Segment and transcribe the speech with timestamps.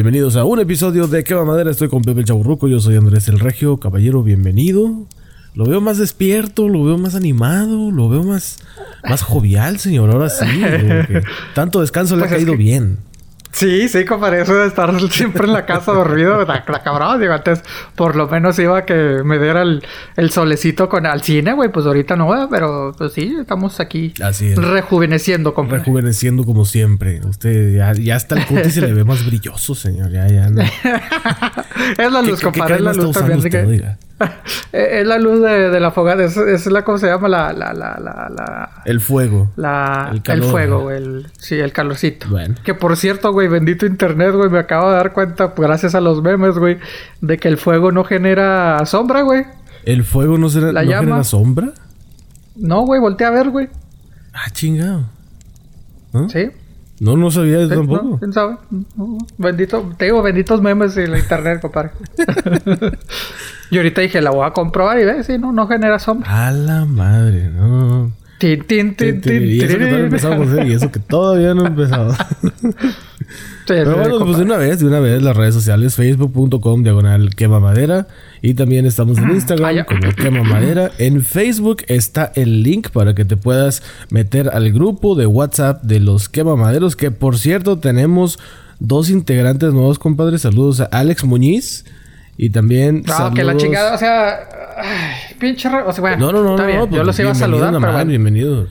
[0.00, 1.70] Bienvenidos a un episodio de Quema Madera.
[1.70, 2.66] Estoy con Pepe Chaburruco.
[2.68, 3.76] Yo soy Andrés el Regio.
[3.76, 5.06] Caballero, bienvenido.
[5.54, 8.60] Lo veo más despierto, lo veo más animado, lo veo más,
[9.06, 10.10] más jovial, señor.
[10.10, 10.46] Ahora sí.
[11.54, 12.96] tanto descanso le ha pues caído bien.
[13.52, 17.32] Sí, sí, compadre, eso de estar siempre en la casa dormido, la, la cabrón, digo,
[17.32, 17.62] antes
[17.96, 19.82] por lo menos iba a que me diera el,
[20.16, 24.54] el solecito con al cine, güey, pues ahorita no, pero pues sí, estamos aquí Así
[24.54, 25.80] rejuveneciendo, compadre.
[25.80, 27.20] Rejuveneciendo como siempre.
[27.26, 30.46] Usted ya, ya hasta el cutis se le ve más brilloso, señor, ya, ya.
[31.98, 34.09] es la luz, compadre, es la luz también, así que...
[34.72, 37.28] es la luz de, la fogata, es, es, la, ¿cómo se llama?
[37.28, 39.50] La, la, la, la, El fuego.
[39.56, 41.26] La, el, fuego, güey.
[41.38, 42.28] sí, el calorcito.
[42.28, 42.54] Bueno.
[42.64, 46.22] Que por cierto, güey, bendito internet, güey, me acabo de dar cuenta, gracias a los
[46.22, 46.78] memes, güey,
[47.20, 49.44] de que el fuego no genera sombra, güey.
[49.84, 51.72] ¿El fuego no, se, ¿no genera sombra?
[52.56, 53.68] No, güey, voltea a ver, güey.
[54.32, 55.06] Ah, chingado.
[56.28, 56.50] Sí.
[57.00, 58.18] No, no sabía eso tampoco.
[58.18, 58.56] ¿Quién sabe?
[59.38, 61.92] Bendito, te digo, benditos memes en la internet, compadre.
[63.70, 66.48] y ahorita dije, la voy a comprobar y ve, si no, no genera sombra.
[66.48, 68.12] A la madre, no.
[68.38, 71.54] Tin, tin, tin, tin, y eso que todavía empezamos a hacer, y eso que todavía
[71.54, 72.14] no empezado.
[73.66, 77.60] Pero bueno, pues de una vez, de una vez, las redes sociales, facebook.com, diagonal quema
[77.60, 78.08] madera.
[78.42, 80.90] Y también estamos en Instagram ah, como quema madera.
[80.98, 86.00] En Facebook está el link para que te puedas meter al grupo de WhatsApp de
[86.00, 86.96] los quema maderos.
[86.96, 88.40] Que por cierto, tenemos
[88.80, 90.42] dos integrantes nuevos, compadres.
[90.42, 91.84] Saludos a Alex Muñiz.
[92.42, 93.02] Y también.
[93.06, 94.48] No, que la chingada, o sea.
[94.78, 95.68] Ay, pinche.
[95.68, 97.76] O sea, bueno, no, no, no, no, Yo pues los iba a saludar.
[97.78, 98.70] Pero Bienvenidos.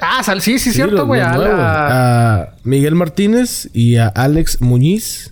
[0.00, 1.20] Ah, sí, sí, cierto, güey.
[1.22, 5.30] A, Miguel Martínez y a Alex Muñiz.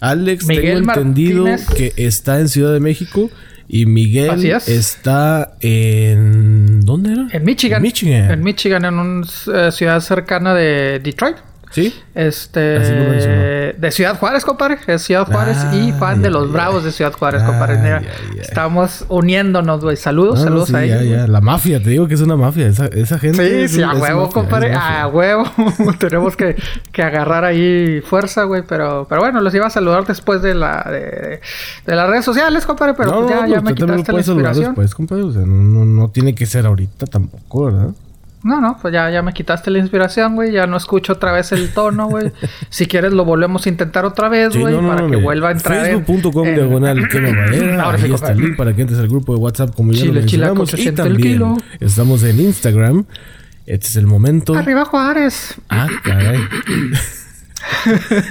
[0.00, 1.46] Alex, tengo entendido
[1.76, 3.30] que está en Ciudad de México.
[3.68, 6.80] Y Miguel está en...
[6.80, 7.28] ¿Dónde era?
[7.30, 7.76] En Michigan.
[7.76, 8.30] En Michigan.
[8.30, 11.36] En Michigan, en una eh, ciudad cercana de Detroit.
[11.70, 11.94] Sí.
[12.14, 12.60] Este.
[13.78, 14.78] de Ciudad Juárez, compadre.
[14.86, 18.06] Es Ciudad Juárez y fan de los Bravos de Ciudad Juárez, compadre.
[18.40, 19.96] estamos uniéndoniéndonos, güey.
[19.96, 21.28] Saludos, saludos a ellos.
[21.28, 22.66] La mafia, te digo que es una mafia.
[22.66, 23.68] Esa, esa gente.
[23.68, 24.72] Sí, sí, a huevo, compadre.
[24.74, 25.44] A huevo.
[25.98, 26.56] Tenemos que,
[26.92, 28.62] que, agarrar ahí fuerza, güey.
[28.66, 31.40] Pero, pero bueno, los iba a saludar después de la de,
[31.86, 32.94] de las redes sociales, compadre.
[32.94, 34.66] Pero ya, ya me quitaste la inspiración.
[34.66, 35.22] Después, compadre.
[35.22, 37.90] O sea, no, no tiene que ser ahorita tampoco, ¿verdad?
[38.44, 40.52] No, no, pues ya, ya me quitaste la inspiración, güey.
[40.52, 42.32] Ya no escucho otra vez el tono, güey.
[42.70, 44.80] si quieres, lo volvemos a intentar otra vez, güey.
[44.80, 45.84] para que vuelva a entrar.
[45.84, 46.54] Facebook.com en...
[46.54, 47.90] diagonal quema madera.
[47.90, 50.20] Ahí está el link para que entres al grupo de WhatsApp, como ya Chile, lo
[50.20, 50.78] mencionamos.
[50.78, 53.06] y también estamos en Instagram.
[53.66, 54.54] Este es el momento.
[54.54, 55.56] Arriba Juárez.
[55.68, 56.38] Ah, caray.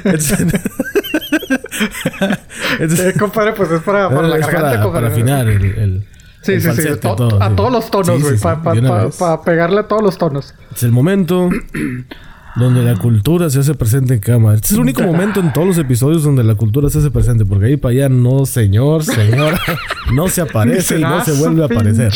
[2.79, 3.13] este...
[3.19, 6.03] compadre, pues es para, para la garganta, para, para afinar el
[6.41, 6.87] Sí, sí, sí.
[6.87, 8.37] a todos los tonos, güey.
[8.39, 10.53] para pegarle a todos los tonos.
[10.73, 11.49] Es el momento
[12.55, 14.55] donde la cultura se hace presente en cámara.
[14.55, 17.45] Este es el único momento en todos los episodios donde la cultura se hace presente.
[17.45, 19.59] Porque ahí para allá, no, señor, señora,
[20.13, 22.13] no se aparece y no se vuelve a aparecer.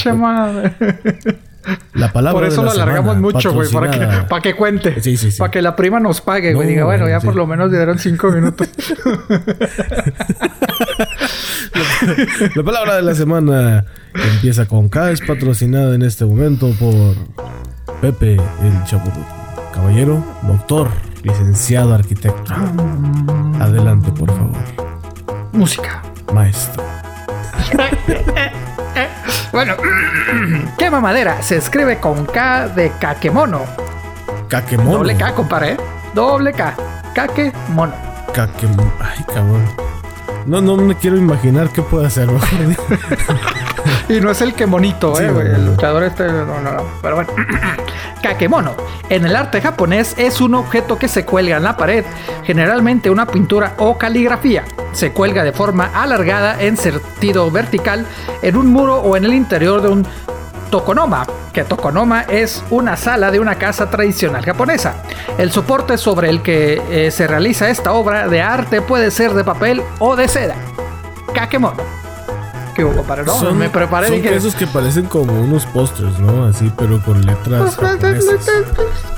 [1.94, 5.00] La palabra Por eso lo alargamos mucho, güey, para que, para que cuente.
[5.02, 5.38] Sí, sí, sí.
[5.38, 6.70] Para que la prima nos pague, güey.
[6.70, 8.68] Diga, bueno, ya por lo menos le dieron cinco minutos.
[12.56, 15.12] la, palabra de la semana empieza con K.
[15.12, 17.16] Es patrocinada en este momento por
[18.02, 19.25] Pepe el Chaburro.
[19.74, 20.90] Caballero, doctor,
[21.24, 22.53] licenciado arquitecto.
[23.59, 24.58] Adelante, por favor.
[25.53, 26.02] Música.
[26.34, 26.84] Maestro.
[29.52, 29.75] bueno,
[30.78, 31.42] quema madera.
[31.42, 33.62] Se escribe con K de Kakemono.
[34.48, 34.92] Kakemono.
[34.98, 35.72] Doble K, compadre.
[35.74, 35.78] ¿eh?
[36.13, 36.75] Doble K.
[37.16, 37.94] Kakemono.
[38.34, 38.92] Kakemono.
[39.00, 39.91] Ay, cabrón.
[40.46, 42.28] No, no me quiero imaginar qué puede hacer.
[44.09, 46.28] y no es el que monito, eh, El luchador este.
[46.28, 46.84] No, no, no.
[47.02, 47.31] Pero bueno.
[48.22, 48.75] Kakemono.
[49.09, 52.06] En el arte japonés es un objeto que se cuelga en la pared,
[52.44, 54.63] generalmente una pintura o caligrafía.
[54.94, 58.06] Se cuelga de forma alargada en sentido vertical
[58.41, 60.07] en un muro o en el interior de un
[60.71, 64.95] tokonoma, que tokonoma es una sala de una casa tradicional japonesa.
[65.38, 69.44] El soporte sobre el que eh, se realiza esta obra de arte puede ser de
[69.44, 70.56] papel o de seda.
[71.35, 72.01] Kakemono.
[72.73, 73.38] ¿Qué hubo, para no?
[73.38, 74.33] Son, me preparé son que...
[74.33, 76.45] esos que parecen como unos pósters, ¿no?
[76.45, 77.75] Así, pero con letras.
[77.75, 77.97] Pues,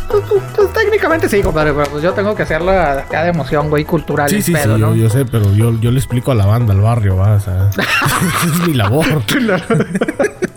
[0.09, 0.23] pues,
[0.55, 4.27] pues, técnicamente sí, compadre, pero pues yo tengo que hacerlo acá de emoción, güey, cultural.
[4.27, 6.81] Sí, sí, sí, yo, yo, sé, pero yo, yo le explico a la banda, al
[6.81, 7.69] barrio, va, o sea.
[8.43, 9.05] es mi labor.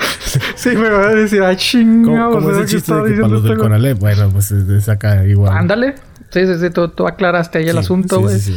[0.70, 2.30] Sí, me va a decir, ay, chingado.
[2.30, 3.98] ¿Cómo, cómo ese chiste de que para los del este Conalep?
[3.98, 5.56] Bueno, pues es acá igual.
[5.56, 5.94] Ándale.
[6.30, 8.38] Sí, sí, sí, tú, aclaraste ahí el asunto, güey.
[8.38, 8.52] Sí,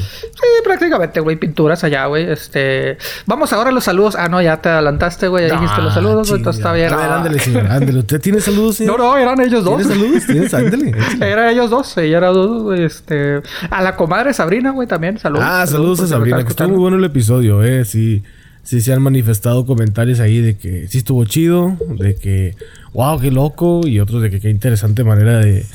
[0.64, 2.30] prácticamente, güey, pinturas allá, güey.
[2.30, 2.98] Este,
[3.28, 4.16] vamos ahora a los saludos.
[4.18, 6.92] Ah, no, ya te adelantaste, güey, ya dijiste los saludos, güey, entonces está bien.
[6.92, 8.00] A ver, ándale, señor, ándale.
[8.00, 9.00] ¿Usted tiene saludos, señor?
[9.00, 9.78] No, no, eran ellos dos.
[9.78, 10.26] ¿Tienes saludos?
[10.26, 10.54] ¿Tienes?
[10.54, 10.94] Ándale.
[11.22, 15.46] Eran ellos dos, ella era dos, güey, este, a la comadre Sabrina, güey, también, saludos.
[15.48, 18.24] Ah, saludos, a Sabrina, que estuvo muy bueno el episodio, eh, sí.
[18.70, 22.54] Sí se han manifestado comentarios ahí de que sí estuvo chido, de que
[22.94, 25.66] wow, qué loco, y otros de que qué interesante manera de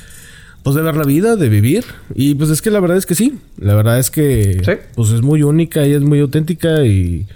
[0.63, 1.85] pues de ver la vida, de vivir.
[2.15, 3.41] Y pues es que la verdad es que sí.
[3.59, 7.27] La verdad es que pues es muy única y es muy auténtica y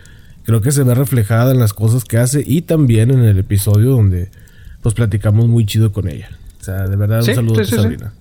[0.44, 3.90] creo que se ve reflejada en las cosas que hace y también en el episodio
[3.90, 4.28] donde
[4.80, 6.28] pues platicamos muy chido con ella.
[6.60, 8.12] O sea, de verdad un saludo a Sabrina.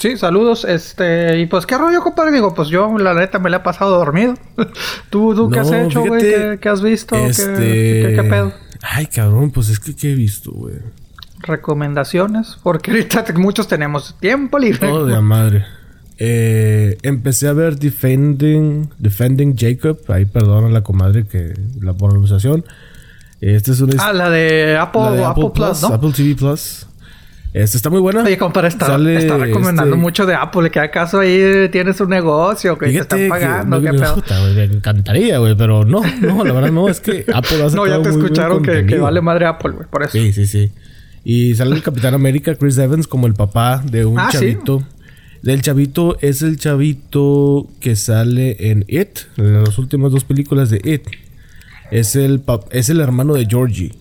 [0.00, 0.64] Sí, saludos.
[0.64, 2.32] Este, y pues, ¿qué rollo, compadre?
[2.32, 4.34] Digo, pues yo, la neta, me la he pasado dormido.
[5.10, 6.58] ¿Tú, tú qué has hecho, güey?
[6.58, 7.14] ¿Qué, has visto?
[7.14, 8.14] Este...
[8.16, 8.52] ¿Qué, pedo?
[8.80, 10.76] Ay, cabrón, pues es que, ¿qué he visto, güey?
[11.42, 14.88] recomendaciones, porque ahorita muchos tenemos tiempo libre.
[14.88, 15.64] Oh, de madre.
[16.18, 19.98] Eh, empecé a ver Defending, Defending Jacob.
[20.08, 22.64] Ahí perdona la comadre que la pronunciación.
[23.40, 25.88] Este es una Ah, la de Apple, Apple, Plus, ¿no?
[25.88, 26.86] Apple TV Plus.
[27.52, 28.22] Esta está muy buena.
[28.22, 30.70] Oye, compadre, está, está recomendando este mucho de Apple.
[30.70, 33.80] ¿Qué acaso ahí tienes un negocio que te están pagando?
[33.80, 34.22] ¿Qué pedo?
[34.54, 35.56] me encantaría, güey.
[35.56, 36.88] Pero no, no, la verdad no.
[36.88, 39.88] Es que Apple hace No, ya te escucharon que, que, vale madre Apple, güey.
[39.88, 40.12] Por eso.
[40.12, 40.70] Sí, sí, sí.
[41.24, 44.84] Y sale el Capitán América, Chris Evans, como el papá de un ah, chavito.
[45.42, 50.80] Del chavito es el chavito que sale en It, en las últimas dos películas de
[50.84, 51.02] It.
[51.90, 53.92] Es el, es el hermano de Georgie.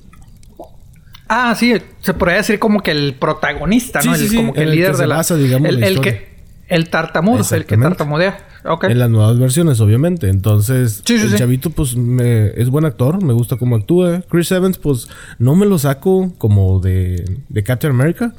[1.29, 4.15] Ah, sí, se podría decir como que el protagonista, ¿no?
[4.15, 5.21] el, como que el, líder de la.
[5.21, 6.27] digamos, el, que
[6.67, 8.45] el tartamudo, el que tartamudea.
[8.81, 10.27] En las nuevas versiones, obviamente.
[10.27, 13.23] Entonces, el chavito, pues, me, es buen actor.
[13.23, 14.21] Me gusta cómo actúa.
[14.29, 18.33] Chris Evans, pues, no me lo saco como de, de Captain America.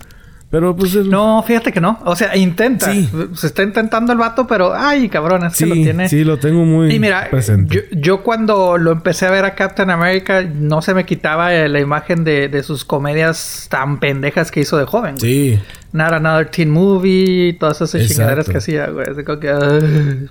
[0.50, 2.00] Pero pues No, fíjate que no.
[2.05, 2.93] O sea, intenta.
[3.35, 6.08] Se está intentando el vato, pero ay, cabrón, es que lo tiene.
[6.08, 7.31] Sí, lo tengo muy y mira,
[7.93, 12.25] Yo, cuando lo empecé a ver a Captain America, no se me quitaba la imagen
[12.25, 15.19] de, sus comedias tan pendejas que hizo de joven.
[15.19, 15.58] Sí.
[15.93, 19.06] Not Another Teen Movie, todas esas chingaderas que hacía, güey.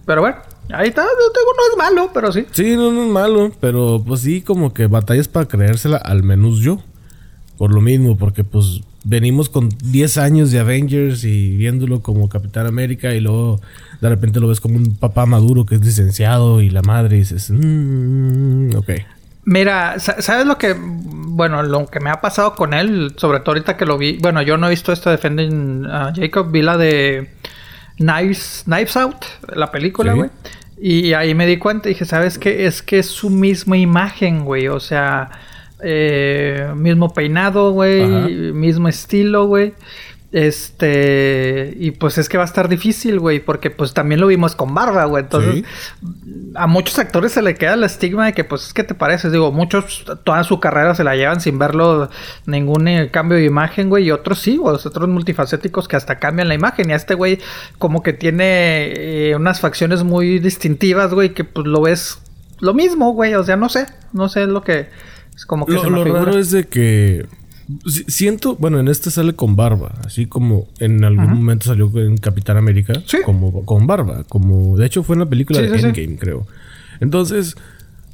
[0.06, 0.38] pero bueno,
[0.72, 1.04] ahí está.
[1.04, 2.45] No es malo, pero sí.
[2.51, 6.60] Sí, no, no es malo, pero pues sí, como que batallas para creérsela, al menos
[6.60, 6.81] yo.
[7.60, 12.66] Por lo mismo, porque pues venimos con 10 años de Avengers y viéndolo como Capitán
[12.66, 13.60] América y luego
[14.00, 17.20] de repente lo ves como un papá maduro que es licenciado y la madre y
[17.20, 18.92] dices, mmm, ok.
[19.44, 23.76] Mira, ¿sabes lo que, bueno, lo que me ha pasado con él, sobre todo ahorita
[23.76, 26.78] que lo vi, bueno, yo no he visto esto de Defending a Jacob, vi la
[26.78, 27.30] de
[27.98, 30.30] Knives, Knives Out, la película, güey.
[30.82, 32.68] Y ahí me di cuenta y dije, ¿sabes qué?
[32.68, 35.30] Es que es su misma imagen, güey, o sea
[35.81, 38.06] eh, mismo peinado, güey.
[38.54, 39.74] Mismo estilo, güey.
[40.31, 44.56] Este, y pues es que va a estar difícil, güey, porque pues también lo vimos
[44.56, 45.24] con barba, güey.
[45.24, 45.64] Entonces,
[46.54, 49.31] a muchos actores se le queda el estigma de que, pues, ¿qué te parece?
[49.31, 52.10] Digo, muchos toda su carrera se la llevan sin verlo
[52.46, 56.48] ningún eh, cambio de imagen, güey, y otros sí, güey, otros multifacéticos que hasta cambian
[56.48, 56.90] la imagen.
[56.92, 57.40] Y a este güey,
[57.80, 62.20] como que tiene eh, unas facciones muy distintivas, güey, que pues lo ves
[62.60, 64.90] lo mismo, güey, o sea, no sé, no sé lo que
[65.45, 67.25] como que lo, raro es de que
[68.07, 72.57] siento, bueno, en este sale con barba, así como en algún momento salió en Capitán
[72.57, 72.94] América,
[73.25, 76.47] como con barba, como de hecho fue en la película de Endgame, creo.
[77.00, 77.56] Entonces,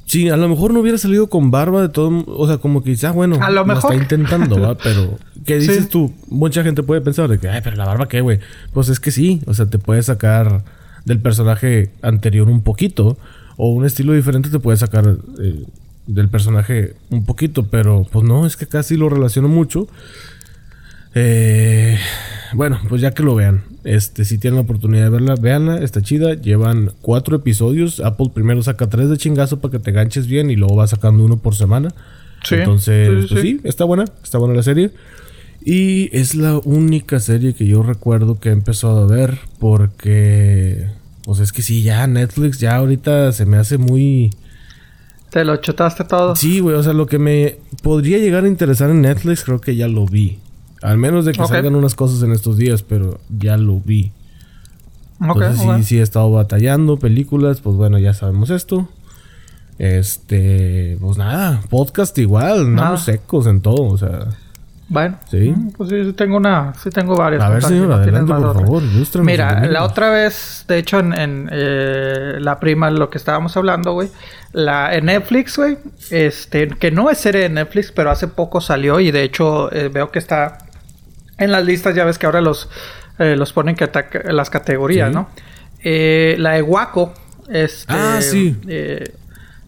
[0.04, 2.96] sí, a lo mejor no hubiera salido con barba de todo, o sea, como que
[3.02, 4.76] ah, bueno, a lo mejor está intentando, ¿va?
[4.82, 6.12] Pero ¿qué dices tú?
[6.28, 8.40] Mucha gente puede pensar de que, ay, pero la barba qué, güey.
[8.72, 10.64] Pues es que sí, o sea, te puede sacar
[11.04, 13.16] del personaje anterior un poquito
[13.56, 15.64] o un estilo diferente te puede sacar eh,
[16.06, 19.88] del personaje un poquito, pero pues no, es que casi lo relaciono mucho.
[21.14, 21.98] Eh,
[22.52, 26.02] bueno, pues ya que lo vean, este, si tienen la oportunidad de verla, véanla, está
[26.02, 26.34] chida.
[26.34, 28.00] Llevan cuatro episodios.
[28.00, 31.24] Apple primero saca tres de chingazo para que te ganches bien y luego va sacando
[31.24, 31.94] uno por semana.
[32.50, 34.90] Entonces, pues sí, está buena, está buena la serie.
[35.64, 40.86] Y es la única serie que yo recuerdo que he empezado a ver porque,
[41.24, 44.30] pues es que sí, ya Netflix ya ahorita se me hace muy
[45.36, 46.34] te lo chutaste todo.
[46.34, 46.76] Sí, güey.
[46.76, 50.06] O sea, lo que me podría llegar a interesar en Netflix, creo que ya lo
[50.06, 50.38] vi.
[50.80, 54.12] Al menos de que salgan unas cosas en estos días, pero ya lo vi.
[55.20, 56.96] Entonces, sí, sí he estado batallando.
[56.96, 58.88] Películas, pues bueno, ya sabemos esto.
[59.78, 64.28] Este, pues nada, podcast igual, andamos secos en todo, o sea.
[64.88, 65.50] Bueno, sí.
[65.50, 67.42] Mm, pues sí, tengo una, sí tengo varias.
[67.42, 68.82] A ver, señor, adelante, por favor,
[69.22, 74.10] Mira, la otra vez, de hecho, en, eh, la prima, lo que estábamos hablando, güey,
[74.52, 75.78] la en Netflix, güey,
[76.10, 79.88] este, que no es serie de Netflix, pero hace poco salió y de hecho eh,
[79.88, 80.58] veo que está
[81.36, 82.68] en las listas, ya ves que ahora los
[83.18, 83.88] los ponen que
[84.30, 85.30] las categorías, ¿no?
[85.82, 87.14] la de Waco,
[87.48, 88.54] este, ah, sí.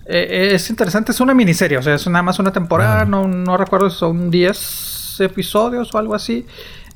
[0.06, 3.88] es interesante, es una miniserie, o sea, es nada más una temporada, no, no recuerdo
[3.88, 6.46] si son 10 episodios o algo así.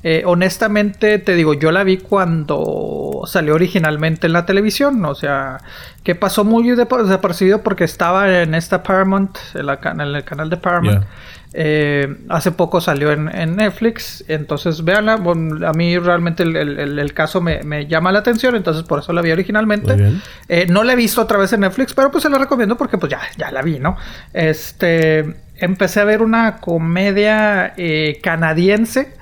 [0.05, 5.03] Eh, honestamente, te digo, yo la vi cuando salió originalmente en la televisión.
[5.05, 5.59] O sea,
[6.03, 11.05] que pasó muy desapercibido porque estaba en esta Paramount, en, el canal de Paramount.
[11.53, 14.23] Eh, hace poco salió en, Netflix.
[14.27, 15.13] Entonces, véanla.
[15.13, 18.55] a mí realmente el, caso me, llama la atención.
[18.55, 20.13] Entonces, por eso la vi originalmente.
[20.49, 22.97] Eh, no la he visto otra vez en Netflix, pero pues se la recomiendo porque
[22.97, 23.97] pues ya, ya la vi, ¿no?
[24.33, 25.41] Este.
[25.55, 27.73] Empecé a ver una comedia
[28.21, 29.13] canadiense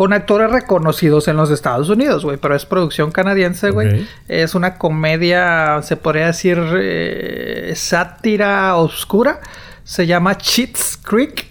[0.00, 4.06] con actores reconocidos en los Estados Unidos, güey, pero es producción canadiense, güey.
[4.28, 9.40] Es una comedia, se podría decir, eh, sátira oscura.
[9.84, 11.49] Se llama Cheats Creek.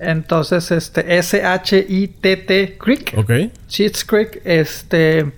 [0.00, 3.14] Entonces, este, S-H-I-T-T Creek.
[3.16, 3.30] Ok.
[3.68, 5.32] Cheats Creek, este...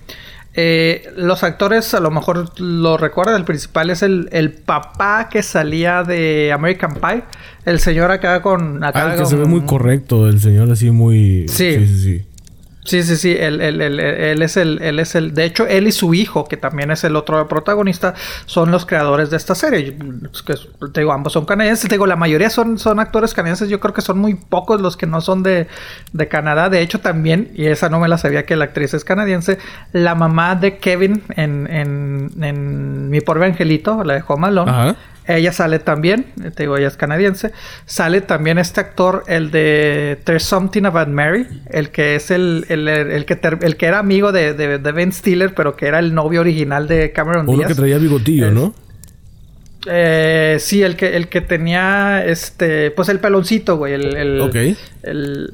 [0.53, 3.35] Eh, los actores a lo mejor lo recuerdan.
[3.37, 7.23] El principal es el, el, papá que salía de American Pie.
[7.63, 8.83] El señor acá con.
[8.83, 10.27] Acá ah, el que se ve muy correcto.
[10.27, 11.45] El señor así muy.
[11.47, 11.97] Sí, sí, sí.
[12.03, 12.25] Sí,
[12.83, 15.91] sí, sí, él, él, él, él, es el, él es el, de hecho, él y
[15.91, 19.95] su hijo, que también es el otro protagonista, son los creadores de esta serie.
[20.93, 23.93] Te digo, ambos son canadienses, te digo, la mayoría son, son actores canadienses, yo creo
[23.93, 25.67] que son muy pocos los que no son de,
[26.13, 26.69] de Canadá.
[26.69, 29.57] De hecho, también, y esa no me la sabía que la actriz es canadiense,
[29.93, 34.95] la mamá de Kevin en, en, en Mi Pobre Angelito, la de Home Alone,
[35.27, 36.25] ella sale también,
[36.55, 37.51] te digo, ella es canadiense.
[37.85, 42.87] Sale también este actor, el de There's Something About Mary, el que es el, el,
[42.87, 46.41] el, que, el que era amigo de, de, Ben Stiller, pero que era el novio
[46.41, 48.73] original de Cameron Uno que traía bigotillo, ¿no?
[49.87, 55.49] Eh, sí, el que, el que tenía este, pues el peloncito, güey, el, el,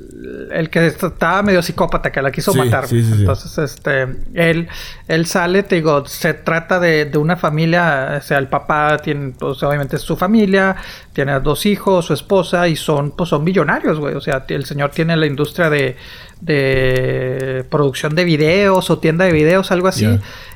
[0.51, 2.85] el, que estaba medio psicópata, que la quiso matar.
[2.91, 4.67] Entonces, este, él,
[5.07, 9.33] él sale, te digo, se trata de, de, una familia, o sea, el papá tiene,
[9.39, 10.75] pues obviamente es su familia,
[11.13, 14.15] tiene dos hijos, su esposa, y son, pues son millonarios, güey.
[14.15, 15.95] O sea, el señor tiene la industria de,
[16.41, 20.07] de producción de videos o tienda de videos, algo así.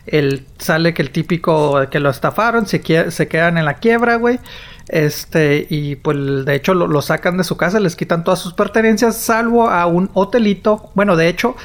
[0.05, 4.39] El, sale que el típico que lo estafaron, se, se quedan en la quiebra, güey.
[4.87, 9.15] Este, y pues de hecho lo, sacan de su casa, les quitan todas sus pertenencias,
[9.15, 10.91] salvo a un hotelito.
[10.95, 11.55] Bueno, de hecho,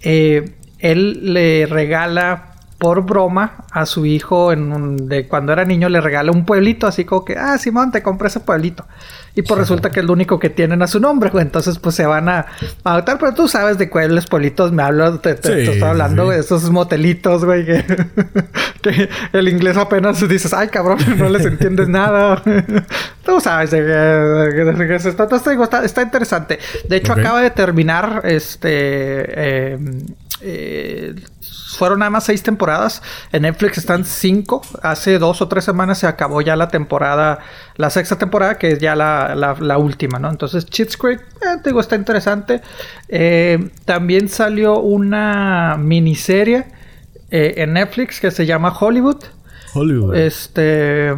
[0.00, 2.51] eh, él le regala
[2.82, 7.04] por broma a su hijo en de cuando era niño le regala un pueblito así
[7.04, 8.84] como que ah Simón te compré ese pueblito
[9.34, 11.42] y pues resulta que es lo único que tienen a su nombre, güey.
[11.42, 12.46] Entonces, pues se van a,
[12.84, 13.18] adoptar.
[13.18, 15.18] Pero tú sabes de cuáles pueblitos me hablo.
[15.20, 17.66] Te, estoy hablando, de esos motelitos, güey.
[18.82, 22.42] Que, el inglés apenas dices, ay, cabrón, no les entiendes nada.
[23.24, 25.24] tú sabes de qué está.
[25.24, 26.58] está, está, interesante.
[26.88, 28.64] De hecho, acaba de terminar este.
[28.72, 29.78] Eh,
[30.42, 31.14] eh,
[31.76, 33.02] fueron nada más seis temporadas.
[33.32, 34.62] En Netflix están cinco.
[34.82, 37.38] Hace dos o tres semanas se acabó ya la temporada,
[37.76, 40.30] la sexta temporada, que es ya la, última, ¿no?
[40.30, 42.60] Entonces, Cheats Creek, eh, digo, está interesante.
[43.08, 46.66] Eh, también salió una miniserie
[47.30, 49.22] eh, en Netflix que se llama Hollywood.
[49.74, 50.14] Hollywood.
[50.14, 51.14] Este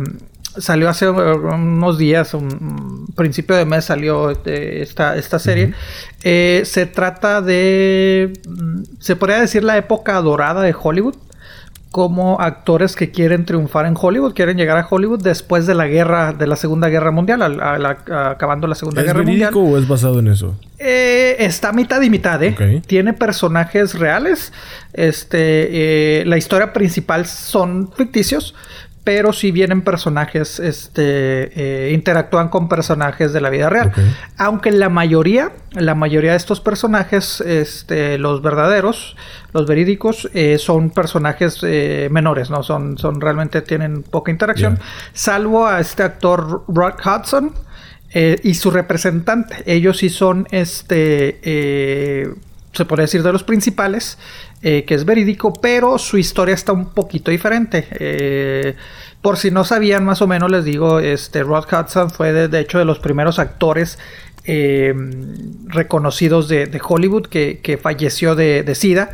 [0.59, 5.75] salió hace unos días, un principio de mes salió este, esta, esta serie.
[6.23, 11.17] Eh, se trata de, mm, se podría decir la época dorada de Hollywood,
[11.95, 16.33] como actores que quieren triunfar en Hollywood, quieren llegar a Hollywood después de la guerra,
[16.33, 19.55] de la Segunda Guerra Mundial, acabando la Segunda Guerra Mundial.
[19.55, 20.59] o es basado en eso?
[20.81, 22.83] Eh, está mitad y mitad, ¿eh?
[22.85, 24.53] Tiene personajes reales.
[24.93, 28.57] Este, eh, la historia principal son ficticios,
[29.05, 31.03] pero si vienen personajes, este,
[31.89, 33.93] eh, interactúan con personajes de la vida real.
[34.39, 39.15] Aunque la mayoría, la mayoría de estos personajes, este, los verdaderos,
[39.53, 42.63] los verídicos, eh, son personajes eh, menores, ¿no?
[42.63, 44.79] Son, son realmente tienen poca interacción,
[45.13, 47.53] salvo a este actor Rock Hudson.
[48.43, 51.41] y su representante, ellos sí son este
[52.75, 54.19] se puede decir de los principales,
[54.67, 57.87] eh, que es verídico, pero su historia está un poquito diferente.
[58.01, 58.75] Eh,
[59.21, 62.79] por si no sabían, más o menos les digo, este Rod Hudson fue de, hecho
[62.79, 63.99] de los primeros actores
[64.47, 64.95] eh,
[65.67, 69.11] reconocidos de, Hollywood que, falleció de, SIDA.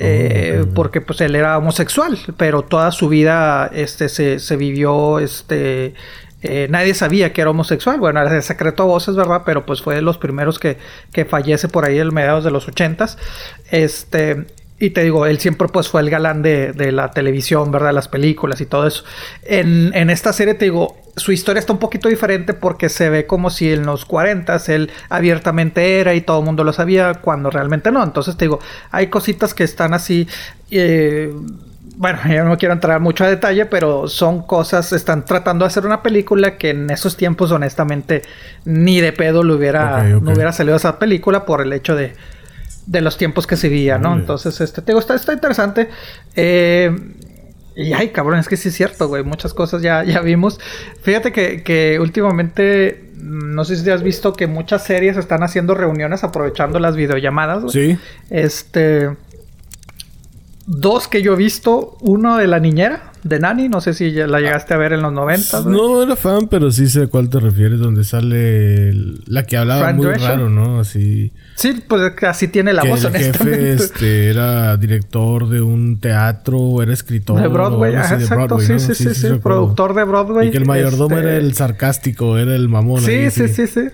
[0.00, 5.94] Oh, porque pues él era homosexual, pero toda su vida este, se, se vivió este,
[6.42, 8.00] eh, nadie sabía que era homosexual.
[8.00, 9.42] Bueno, era secreto a voces, ¿verdad?
[9.46, 10.76] Pero pues fue de los primeros que,
[11.12, 13.16] que fallece por ahí en mediados de los ochentas.
[13.70, 14.46] Este,
[14.78, 17.92] y te digo, él siempre pues fue el galán de, de la televisión, ¿verdad?
[17.92, 19.04] Las películas y todo eso.
[19.44, 23.26] En, en, esta serie te digo, su historia está un poquito diferente porque se ve
[23.26, 27.48] como si en los 40 él abiertamente era y todo el mundo lo sabía cuando
[27.50, 28.02] realmente no.
[28.02, 28.58] Entonces te digo,
[28.90, 30.26] hay cositas que están así...
[30.70, 31.32] Eh,
[31.96, 35.86] bueno, yo no quiero entrar mucho a detalle, pero son cosas, están tratando de hacer
[35.86, 38.22] una película que en esos tiempos honestamente
[38.64, 42.14] ni de pedo le hubiera, no hubiera salido esa película por el hecho de,
[42.86, 44.14] de los tiempos que se vivía, ¿no?
[44.14, 45.88] Entonces, este, te digo, está, está interesante.
[46.34, 46.96] Eh,
[47.74, 49.22] y ay, cabrón, es que sí es cierto, güey.
[49.22, 50.60] Muchas cosas ya, ya vimos.
[51.02, 55.74] Fíjate que, que últimamente, mm, no sé si has visto que muchas series están haciendo
[55.74, 57.72] reuniones aprovechando las videollamadas.
[57.72, 57.98] Sí.
[58.30, 59.10] Este.
[60.66, 61.96] Dos que yo he visto.
[62.00, 63.68] Uno de la niñera de Nani.
[63.68, 65.62] No sé si la llegaste a ver en los 90.
[65.62, 67.80] No era fan, pero sí sé a cuál te refieres.
[67.80, 68.92] Donde sale
[69.26, 70.80] la que hablaba muy raro, ¿no?
[70.80, 71.32] Así.
[71.54, 76.92] Sí, pues así tiene la voz, el jefe este, era director de un teatro, era
[76.92, 77.40] escritor.
[77.40, 78.58] De Broadway, exacto.
[78.58, 80.48] sí, sí, sí, sí, productor de Broadway.
[80.48, 83.00] Y que el mayordomo era este el sarcástico, era el mamón.
[83.02, 83.88] Sí, sí, sí, sí.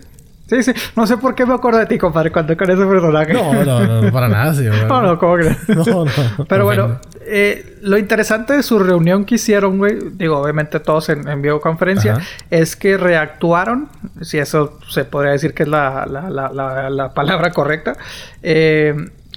[0.49, 0.73] Sí, sí.
[0.97, 3.35] No sé por qué me acuerdo de ti, compadre, cuando con ese personaje.
[3.35, 4.65] No, no, no, para nada, sí.
[4.89, 5.55] no, no, ¿cómo que?
[5.75, 6.47] No, no.
[6.49, 11.29] Pero bueno, eh, lo interesante de su reunión que hicieron, güey, digo, obviamente todos en,
[11.29, 12.19] en videoconferencia,
[12.51, 13.89] es que reactuaron,
[14.23, 17.97] si eso se podría decir que es la, la, la, la palabra correcta,
[18.43, 18.95] eh,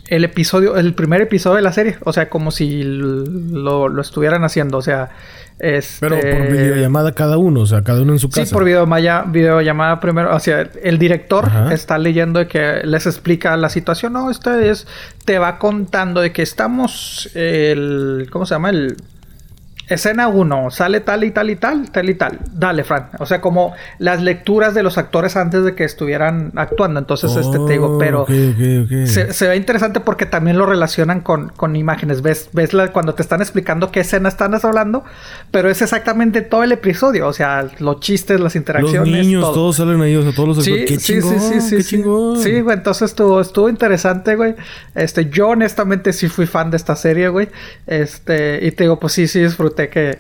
[0.08, 4.44] el episodio, el primer episodio de la serie, o sea, como si lo, lo estuvieran
[4.44, 5.10] haciendo, o sea,
[5.62, 6.08] este...
[6.08, 8.46] Pero por videollamada cada uno, o sea, cada uno en su casa.
[8.46, 10.36] Sí, por videollamada, videollamada primero.
[10.36, 14.14] O sea, el director está leyendo de que les explica la situación.
[14.14, 14.88] No, esta es...
[15.24, 17.30] Te va contando de que estamos...
[17.36, 18.72] El, ¿Cómo se llama?
[18.72, 18.98] El
[19.94, 22.40] escena 1, sale tal y tal y tal, tal y tal.
[22.54, 23.10] Dale, Fran.
[23.20, 27.00] O sea, como las lecturas de los actores antes de que estuvieran actuando.
[27.00, 32.22] Entonces, este te digo, pero Se, ve interesante porque también lo relacionan con, con imágenes.
[32.22, 35.04] Ves, ves la, cuando te están explicando qué escena están hablando,
[35.52, 37.28] pero es exactamente todo el episodio.
[37.28, 39.10] O sea, los chistes, las interacciones.
[39.10, 41.76] Los niños, todos salen ahí, o sea, todos los sí, qué sí, chingón, sí, sí,
[41.78, 42.42] qué sí, chingón.
[42.42, 44.56] Sí, güey, entonces estuvo, estuvo interesante, güey.
[44.96, 47.50] Este, yo honestamente sí fui fan de esta serie, güey.
[47.88, 50.20] Este, y te digo, pues sí, sí disfruté que,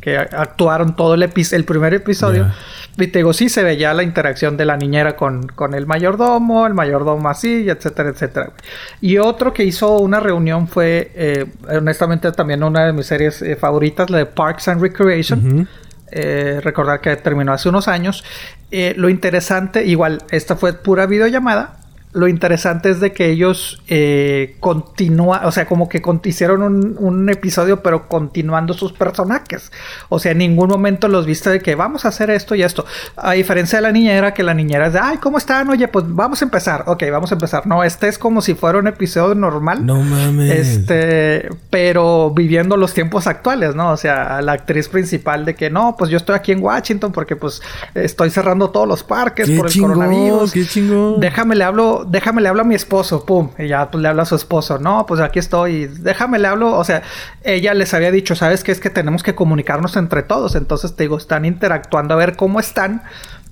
[0.00, 2.50] que, actuaron todo el, el primer episodio.
[2.98, 6.66] Y te digo, sí se veía la interacción de la niñera con, con el mayordomo,
[6.66, 8.52] el mayordomo así, etcétera, etcétera.
[9.00, 13.56] Y otro que hizo una reunión fue, eh, honestamente, también una de mis series eh,
[13.56, 15.68] favoritas, la de Parks and Recreation.
[16.12, 18.24] Eh, recordar que terminó hace unos años.
[18.70, 21.76] lo interesante, igual, esta fue pura videollamada
[22.16, 27.82] lo interesante es de que ellos eh, continúan, o sea, como que hicieron un, episodio,
[27.82, 29.70] pero continuando sus personajes.
[30.08, 32.86] O sea, en ningún momento los viste de que vamos a hacer esto y esto.
[33.16, 35.68] A diferencia de la niñera, que la niñera es de, ay, ¿cómo están?
[35.68, 36.84] Oye, pues vamos a empezar.
[36.86, 37.66] Ok, vamos a empezar.
[37.66, 39.84] No, este es como si fuera un episodio normal.
[39.84, 40.50] No mames.
[40.50, 43.90] Este, pero viviendo los tiempos actuales, ¿no?
[43.90, 47.36] O sea, la actriz principal de que no, pues yo estoy aquí en Washington porque
[47.36, 47.60] pues
[47.94, 50.52] estoy cerrando todos los parques por el coronavirus.
[50.52, 51.20] Qué chingón.
[51.20, 54.22] Déjame le hablo déjame le hablo a mi esposo, pum, y ya pues le habla
[54.22, 57.02] a su esposo, no, pues aquí estoy, déjame le hablo, o sea,
[57.42, 58.72] ella les había dicho, ¿sabes qué?
[58.72, 62.60] Es que tenemos que comunicarnos entre todos, entonces te digo, están interactuando a ver cómo
[62.60, 63.02] están,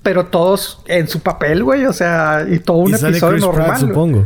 [0.02, 3.78] pero todos en su papel, güey, o sea, y todo un episodio normal.
[3.78, 4.24] supongo.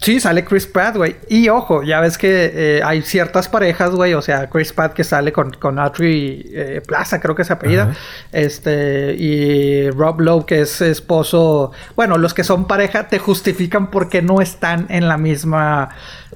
[0.00, 1.16] Sí, sale Chris Pratt, güey.
[1.28, 4.14] Y ojo, ya ves que eh, hay ciertas parejas, güey.
[4.14, 7.92] O sea, Chris Pratt que sale con, con Audrey eh, Plaza, creo que es apellida.
[8.30, 11.72] Este, y Rob Lowe, que es esposo.
[11.96, 15.88] Bueno, los que son pareja te justifican porque no están en la misma.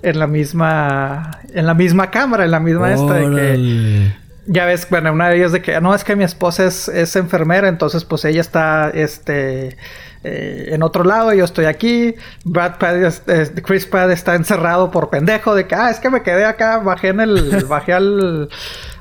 [0.03, 1.39] En la misma.
[1.55, 4.22] En la misma cámara, en la misma esta de que.
[4.47, 7.15] Ya ves, bueno, una de ellas de que no es que mi esposa es, es
[7.17, 9.77] enfermera, entonces pues ella está, este,
[10.25, 12.15] eh, en otro lado, yo estoy aquí.
[12.45, 16.45] Brad Pitt, Chris Pratt está encerrado por pendejo de que, ah, es que me quedé
[16.45, 18.49] acá, bajé en el, bajé al,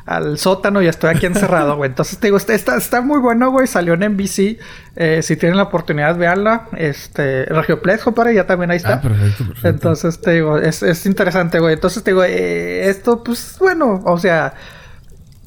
[0.05, 1.89] al sótano y estoy aquí encerrado, güey.
[1.89, 3.67] Entonces te digo, está, está, muy bueno, güey.
[3.67, 4.59] Salió en NBC.
[4.95, 6.67] Eh, si tienen la oportunidad, veanla.
[6.75, 8.93] Este, Regioplex, compadre, ya también ahí está.
[8.93, 9.69] Ah, perfecto, perfecto.
[9.69, 11.75] Entonces te digo, es, es interesante, güey.
[11.75, 14.53] Entonces te digo, eh, esto, pues, bueno, o sea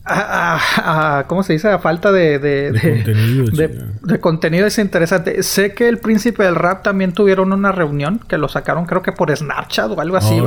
[0.06, 1.68] a, ¿cómo se dice?
[1.68, 2.72] A falta de, de,
[4.02, 5.42] de, contenido, es interesante.
[5.42, 9.12] Sé que el príncipe del rap también tuvieron una reunión que lo sacaron creo que
[9.12, 10.42] por Snapchat o algo así,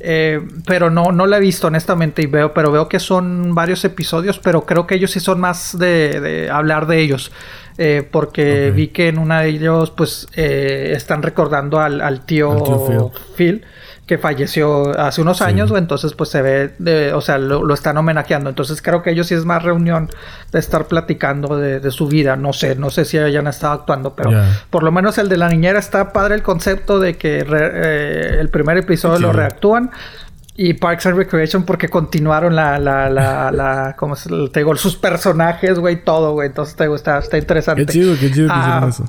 [0.00, 3.84] eh, pero no, no la he visto honestamente y veo, pero veo que son varios
[3.84, 7.30] episodios, pero creo que ellos sí son más de, hablar de ellos.
[7.80, 13.64] Eh, porque vi que en una de ellos pues eh, están recordando al, tío, Phil
[14.08, 18.48] que falleció hace unos años, entonces pues se ve, de, o sea, lo, están homenajeando.
[18.48, 20.08] Entonces creo que ellos sí es más reunión
[20.50, 22.34] de estar platicando de, su vida.
[22.34, 24.30] No sé, no sé si hayan estado actuando, pero
[24.70, 28.48] por lo menos el de la niñera está padre el concepto de que eh, el
[28.48, 29.90] primer episodio lo reactúan.
[30.56, 34.96] y Parks and Recreation porque continuaron la, la, la, la ¿cómo se, te digo, sus
[34.96, 36.48] personajes, güey, todo, güey.
[36.48, 37.84] Entonces, te digo, está, está interesante.
[37.84, 39.04] Qué chido, qué chido que hicieron ah, eso.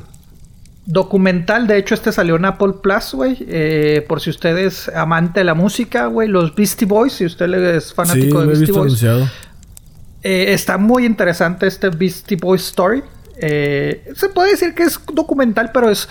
[0.91, 3.37] Documental, de hecho, este salió en Apple Plus, güey.
[3.47, 6.27] Eh, por si usted es amante de la música, güey.
[6.27, 9.03] Los Beastie Boys, si usted es fanático de Beastie Boys.
[9.03, 13.03] Eh, está muy interesante este Beastie Boys Story.
[13.37, 16.09] Eh, se puede decir que es documental, pero es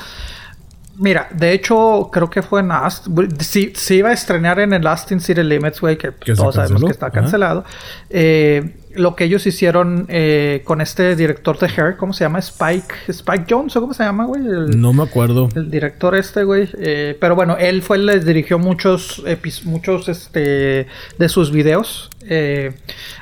[0.99, 3.07] Mira, de hecho, creo que fue en Ast
[3.41, 6.91] sí, se iba a estrenar en el Austin City Limits, güey, que, todos sabemos que
[6.91, 7.64] está cancelado.
[8.11, 12.38] Eh, lo que ellos hicieron eh, con este director de Hair, ¿cómo se llama?
[12.38, 14.42] Spike, Spike Jones, ¿o cómo se llama, güey?
[14.42, 15.48] no me acuerdo.
[15.55, 16.68] El director este, güey.
[16.79, 19.22] Eh, pero bueno, él fue, les dirigió muchos,
[19.64, 20.87] muchos, este,
[21.18, 22.11] de sus videos.
[22.31, 22.74] Eh,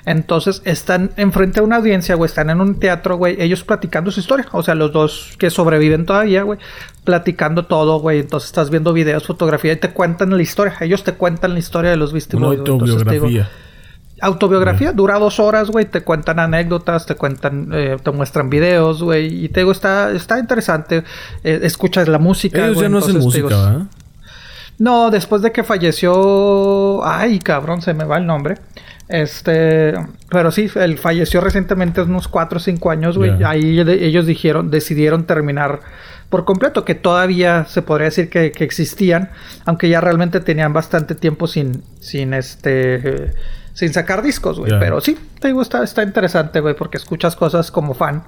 [0.04, 4.20] entonces están enfrente a una audiencia, güey, están en un teatro, güey, ellos platicando su
[4.20, 4.46] historia.
[4.52, 6.58] O sea, los dos que sobreviven todavía, güey,
[7.04, 8.20] platicando todo, güey.
[8.20, 10.74] Entonces estás viendo videos, fotografía y te cuentan la historia.
[10.80, 12.60] Ellos te cuentan la historia de los Beastie Boys.
[12.60, 13.48] autobiografía.
[14.20, 15.84] Autobiografía, dura dos horas, güey.
[15.84, 19.44] Te cuentan anécdotas, te cuentan, eh, te muestran videos, güey.
[19.44, 21.04] Y te digo, está, está interesante.
[21.44, 22.66] Eh, escuchas la música.
[22.66, 23.86] Ellos ya no hacen música,
[24.78, 27.04] No, después de que falleció.
[27.04, 28.56] Ay, cabrón, se me va el nombre.
[29.08, 29.94] Este,
[30.30, 33.42] pero sí, él falleció recientemente, unos 4 o 5 años, güey.
[33.44, 35.80] Ahí ellos dijeron, decidieron terminar
[36.28, 39.30] por completo, que todavía se podría decir que, existían,
[39.64, 43.32] aunque ya realmente tenían bastante tiempo sin, sin este,
[43.76, 44.72] sin sacar discos, güey.
[44.80, 48.24] Pero sí, te digo, está, está interesante, güey, porque escuchas cosas como fan,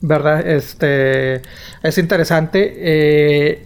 [0.00, 0.40] ¿verdad?
[0.48, 1.42] Este,
[1.82, 2.72] es interesante.
[2.78, 3.64] Eh,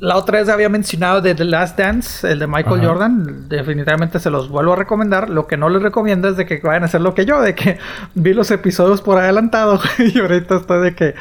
[0.00, 3.48] la otra vez había mencionado de The Last Dance, el de Michael Jordan.
[3.48, 5.30] Definitivamente se los vuelvo a recomendar.
[5.30, 7.54] Lo que no les recomiendo es de que vayan a hacer lo que yo, de
[7.54, 7.78] que
[8.14, 11.14] vi los episodios por adelantado y ahorita estoy de que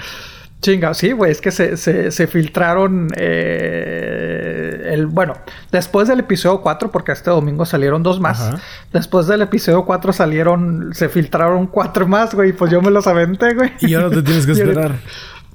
[0.59, 5.35] Chinga, sí, güey, es que se, se, filtraron eh, el, bueno,
[5.71, 8.55] después del episodio 4, porque este domingo salieron dos más,
[8.91, 13.53] después del episodio 4 salieron, se filtraron cuatro más, güey, pues yo me los aventé,
[13.53, 13.71] güey.
[13.81, 14.95] Y ahora te tienes que esperar.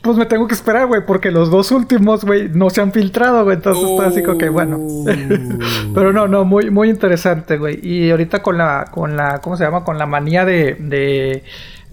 [0.03, 3.43] pues me tengo que esperar, güey, porque los dos últimos, güey, no se han filtrado,
[3.43, 3.57] güey.
[3.57, 4.79] Entonces está así como que, bueno.
[5.95, 7.85] Pero no, no, muy, muy interesante, güey.
[7.85, 9.83] Y ahorita con la, con la, ¿cómo se llama?
[9.83, 11.43] Con la manía de, de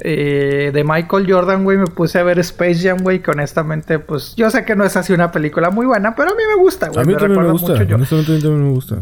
[0.01, 4.35] eh, de Michael Jordan, güey, me puse a ver Space Jam, güey, que honestamente, pues
[4.35, 6.89] yo sé que no es así una película muy buena, pero a mí me gusta,
[6.89, 7.01] güey.
[7.01, 9.01] A mí también me gusta, honestamente también me gusta.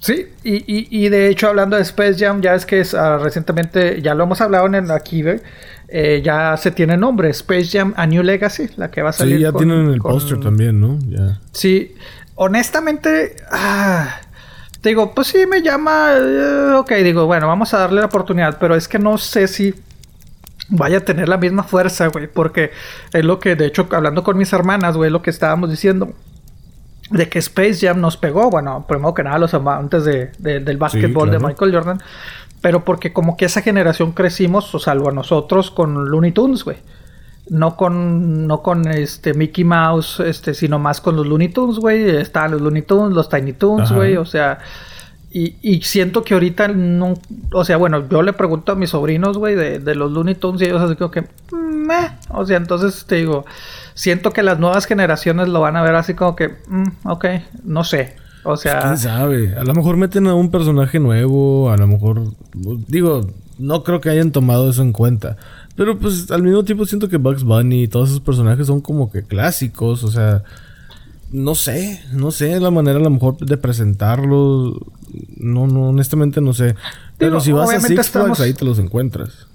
[0.00, 3.18] Sí, y, y, y, de hecho hablando de Space Jam, ya es que es, uh,
[3.22, 5.40] recientemente, ya lo hemos hablado en aquí, güey,
[5.88, 9.36] eh, ya se tiene nombre, Space Jam A New Legacy, la que va a salir.
[9.36, 10.98] Sí, ya tienen el póster también, ¿no?
[11.08, 11.40] Ya.
[11.52, 11.94] Sí,
[12.34, 14.20] honestamente, ah,
[14.82, 18.58] te digo, pues sí me llama, uh, ok, digo, bueno, vamos a darle la oportunidad,
[18.60, 19.74] pero es que no sé si
[20.68, 22.26] vaya a tener la misma fuerza, güey.
[22.26, 22.70] Porque
[23.12, 26.12] es lo que, de hecho, hablando con mis hermanas, güey, lo que estábamos diciendo.
[27.10, 31.30] De que Space Jam nos pegó, bueno, primero que nada los amantes de, del básquetbol
[31.30, 32.02] de Michael Jordan.
[32.62, 36.78] Pero porque como que esa generación crecimos, o salvo a nosotros, con Looney Tunes, güey.
[37.50, 42.08] No con, no con este Mickey Mouse, este, sino más con los Looney Tunes, güey.
[42.16, 44.16] Estaban los Looney Tunes, los Tiny Tunes, güey.
[44.16, 44.60] O sea,
[45.36, 47.14] y, siento que ahorita no.
[47.52, 50.66] O sea, bueno, yo le pregunto a mis sobrinos, güey, de, los Looney Tunes y
[50.66, 51.24] ellos así como que.
[51.52, 52.18] Meh.
[52.28, 53.44] O sea, entonces te digo,
[53.94, 56.50] siento que las nuevas generaciones lo van a ver así como que.
[56.68, 57.24] Mm, ok,
[57.64, 58.14] no sé.
[58.44, 58.78] O sea.
[58.78, 59.56] ¿Quién sabe?
[59.56, 62.22] A lo mejor meten a un personaje nuevo, a lo mejor.
[62.86, 65.36] Digo, no creo que hayan tomado eso en cuenta.
[65.74, 69.10] Pero pues al mismo tiempo siento que Bugs Bunny y todos esos personajes son como
[69.10, 70.44] que clásicos, o sea.
[71.32, 74.80] No sé, no sé la manera a lo mejor de presentarlo.
[75.36, 76.74] No, no, honestamente no sé.
[77.18, 79.46] Pero si vas a Six Flags ahí te los encuentras.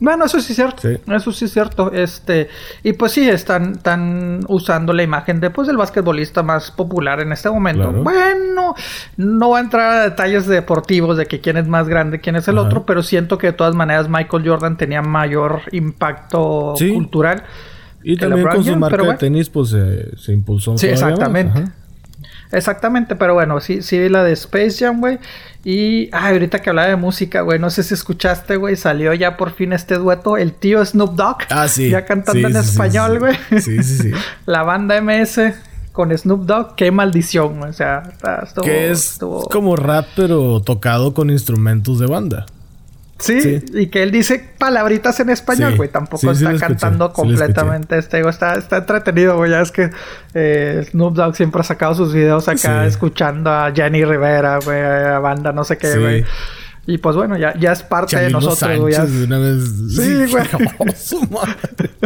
[0.00, 0.88] Bueno, eso sí es cierto.
[0.88, 1.92] Eso sí es cierto.
[1.92, 2.48] Este,
[2.82, 7.32] y pues sí, están, están usando la imagen de pues el basquetbolista más popular en
[7.32, 7.92] este momento.
[7.92, 8.74] Bueno,
[9.18, 12.48] no voy a entrar a detalles deportivos de que quién es más grande, quién es
[12.48, 17.44] el otro, pero siento que de todas maneras Michael Jordan tenía mayor impacto cultural.
[18.02, 20.78] Y también con su marca de tenis, pues se impulsó.
[20.78, 21.64] Sí, exactamente.
[22.52, 25.18] Exactamente, pero bueno, sí, sí vi la de Space Jam, güey.
[25.64, 29.36] Y, ay, ahorita que hablaba de música, güey, no sé si escuchaste, güey, salió ya
[29.36, 31.38] por fin este dueto, el tío Snoop Dogg.
[31.50, 31.90] Ah, sí.
[31.90, 33.36] Ya cantando en español, güey.
[33.60, 34.10] Sí, sí, sí.
[34.46, 35.40] la banda MS
[35.92, 38.02] con Snoop Dogg, qué maldición, o sea,
[38.42, 39.18] estuvo, que es
[39.50, 42.46] como rap, pero tocado con instrumentos de banda.
[43.20, 45.88] Sí, y que él dice palabritas en español, güey.
[45.88, 47.98] Tampoco está cantando completamente.
[47.98, 49.50] Este, está, está entretenido, güey.
[49.50, 49.90] Ya es que
[50.34, 55.18] eh, Snoop Dogg siempre ha sacado sus videos acá escuchando a Jenny Rivera, güey, a
[55.18, 56.24] banda no sé qué, güey.
[56.86, 58.94] Y pues bueno, ya, ya es parte de nosotros, güey.
[59.24, 59.62] una vez...
[59.94, 60.44] Sí, güey.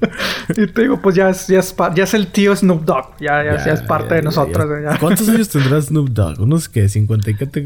[0.56, 3.16] y te digo, pues ya es, ya es, ya es el tío Snoop Dogg.
[3.20, 4.66] Ya, ya, es parte de nosotros.
[4.98, 6.40] ¿Cuántos años tendrá Snoop Dogg?
[6.40, 6.86] ¿Unos qué?
[6.86, 7.60] ¿50 y qué te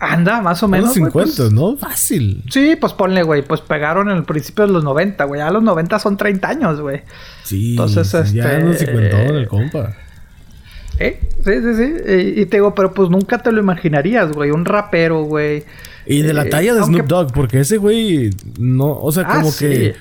[0.00, 0.94] Anda, más o menos.
[0.94, 1.52] 50, pues.
[1.52, 1.76] ¿no?
[1.76, 2.42] Fácil.
[2.50, 3.42] Sí, pues ponle, güey.
[3.42, 5.40] Pues pegaron en el principio de los 90, güey.
[5.40, 7.02] Ya los 90 son 30 años, güey.
[7.44, 7.72] Sí.
[7.72, 8.38] Entonces, este.
[8.38, 9.94] Ya los 50 el compa.
[10.98, 11.20] ¿Eh?
[11.44, 12.40] Sí, sí, sí.
[12.40, 14.50] Y, te digo, pero pues nunca te lo imaginarías, güey.
[14.50, 15.64] Un rapero, güey.
[16.06, 19.36] Y de la eh, talla de Snoop Dogg, porque ese güey no, o sea, ah,
[19.36, 19.94] como que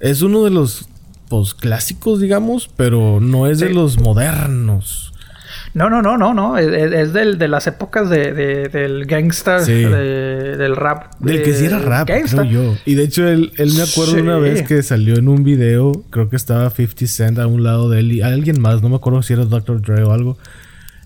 [0.00, 0.88] es uno de los
[1.28, 5.11] pues clásicos, digamos, pero no es de los modernos.
[5.74, 6.58] No, no, no, no, no.
[6.58, 8.32] Es, del, de las épocas de,
[8.68, 11.14] del gangster, del rap.
[11.18, 12.74] Del que sí era rap, creo yo.
[12.84, 16.28] Y de hecho, él, él me acuerdo una vez que salió en un video, creo
[16.28, 19.22] que estaba 50 Cent a un lado de él y alguien más, no me acuerdo
[19.22, 19.80] si era Dr.
[19.80, 20.38] Dre o algo.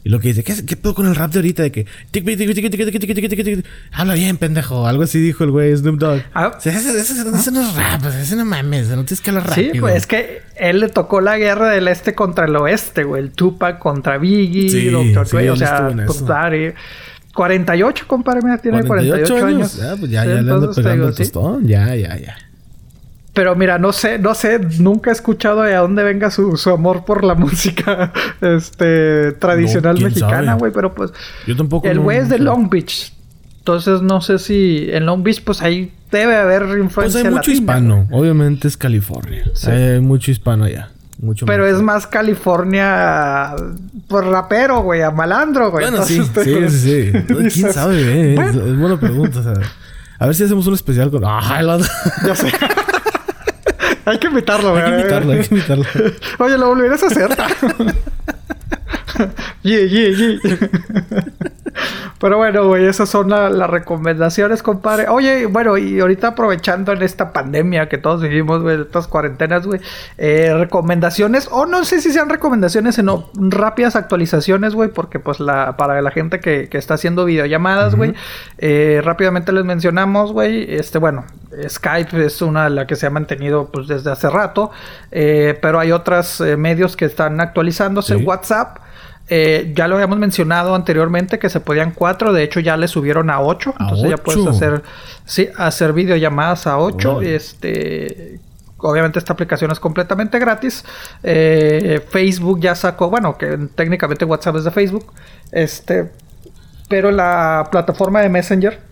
[0.06, 1.64] Y lo que dice, ¿qué, qué pedo con el rap de ahorita?
[1.64, 1.84] De que.
[3.90, 4.86] Habla bien, pendejo.
[4.86, 6.22] Algo así dijo el güey Snoop Dogg.
[6.64, 9.72] ese, no es rap, ese no mames, no tienes que hablar rápido.
[9.72, 13.20] Sí, pues es que él le tocó la guerra del este contra el oeste, güey.
[13.20, 15.26] El Tupac contra Biggie, sí, Dr.
[15.26, 16.22] Dre, o sea, pues,
[17.34, 19.76] 48, compadre, mira, tiene 48, 48 años.
[19.76, 21.66] Ya, pues ya, ya le ando pegando el tostón.
[21.66, 22.36] Ya, ya, ya.
[23.36, 27.22] Pero mira, no sé, no sé, nunca he escuchado de dónde venga su, amor por
[27.22, 30.72] la música este tradicional mexicana, güey.
[30.72, 31.12] Pero pues.
[31.46, 31.86] Yo tampoco.
[31.86, 33.12] El güey es de Long Beach.
[33.58, 37.20] Entonces no sé si en Long Beach, pues ahí debe haber influencia.
[37.20, 38.08] Pues hay mucho hispano.
[38.10, 39.44] Obviamente es California.
[39.66, 40.88] Hay mucho hispano allá.
[41.20, 43.54] Mucho Pero es más California
[44.08, 45.90] por rapero, güey, a malandro, güey.
[45.90, 48.34] Bueno, sí, sí, sí, ¿Quién sabe, eh?
[48.34, 49.40] Es, buena pregunta.
[50.18, 51.22] a ver si hacemos un especial con.
[51.26, 51.78] ¡Ah,
[52.24, 52.50] Ya sé.
[54.06, 54.82] Hay que invitarlo, güey.
[54.82, 55.84] Hay que invitarlo, hay que invitarlo.
[56.38, 57.28] Oye, lo volverás a hacer.
[59.62, 60.38] yeah, yeah, yeah.
[62.18, 65.08] Pero bueno, güey, esas son las recomendaciones, compadre.
[65.08, 69.80] Oye, bueno, y ahorita aprovechando en esta pandemia que todos vivimos, güey, estas cuarentenas, güey,
[70.16, 75.76] eh, recomendaciones, o no sé si sean recomendaciones, sino rápidas actualizaciones, güey, porque pues la,
[75.76, 78.12] para la gente que, está haciendo videollamadas, güey,
[78.58, 81.24] eh, rápidamente les mencionamos, güey, este, bueno,
[81.66, 84.70] Skype es una de las que se ha mantenido pues desde hace rato,
[85.10, 88.85] eh, pero hay otros medios que están actualizándose, WhatsApp.
[89.28, 93.28] Eh, ya lo habíamos mencionado anteriormente que se podían cuatro, de hecho ya le subieron
[93.28, 94.82] a ocho, entonces ya puedes hacer,
[95.24, 97.20] sí, hacer videollamadas a ocho.
[97.20, 98.38] Este,
[98.78, 100.84] obviamente esta aplicación es completamente gratis.
[101.22, 105.12] Eh, Facebook ya sacó, bueno, que técnicamente WhatsApp es de Facebook,
[105.50, 106.12] este,
[106.88, 108.85] pero la plataforma de Messenger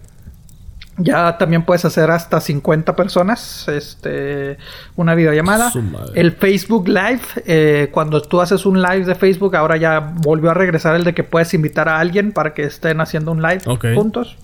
[0.97, 4.59] ya también puedes hacer hasta 50 personas, este,
[4.97, 5.73] una videollamada.
[6.15, 10.55] El Facebook Live, eh, cuando tú haces un live de Facebook, ahora ya volvió a
[10.55, 13.63] regresar el de que puedes invitar a alguien para que estén haciendo un live
[13.95, 14.37] juntos.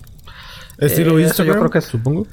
[0.77, 2.27] Estilo eh, Instagram, yo creo que supongo.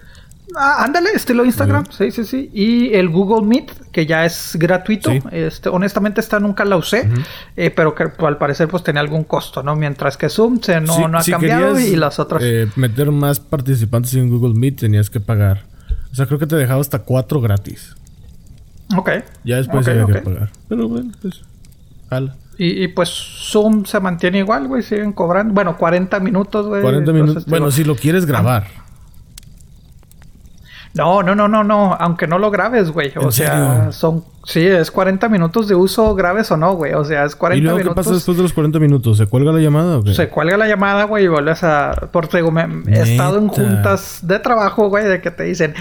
[0.57, 2.51] Ah, ándale, estilo Instagram, sí, sí, sí.
[2.53, 5.13] Y el Google Meet, que ya es gratuito.
[5.31, 7.09] Este, honestamente, esta nunca la usé,
[7.57, 9.77] eh, pero que al parecer pues tenía algún costo, ¿no?
[9.77, 12.43] Mientras que Zoom se, no, no ha cambiado y las otras.
[12.43, 15.65] Eh, meter más participantes en Google Meet tenías que pagar.
[16.11, 17.95] O sea, creo que te dejaba hasta cuatro gratis.
[18.97, 19.11] Ok.
[19.45, 20.51] Ya después había que pagar.
[20.69, 21.43] Pero bueno, pues.
[22.09, 22.37] Jala.
[22.57, 25.55] Y, y, pues Zoom se mantiene igual, güey, siguen cobrando.
[25.55, 26.83] Bueno, 40 minutos, güey.
[26.83, 27.47] 40 minutos.
[27.47, 28.88] Bueno, si lo quieres grabar.
[30.99, 31.97] No, no, no, no, no.
[32.01, 33.13] Aunque no lo grabes, güey.
[33.17, 34.25] O sea, son.
[34.45, 36.95] Sí, es 40 minutos de uso, graves o no, güey.
[36.95, 37.81] O sea, es 40 minutos.
[37.81, 39.17] ¿Y luego qué pasa después de los 40 minutos?
[39.17, 40.13] ¿Se cuelga la llamada o qué?
[40.13, 42.09] Se cuelga la llamada, güey, y vuelves a.
[42.11, 45.75] Por digo, me, he estado en juntas de trabajo, güey, de que te dicen.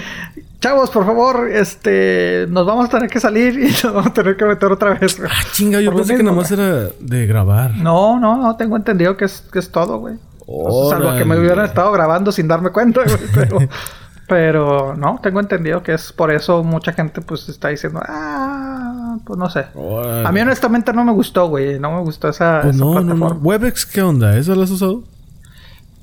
[0.60, 4.36] Chavos, por favor, este, nos vamos a tener que salir y nos vamos a tener
[4.36, 5.20] que meter otra vez.
[5.24, 7.74] Ah, chinga, yo pensé que nada más era de grabar.
[7.76, 10.14] No, no, no, tengo entendido que es, que es todo, güey.
[10.90, 13.58] salvo que me hubieran estado grabando sin darme cuenta, güey, pero
[14.28, 19.38] Pero no, tengo entendido que es por eso mucha gente pues está diciendo, ah, pues
[19.38, 19.64] no sé.
[20.24, 23.30] A mí honestamente no me gustó, güey, no me gustó esa, pues no, plataforma.
[23.30, 24.36] No, ¿Webex qué onda?
[24.36, 25.02] ¿Eso lo has usado?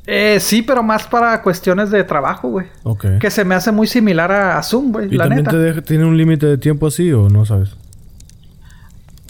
[0.07, 2.67] Eh, sí, pero más para cuestiones de trabajo, güey.
[2.83, 3.05] Ok.
[3.19, 5.13] Que se me hace muy similar a, Zoom, güey.
[5.13, 7.75] ¿Y también Te tiene un límite de tiempo así o no sabes?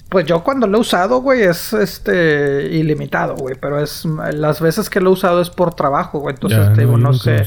[0.08, 3.56] Pues yo cuando lo he usado, güey, es este ilimitado, güey.
[3.60, 6.36] Pero es las veces que lo he usado es por trabajo, güey.
[6.36, 7.46] Entonces te digo, no, sé.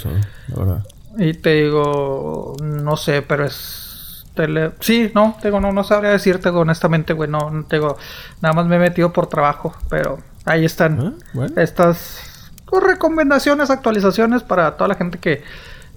[1.19, 4.71] Y te digo, no sé, pero es tele...
[4.81, 7.97] Sí, no, tengo, no, no sabría decirte honestamente, güey, no, no tengo,
[8.41, 14.45] nada más me he metido por trabajo, pero ahí están ah, estas pues, recomendaciones, actualizaciones
[14.45, 15.43] para toda la gente que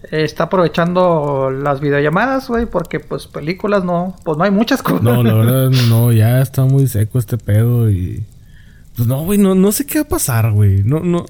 [0.09, 5.03] está aprovechando las videollamadas, güey, porque pues películas no, pues no hay muchas cosas.
[5.03, 8.23] No, la verdad no, ya está muy seco este pedo y
[8.95, 10.83] pues no, güey, no, no sé qué va a pasar, güey.
[10.83, 11.25] No, no.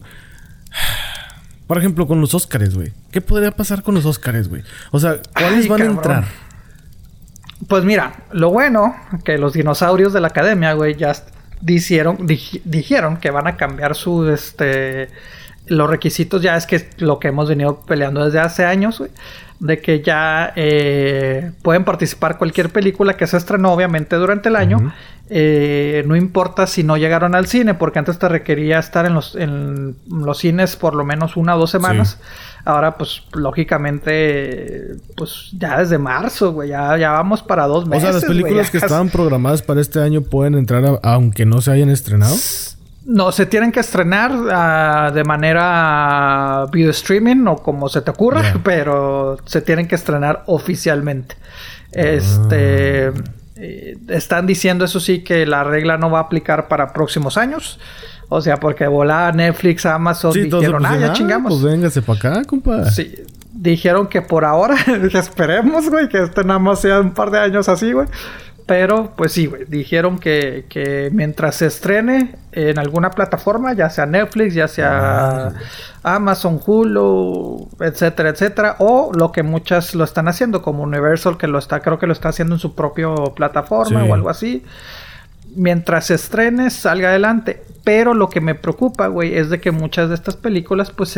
[1.71, 2.91] Por ejemplo, con los Óscares, güey.
[3.11, 4.61] ¿Qué podría pasar con los Óscares, güey?
[4.91, 6.25] O sea, ¿cuáles van a entrar?
[7.65, 11.15] Pues mira, lo bueno que los dinosaurios de la academia, güey, ya
[11.61, 12.27] dijeron,
[12.65, 15.07] dijeron que van a cambiar su, este,
[15.71, 19.11] los requisitos ya es que lo que hemos venido peleando desde hace años, güey,
[19.59, 24.91] de que ya eh, pueden participar cualquier película que se estrenó obviamente durante el año,
[25.29, 29.35] eh, no importa si no llegaron al cine, porque antes te requería estar en los,
[29.35, 32.19] en los cines por lo menos una o dos semanas.
[32.65, 38.03] Ahora, pues, lógicamente, pues ya desde marzo, güey, ya, ya vamos para dos meses.
[38.03, 41.71] O sea, las películas que estaban programadas para este año pueden entrar aunque no se
[41.71, 42.35] hayan estrenado.
[43.11, 48.53] No, se tienen que estrenar ah, de manera video streaming o como se te ocurra,
[48.63, 51.35] pero se tienen que estrenar oficialmente.
[51.91, 53.63] Este ah.
[54.07, 57.79] están diciendo eso sí que la regla no va a aplicar para próximos años.
[58.33, 61.51] O sea, porque volá Netflix, Amazon dijeron, ah, ya ah, chingamos.
[61.51, 62.89] Pues véngase para acá, compa.
[62.89, 63.13] Sí.
[63.51, 64.77] Dijeron que por ahora,
[65.13, 68.07] esperemos, güey, que este nada más sea un par de años así, güey.
[68.65, 69.65] Pero, pues sí, güey.
[69.65, 75.53] Dijeron que, que, mientras se estrene en alguna plataforma, ya sea Netflix, ya sea ah.
[76.03, 78.75] Amazon, Hulu, etcétera, etcétera.
[78.79, 82.13] O lo que muchas lo están haciendo, como Universal, que lo está, creo que lo
[82.13, 84.63] está haciendo en su propia plataforma o algo así.
[85.55, 87.63] Mientras se estrene, salga adelante.
[87.83, 91.13] Pero lo que me preocupa, güey, es de que muchas de estas películas, pues,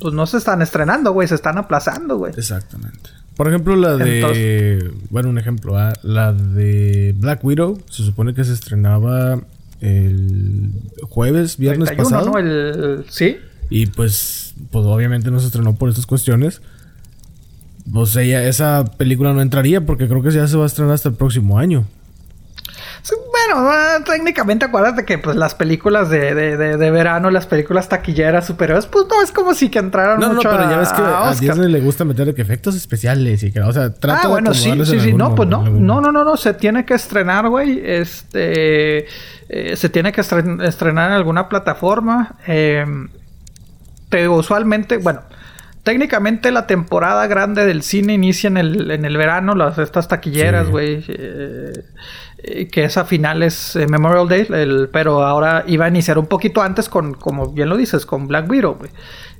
[0.00, 2.32] pues no se están estrenando, güey, se están aplazando, güey.
[2.36, 3.10] Exactamente.
[3.36, 4.92] Por ejemplo, la de.
[5.10, 5.76] bueno, un ejemplo.
[5.76, 5.92] ¿ah?
[6.02, 9.40] La de Black Widow se supone que se estrenaba
[9.80, 10.70] el
[11.02, 12.30] jueves, viernes pasado.
[12.30, 12.38] ¿no?
[12.38, 13.36] El, sí.
[13.68, 16.62] Y pues, pues obviamente no se estrenó por estas cuestiones.
[17.92, 21.10] Pues ella, esa película no entraría porque creo que ya se va a estrenar hasta
[21.10, 21.84] el próximo año.
[23.14, 28.46] Bueno, ah, técnicamente acuérdate que pues las películas de, de, de, verano, las películas taquilleras
[28.46, 31.02] superiores, pues no es como si que entraron no, mucho no, pero ya ves que
[31.02, 34.52] a, Disney le gusta meter que efectos especiales y que, o sea, trata ah, bueno,
[34.54, 37.80] sí, sí, sí, no, pues no, no, no, no, no, se tiene que estrenar, güey,
[37.84, 39.06] este,
[39.48, 42.84] eh, se tiene que estrenar en alguna plataforma, eh,
[44.08, 45.20] pero usualmente, bueno,
[45.86, 50.68] técnicamente la temporada grande del cine inicia en el, en el verano, las estas taquilleras,
[50.68, 51.04] güey.
[51.06, 51.72] Eh,
[52.38, 56.60] eh, que es a finales eh, Memorial Day, pero ahora iba a iniciar un poquito
[56.60, 58.90] antes con, como bien lo dices, con Black Widow, güey.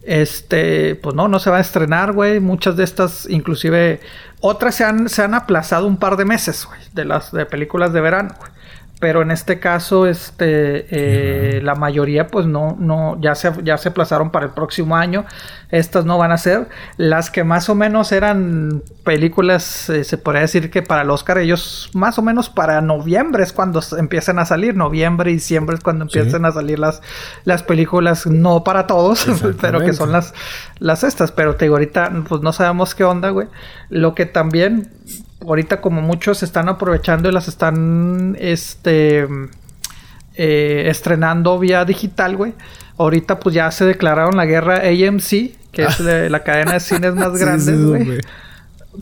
[0.04, 2.38] Este, pues no, no se va a estrenar, güey.
[2.38, 3.98] Muchas de estas, inclusive
[4.40, 7.92] otras se han, se han aplazado un par de meses, güey, de las de películas
[7.92, 8.52] de verano, güey.
[8.98, 13.90] Pero en este caso, este, eh, la mayoría, pues no, no, ya se, ya se
[13.90, 15.26] aplazaron para el próximo año.
[15.70, 16.68] Estas no van a ser.
[16.96, 21.36] Las que más o menos eran películas, eh, se podría decir que para el Oscar,
[21.36, 24.74] ellos más o menos para noviembre es cuando empiezan a salir.
[24.74, 27.02] Noviembre y diciembre es cuando empiezan a salir las,
[27.44, 29.26] las películas, no para todos,
[29.60, 30.32] pero que son las,
[30.78, 31.32] las estas.
[31.32, 33.48] Pero te digo, ahorita, pues no sabemos qué onda, güey.
[33.90, 34.90] Lo que también
[35.40, 39.26] ahorita como muchos están aprovechando y las están este
[40.34, 42.54] eh, estrenando vía digital, güey.
[42.98, 45.28] Ahorita pues ya se declararon la guerra AMC,
[45.72, 48.20] que es la cadena de cines más grande, güey.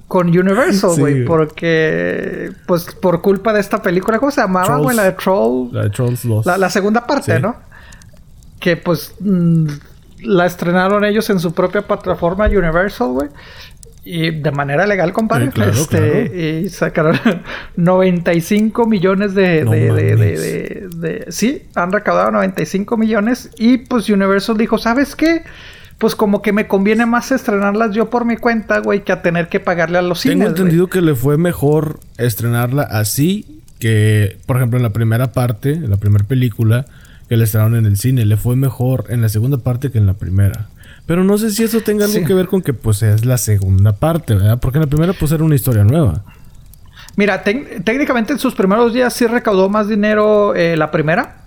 [0.09, 4.97] con Universal, güey, porque pues por culpa de esta película, ¿cómo se llamaba, güey?
[4.97, 5.73] La de Trolls.
[5.73, 6.47] La de Trolls 2.
[6.47, 7.57] La, segunda parte, ¿no?
[8.59, 9.67] Que pues mm,
[10.23, 13.29] la estrenaron ellos en su propia plataforma Universal, güey.
[14.05, 15.51] Y de manera legal, compadre.
[15.71, 17.19] este, Y sacaron
[17.77, 23.51] 95 millones de, de, Sí, han recaudado 95 millones.
[23.59, 25.43] Y pues Universal dijo, ¿sabes qué?
[25.99, 29.49] Pues como que me conviene más estrenarlas yo por mi cuenta, güey, que a tener
[29.49, 30.39] que pagarle a los cines.
[30.39, 35.71] Tengo entendido que le fue mejor estrenarla así que, por ejemplo, en la primera parte,
[35.73, 36.87] en la primera película
[37.29, 38.25] que le estrenaron en el cine.
[38.27, 40.69] Le fue mejor en la segunda parte que en la primera.
[41.07, 43.93] Pero no sé si eso tenga algo que ver con que pues es la segunda
[43.93, 44.59] parte, ¿verdad?
[44.59, 46.23] Porque en la primera pues era una historia nueva.
[47.17, 51.43] Mira, técnicamente en sus primeros días sí recaudó más dinero eh, la primera.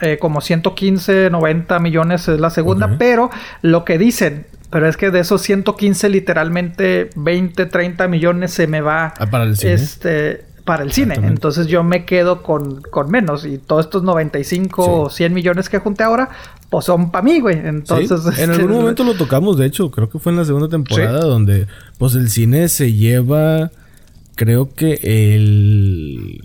[0.00, 2.96] Eh, como 115, 90 millones es la segunda.
[2.98, 8.66] Pero lo que dicen, pero es que de esos 115 literalmente 20, 30 millones se
[8.66, 9.14] me va...
[9.18, 9.74] Ah, para el cine.
[9.74, 11.14] Este, para el cine.
[11.22, 13.44] Entonces yo me quedo con, con, menos.
[13.44, 16.30] Y todos estos 95 o 100 millones que junté ahora,
[16.72, 17.58] pues son para mí, güey.
[17.58, 18.38] Entonces...
[18.38, 21.20] En algún este, momento lo tocamos, de hecho, creo que fue en la segunda temporada
[21.20, 21.66] donde
[21.98, 23.70] pues el cine se lleva,
[24.36, 26.40] creo que el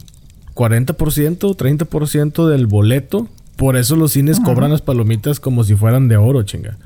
[0.53, 3.29] 40%, 30% del boleto.
[3.55, 6.77] Por eso los cines cobran las palomitas como si fueran de oro, chinga.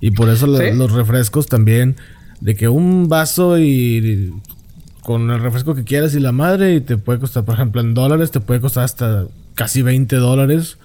[0.00, 1.94] Y por eso los refrescos también,
[2.40, 4.34] de que un vaso y
[5.02, 7.94] con el refresco que quieras y la madre y te puede costar, por ejemplo, en
[7.94, 10.78] dólares te puede costar hasta casi 20 dólares.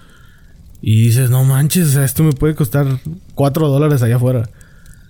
[0.80, 2.86] Y dices, no manches, esto me puede costar
[3.34, 4.48] 4 dólares allá afuera.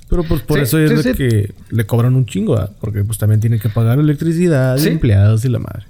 [0.09, 3.69] Pero pues por eso es que le cobran un chingo, porque pues también tienen que
[3.69, 5.85] pagar electricidad, empleados y la madre.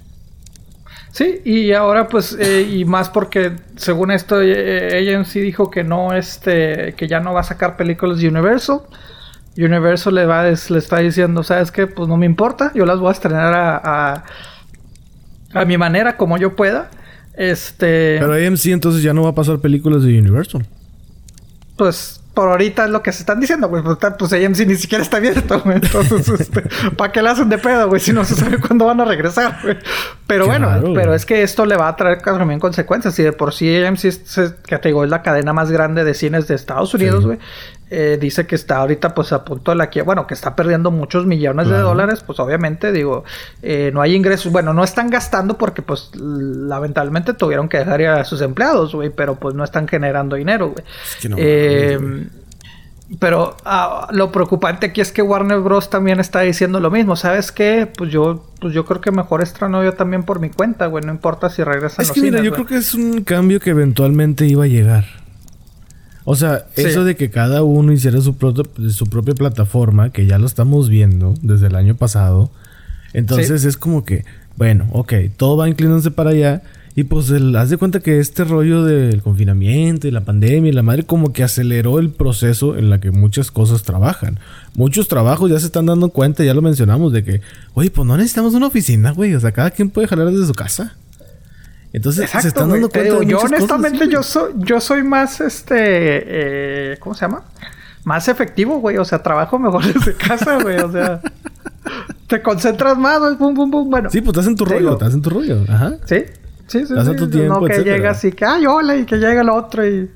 [1.11, 5.71] Sí, y ahora pues, eh, y más porque según esto, eh, ella en sí dijo
[5.71, 8.81] que no, este, que ya no va a sacar películas de Universal.
[9.57, 11.87] Universal le va, le está diciendo, ¿sabes qué?
[11.87, 14.23] Pues no me importa, yo las voy a estrenar a,
[15.53, 16.89] a, mi manera, como yo pueda.
[17.39, 18.17] Este.
[18.19, 20.67] Pero AMC entonces ya no va a pasar películas de Universal.
[21.77, 23.81] Pues por ahorita es lo que se están diciendo, güey.
[23.81, 25.77] Pues, pues AMC ni siquiera está abierto, güey.
[25.77, 26.63] Entonces, este,
[26.97, 28.01] ¿para qué le hacen de pedo, güey?
[28.01, 29.77] Si no se sabe cuándo van a regresar, güey.
[30.27, 33.17] Pero bueno, pero es que esto le va a traer también consecuencias.
[33.19, 36.13] Y de por sí AMC, es, que te digo, es la cadena más grande de
[36.13, 37.39] cines de Estados Unidos, güey.
[37.91, 40.91] Eh, dice que está ahorita pues a punto de la quiebra, bueno, que está perdiendo
[40.91, 43.23] muchos millones de dólares, pues obviamente digo,
[43.63, 48.23] eh, no hay ingresos, bueno, no están gastando porque pues lamentablemente tuvieron que dejar a
[48.25, 50.85] sus empleados, güey, pero pues no están generando dinero, güey.
[51.37, 52.27] Eh,
[53.17, 55.89] pero ah, lo preocupante aquí es que Warner Bros.
[55.89, 57.15] también está diciendo lo mismo.
[57.15, 57.91] ¿Sabes qué?
[57.97, 61.03] Pues yo, pues yo creo que mejor estreno yo también por mi cuenta, güey.
[61.03, 64.45] No importa si regresan Es que mira, yo creo que es un cambio que eventualmente
[64.45, 65.05] iba a llegar.
[66.31, 68.35] O sea, eso de que cada uno hiciera su,
[68.91, 72.51] su propia plataforma, que ya lo estamos viendo desde el año pasado.
[73.13, 74.25] Entonces es como que,
[74.55, 76.61] bueno, ok, todo va inclinándose para allá.
[76.93, 80.71] Y pues el, haz de cuenta que este rollo del confinamiento y la pandemia y
[80.71, 84.37] la madre como que aceleró el proceso en la que muchas cosas trabajan.
[84.75, 87.41] Muchos trabajos ya se están dando cuenta, ya lo mencionamos, de que,
[87.73, 89.33] oye, pues no necesitamos una oficina, güey.
[89.33, 90.95] O sea, cada quien puede jalar desde su casa.
[91.91, 93.23] Entonces se están dando cuenta.
[93.23, 97.43] yo honestamente yo soy, yo soy más este eh, ¿cómo se llama?
[98.03, 98.97] Más efectivo, güey.
[98.97, 100.77] O sea, trabajo mejor desde casa, güey.
[100.79, 101.21] O sea,
[102.27, 103.35] te concentras más, güey.
[103.35, 103.89] Bum, bum, bum.
[103.89, 104.09] Bueno.
[104.09, 105.63] Sí, pues estás en tu rollo, estás en tu rollo.
[105.67, 105.95] Ajá.
[106.05, 106.23] Sí.
[106.67, 107.15] Sí, sí, sí.
[107.15, 110.09] Tu tiempo, no que llega así que, ay, hola, y que llega el otro y.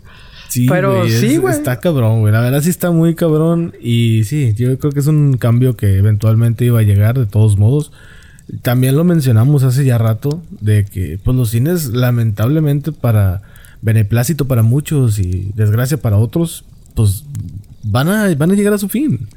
[0.47, 1.55] Sí, Pero sí, güey.
[1.55, 2.31] Está cabrón, güey.
[2.31, 3.73] La verdad sí está muy cabrón.
[3.81, 7.57] Y sí, yo creo que es un cambio que eventualmente iba a llegar de todos
[7.57, 7.91] modos.
[8.61, 13.41] También lo mencionamos hace ya rato de que pues los cines lamentablemente para
[13.81, 16.65] beneplácito para muchos y desgracia para otros,
[16.95, 17.25] pues
[17.83, 19.27] van a, van a llegar a su fin.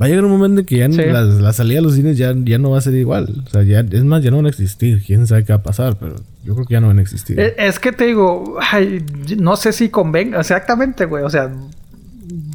[0.00, 2.58] Va a llegar un momento en que ya la, salida de los cines ya, ya
[2.58, 3.42] no va a ser igual.
[3.46, 5.02] O sea, ya, es más, ya no van a existir.
[5.06, 7.40] Quién sabe qué va a pasar, pero yo creo que ya no van a existir.
[7.40, 9.02] Es, es que te digo, ay,
[9.38, 10.40] no sé si convenga.
[10.40, 11.24] Exactamente, güey.
[11.24, 11.50] O sea,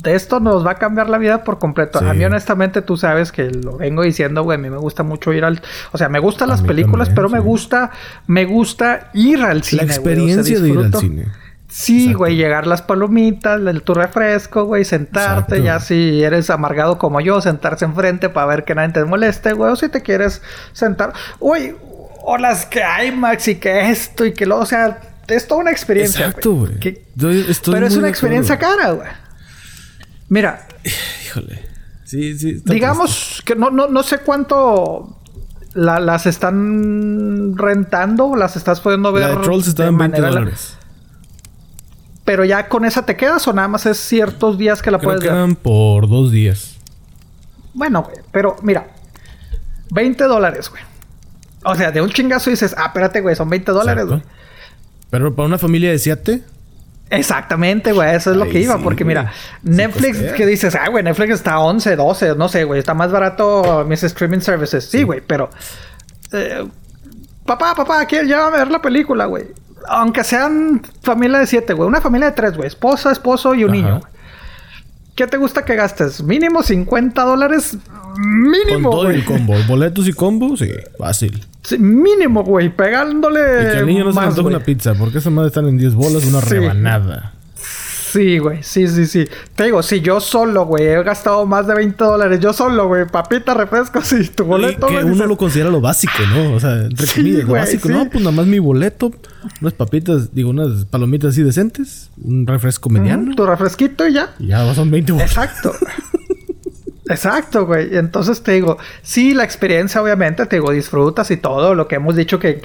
[0.04, 2.00] esto nos va a cambiar la vida por completo.
[2.00, 4.58] A mí, honestamente, tú sabes que lo vengo diciendo, güey.
[4.58, 5.62] A mí me gusta mucho ir al.
[5.92, 7.92] O sea, me gustan las películas, pero me gusta.
[8.28, 9.86] Me gusta ir al cine.
[9.86, 11.28] La experiencia de ir al cine.
[11.68, 17.22] Sí, güey, llegar las palomitas, el, tu refresco, güey, sentarte, ya si eres amargado como
[17.22, 20.42] yo, sentarse enfrente para ver que nadie te moleste, güey, o si te quieres
[20.74, 21.74] sentar, güey,
[22.24, 25.62] o las que hay, Max, y que esto y que lo, o sea, es toda
[25.62, 26.26] una experiencia.
[26.26, 26.74] Exacto, güey.
[26.78, 29.08] Pero es una experiencia cara, güey.
[30.32, 30.66] Mira.
[31.26, 31.60] Híjole.
[32.06, 32.62] Sí, sí.
[32.66, 35.18] Digamos que no, no, no sé cuánto
[35.74, 39.30] las están rentando, las estás pudiendo ver.
[39.30, 40.78] La de Trolls está en 20 dólares.
[42.24, 45.22] Pero ya con esa te quedas o nada más es ciertos días que la puedes
[45.22, 45.56] ver.
[45.58, 46.78] por dos días.
[47.74, 48.88] Bueno, güey, pero mira,
[49.92, 50.84] 20 dólares, güey.
[51.64, 54.24] O sea, de un chingazo dices, ah, espérate, güey, son 20 dólares, güey.
[55.10, 56.44] Pero para una familia de 7,
[57.12, 59.34] Exactamente, güey, eso es lo que iba, porque mira,
[59.64, 63.86] Netflix, que dices, ah, güey, Netflix está 11, 12, no sé, güey, está más barato
[63.86, 64.86] mis streaming services.
[64.86, 65.50] Sí, güey, pero.
[66.32, 66.66] Eh,
[67.46, 69.48] papá, papá, quiero a ver la película, güey.
[69.90, 73.74] Aunque sean familia de siete, güey, una familia de tres, güey, esposa, esposo y un
[73.74, 74.02] niño.
[75.14, 76.24] ¿Qué te gusta que gastes?
[76.24, 77.78] Mínimo 50 dólares.
[78.18, 78.90] Mínimo.
[78.90, 79.56] Con todo el combo.
[79.68, 81.46] Boletos y combo, sí, fácil.
[81.78, 82.70] Mínimo, güey.
[82.70, 83.40] Pegándole.
[83.40, 86.26] Y que niño no se se una pizza, porque esa madre están en 10 bolas,
[86.26, 87.34] una rebanada.
[88.12, 88.62] Sí, güey.
[88.62, 89.26] Sí, sí, sí.
[89.56, 93.08] Te digo, si yo solo, güey, he gastado más de 20 dólares, yo solo, güey,
[93.08, 94.88] papita, refresco, sí, tu boleto.
[94.88, 96.56] que uno lo considera lo básico, ¿no?
[96.56, 98.10] O sea, entre comillas, lo básico, ¿no?
[98.10, 99.14] Pues nada más mi boleto,
[99.62, 103.34] unas papitas, digo, unas palomitas así decentes, un refresco mediano.
[103.34, 104.34] tu refresquito y ya.
[104.40, 105.32] Y ya son 20 boletos.
[105.32, 105.72] Exacto.
[107.10, 107.96] Exacto, güey.
[107.96, 112.16] Entonces te digo, sí, la experiencia, obviamente, te digo, disfrutas y todo lo que hemos
[112.16, 112.62] dicho que,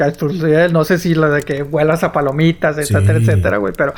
[0.72, 3.72] no sé si la de que vuelas a palomitas, etcétera, etcétera, güey.
[3.76, 3.94] Pero,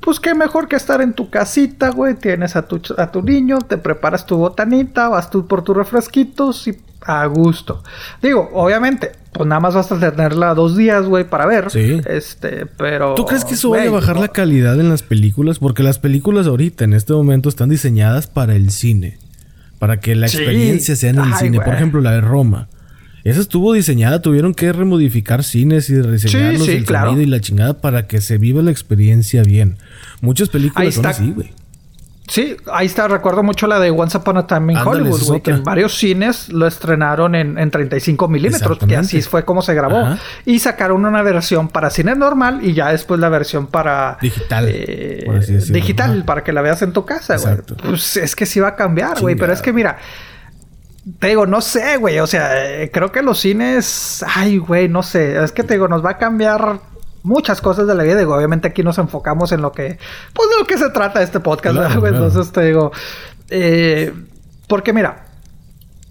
[0.00, 2.14] pues qué mejor que estar en tu casita, güey.
[2.14, 6.68] Tienes a tu, a tu niño, te preparas tu botanita, vas tú por tus refresquitos
[6.68, 7.82] y a gusto.
[8.20, 11.70] Digo, obviamente, pues nada más vas a tenerla dos días, güey, para ver.
[11.70, 12.02] Sí.
[12.04, 13.14] Este, pero.
[13.14, 15.58] ¿Tú crees que eso va a bajar la calidad en las películas?
[15.58, 19.18] Porque las películas ahorita, en este momento, están diseñadas para el cine
[19.78, 21.60] para que la experiencia sea en el cine.
[21.60, 22.68] Por ejemplo, la de Roma.
[23.24, 28.06] Esa estuvo diseñada, tuvieron que remodificar cines y rediseñarlos el sonido y la chingada para
[28.06, 29.76] que se viva la experiencia bien.
[30.20, 31.50] Muchas películas son así, güey.
[32.28, 35.50] Sí, ahí está, recuerdo mucho la de Once Upon a Time in Hollywood, güey, que
[35.50, 40.16] en varios cines lo estrenaron en, en 35 milímetros, que así fue como se grabó.
[40.44, 44.18] Y sacaron una versión para cine normal y ya después la versión para...
[44.20, 44.66] Digital.
[44.68, 45.26] Eh,
[45.70, 47.56] digital, para que la veas en tu casa, güey.
[47.82, 49.98] Pues es que sí va a cambiar, güey, pero es que mira...
[51.18, 52.18] Te digo, no sé, güey.
[52.18, 52.50] O sea,
[52.92, 54.22] creo que los cines.
[54.28, 55.42] Ay, güey, no sé.
[55.42, 56.80] Es que te digo, nos va a cambiar
[57.22, 58.16] muchas cosas de la vida.
[58.16, 59.98] Digo, obviamente aquí nos enfocamos en lo que,
[60.32, 62.92] pues de lo que se trata este podcast, Entonces te digo,
[63.50, 64.12] eh,
[64.66, 65.24] porque mira,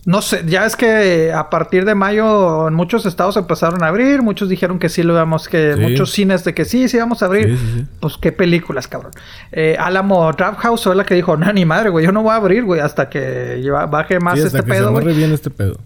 [0.08, 4.22] no sé, ya es que a partir de mayo en muchos estados empezaron a abrir,
[4.22, 7.26] muchos dijeron que sí lo íbamos, que muchos cines de que sí, sí vamos a
[7.26, 7.58] abrir.
[8.00, 9.12] pues qué películas, cabrón.
[9.52, 12.32] Eh, Alamo Draft House fue la que dijo, no, ni madre, güey, yo no voy
[12.32, 15.14] a abrir, güey, hasta que baje más este pedo, güey.
[15.14, 15.78] bien este pedo.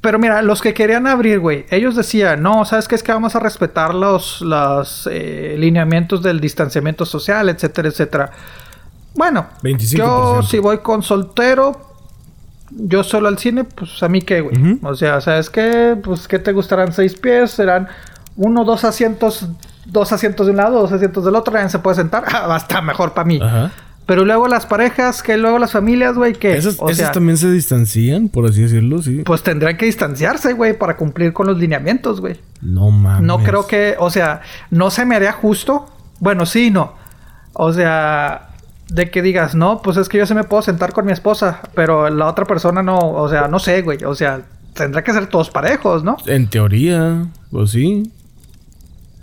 [0.00, 2.94] Pero mira, los que querían abrir, güey, ellos decían, no, ¿sabes qué?
[2.94, 8.30] Es que vamos a respetar los, los eh, lineamientos del distanciamiento social, etcétera, etcétera.
[9.14, 9.48] Bueno,
[9.90, 11.90] yo si voy con soltero,
[12.70, 14.78] yo solo al cine, pues a mí qué, güey.
[14.82, 15.98] O sea, ¿sabes qué?
[16.02, 17.50] Pues ¿qué te gustarán seis pies?
[17.50, 17.88] Serán
[18.36, 19.48] uno, dos asientos,
[19.84, 22.24] dos asientos de un lado, dos asientos del otro, alguien se puede sentar.
[22.32, 23.38] Ah, va a estar mejor para mí.
[23.42, 23.70] Ajá.
[24.10, 26.56] Pero luego las parejas, que luego las familias, güey, que...
[26.56, 26.76] ¿Esos,
[27.12, 29.22] también se distancian, por así decirlo, sí.
[29.24, 32.40] Pues tendrán que distanciarse, güey, para cumplir con los lineamientos, güey.
[32.60, 33.22] No mames.
[33.22, 34.40] No creo que, o sea,
[34.72, 35.86] no se me haría justo.
[36.18, 36.94] Bueno, sí, no.
[37.52, 38.48] O sea,
[38.88, 41.60] de que digas, no, pues es que yo se me puedo sentar con mi esposa,
[41.76, 44.02] pero la otra persona no, o sea, no sé, güey.
[44.02, 44.42] O sea,
[44.74, 46.16] tendrá que ser todos parejos, ¿no?
[46.26, 48.10] En teoría, pues sí.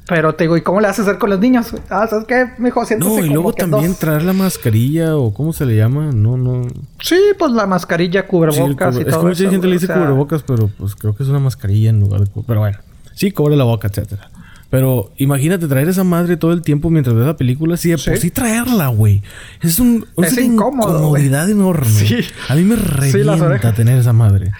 [0.08, 1.74] Pero te digo, ¿y cómo le haces hacer con los niños?
[1.90, 2.48] Ah, ¿sabes qué?
[2.58, 6.12] Mejor siéntese No, y luego también traer la mascarilla o ¿cómo se le llama?
[6.14, 6.66] No, no.
[7.02, 10.70] Sí, pues la mascarilla, cubrebocas y todo Es que mucha gente le dice cubrebocas, pero
[10.78, 12.30] pues creo que es una mascarilla en lugar de...
[12.48, 12.78] Pero bueno,
[13.16, 14.30] sí, cobre la boca, etcétera.
[14.70, 17.78] Pero imagínate traer esa madre todo el tiempo mientras ves la película.
[17.78, 19.24] Sí, por sí traerla, güey.
[19.62, 20.06] Es un...
[20.18, 21.90] Es, una incomodidad enorme.
[21.90, 22.20] Sí.
[22.48, 24.52] A mí me revienta tener esa madre.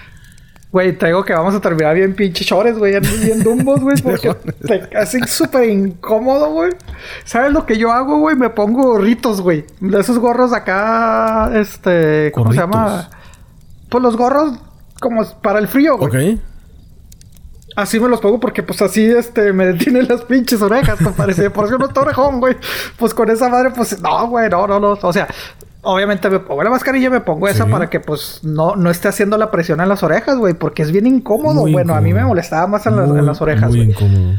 [0.70, 4.34] Güey, te digo que vamos a terminar bien pinche chores, güey, bien dumbos, güey, porque
[4.66, 6.72] te súper incómodo, güey.
[7.24, 8.36] ¿Sabes lo que yo hago, güey?
[8.36, 9.64] Me pongo gorritos, güey.
[9.80, 13.08] De esos gorros acá, este, ¿cómo se llama?
[13.88, 14.58] Pues los gorros
[15.00, 16.34] como para el frío, güey.
[16.34, 16.40] Ok.
[17.76, 21.48] Así me los pongo porque, pues, así, este, me detienen las pinches orejas, parece.
[21.48, 22.56] Por eso no estoy orejón, güey.
[22.96, 24.98] Pues con esa madre, pues, no, güey, no, no, no.
[25.00, 25.28] O sea,
[25.82, 29.08] obviamente me pongo la mascarilla y me pongo esa para que pues no, no esté
[29.08, 31.66] haciendo la presión en las orejas, güey, porque es bien incómodo.
[31.70, 34.34] bueno, a mí me molestaba más en, las, orejas, muy incómodo.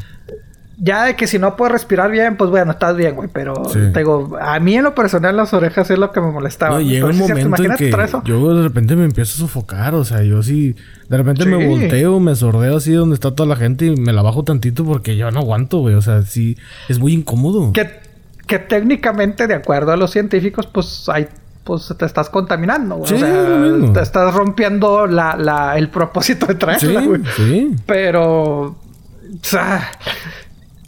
[0.82, 3.28] Ya de que si no puedo respirar bien, pues bueno, estás bien, güey.
[3.34, 3.54] Pero
[3.94, 6.76] digo, a mí en lo personal las orejas es lo que me molestaba.
[6.76, 7.92] No, llega un momento en que
[8.24, 9.94] yo de repente me empiezo a sofocar.
[9.96, 10.78] O sea, yo sí...
[11.10, 14.22] De repente me volteo, me sordeo así donde está toda la gente y me la
[14.22, 15.96] bajo tantito porque yo no aguanto, güey.
[15.96, 16.58] O sea, sí...
[16.88, 17.74] Es muy incómodo.
[17.74, 18.09] ¿Qué
[18.50, 21.28] que técnicamente, de acuerdo a los científicos, pues hay
[21.64, 23.14] pues te estás contaminando, güey.
[23.14, 27.22] o sea, te estás rompiendo la, la, el propósito de traerla, güey.
[27.36, 28.62] Sí, Pero.
[28.64, 29.92] O sea,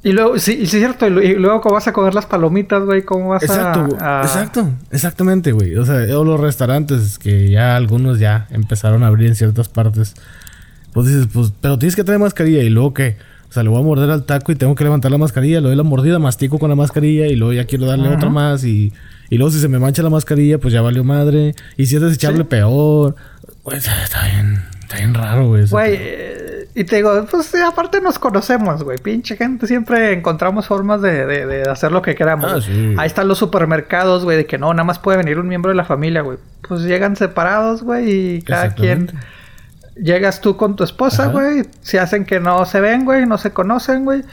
[0.01, 1.05] y luego, sí, es cierto.
[1.07, 3.03] Y luego, ¿cómo vas a comer las palomitas, güey?
[3.03, 5.75] ¿Cómo vas exacto, a, Exacto, exactamente, güey.
[5.75, 10.15] O sea, los restaurantes que ya algunos ya empezaron a abrir en ciertas partes.
[10.93, 12.63] Pues dices, pues, pero tienes que traer mascarilla.
[12.63, 13.17] ¿Y luego qué?
[13.51, 15.67] O sea, le voy a morder al taco y tengo que levantar la mascarilla, le
[15.67, 18.93] doy la mordida, mastico con la mascarilla y luego ya quiero darle otra más y,
[19.29, 21.53] y luego si se me mancha la mascarilla, pues ya valió madre.
[21.75, 23.17] Y si es desechable, peor.
[23.63, 25.65] Pues está bien, está bien raro, güey.
[25.67, 28.97] Güey, eh, y te digo, pues aparte nos conocemos, güey.
[28.99, 32.69] Pinche gente, siempre encontramos formas de, de, hacer lo que queramos.
[32.69, 35.71] Ah, Ahí están los supermercados, güey, de que no, nada más puede venir un miembro
[35.71, 36.37] de la familia, güey.
[36.65, 39.11] Pues llegan separados, güey, y cada quien
[39.95, 41.63] llegas tú con tu esposa, güey.
[41.81, 44.23] Si hacen que no se ven, güey, no se conocen, güey.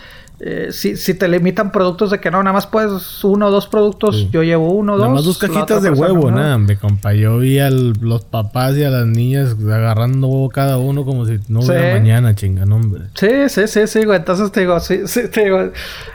[0.41, 3.67] Eh, si, si, te limitan productos de que no, nada más puedes uno o dos
[3.67, 5.07] productos, yo llevo uno o dos.
[5.07, 7.13] Nada más dos cajitas de huevo, nada, me compa.
[7.13, 11.41] Yo vi a los papás y a las niñas agarrando huevo cada uno como si
[11.49, 13.07] no hubiera mañana, chinga, hombre.
[13.15, 14.19] Sí, sí, sí, sí, güey.
[14.19, 15.73] Entonces te digo, sí, sí, te digo, eh,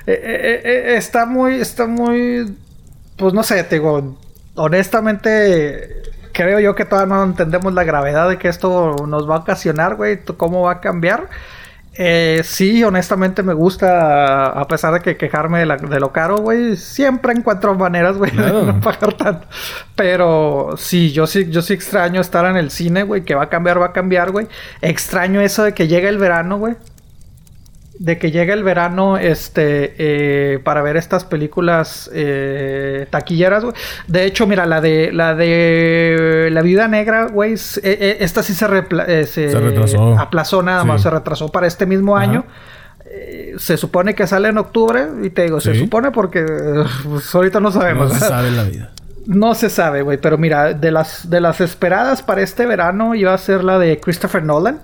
[0.07, 2.55] eh, está muy, está muy,
[3.17, 4.17] pues no sé, te digo,
[4.55, 6.01] honestamente
[6.33, 9.95] creo yo que todavía no entendemos la gravedad de que esto nos va a ocasionar,
[9.95, 10.19] güey.
[10.37, 11.29] ¿Cómo va a cambiar?
[11.95, 17.33] Eh, sí, honestamente me gusta, a pesar de que quejarme de, lo caro, güey, siempre
[17.33, 19.47] encuentro maneras, güey, de no pagar tanto.
[19.95, 23.49] Pero sí, yo sí, yo sí extraño estar en el cine, güey, que va a
[23.49, 24.47] cambiar, va a cambiar, güey.
[24.81, 26.75] Extraño eso de que llegue el verano, güey
[28.03, 33.73] de que llegue el verano este eh, para ver estas películas eh, taquilleras güey.
[34.07, 39.25] de hecho mira la de la de la vida negra güey eh, esta sí se,
[39.25, 40.19] se, retrasó.
[40.19, 42.45] aplazó nada más se retrasó para este mismo año.
[43.57, 46.43] Se supone que sale en octubre y te digo se supone porque
[47.05, 48.91] pues, ahorita no sabemos no se sabe la vida.
[49.25, 53.33] No se sabe, güey, pero mira, de las, de las esperadas para este verano iba
[53.33, 54.81] a ser la de Christopher Nolan,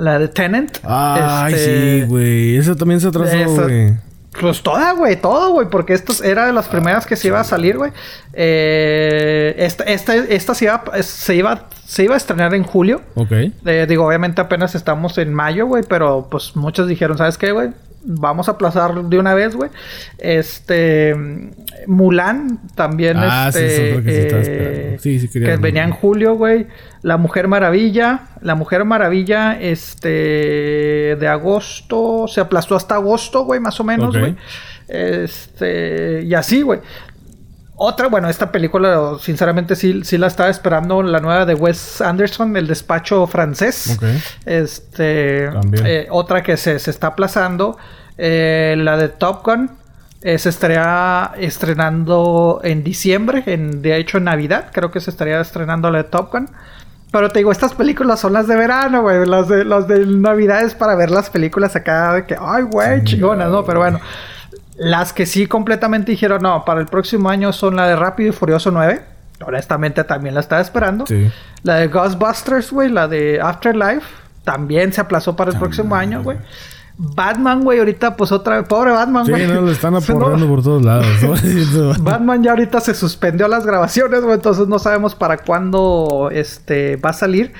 [0.00, 0.78] la de Tenant.
[0.82, 2.56] Ay, este, sí, güey.
[2.56, 3.94] Esa también se atrasó, güey.
[4.40, 7.44] Pues toda, güey, todo, güey, porque esto era de las primeras que se iba a
[7.44, 7.90] salir, güey.
[8.32, 13.02] Eh, esta, esta, esta se, iba, se, iba, se iba a estrenar en julio.
[13.16, 13.32] Ok.
[13.32, 17.70] Eh, digo, obviamente apenas estamos en mayo, güey, pero pues muchos dijeron, ¿sabes qué, güey?
[18.02, 19.70] vamos a aplazar de una vez, güey.
[20.18, 21.14] Este
[21.86, 26.66] Mulan también ah, este, que, sí, sí, que venía en julio, güey.
[27.02, 33.80] La Mujer Maravilla, La Mujer Maravilla este de agosto se aplazó hasta agosto, güey, más
[33.80, 34.36] o menos, güey.
[34.88, 36.80] Este, y así, güey.
[37.82, 42.54] Otra, bueno, esta película, sinceramente, sí, sí la estaba esperando, la nueva de Wes Anderson,
[42.54, 43.98] El Despacho Francés.
[44.44, 47.78] Este, eh, otra que se, está aplazando,
[48.18, 49.70] eh, la de Top Gun,
[50.20, 55.40] eh, se estaría estrenando en diciembre, en, de hecho en Navidad, creo que se estaría
[55.40, 56.50] estrenando la de Top Gun.
[57.12, 59.26] Pero te digo, estas películas son las de verano, güey.
[59.26, 63.02] Las de, las de Navidad es para ver las películas acá de que, ay, güey,
[63.04, 63.64] chingonas, ¿no?
[63.64, 64.00] Pero bueno.
[64.76, 68.32] Las que sí completamente dijeron, no, para el próximo año son la de Rápido y
[68.32, 69.02] Furioso 9.
[69.46, 71.04] Honestamente también la estaba esperando.
[71.62, 74.06] La de Ghostbusters, güey, la de Afterlife,
[74.44, 76.38] también se aplazó para el próximo año, güey.
[77.02, 79.46] Batman, güey, ahorita pues otra vez, pobre Batman, güey.
[79.46, 81.06] Sí, no, le están aporreando por todos lados.
[82.00, 87.10] Batman ya ahorita se suspendió las grabaciones, güey, entonces no sabemos para cuándo este va
[87.10, 87.52] a salir.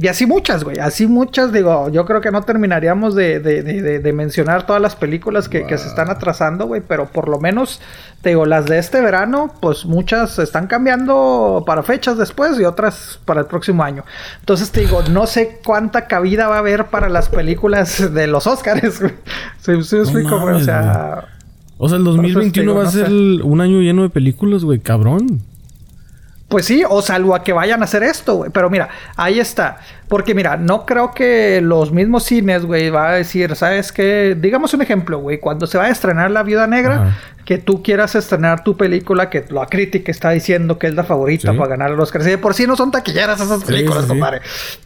[0.00, 0.78] Y así muchas, güey.
[0.78, 4.94] Así muchas, digo, yo creo que no terminaríamos de, de, de, de mencionar todas las
[4.94, 6.80] películas que, que se están atrasando, güey.
[6.86, 7.80] Pero por lo menos,
[8.22, 13.18] te digo, las de este verano, pues muchas están cambiando para fechas después y otras
[13.24, 14.04] para el próximo año.
[14.38, 18.46] Entonces te digo, no sé cuánta cabida va a haber para las películas de los
[18.46, 19.14] Oscars, güey.
[19.58, 20.54] Sí, sí, explico, güey.
[20.54, 21.24] O sea.
[21.76, 25.42] O sea, el 2021 va a ser un año lleno de películas, güey, cabrón.
[26.48, 28.50] Pues sí, o salvo a que vayan a hacer esto, güey.
[28.50, 29.80] Pero mira, ahí está.
[30.08, 34.34] Porque mira, no creo que los mismos cines, güey, va a decir, ¿sabes qué?
[34.40, 35.38] Digamos un ejemplo, güey.
[35.40, 39.44] Cuando se va a estrenar La Viuda Negra, que tú quieras estrenar tu película, que
[39.50, 42.38] la crítica está diciendo que es la favorita para ganar los Oscar.
[42.38, 44.40] por sí no son taquilleras esas películas, compadre.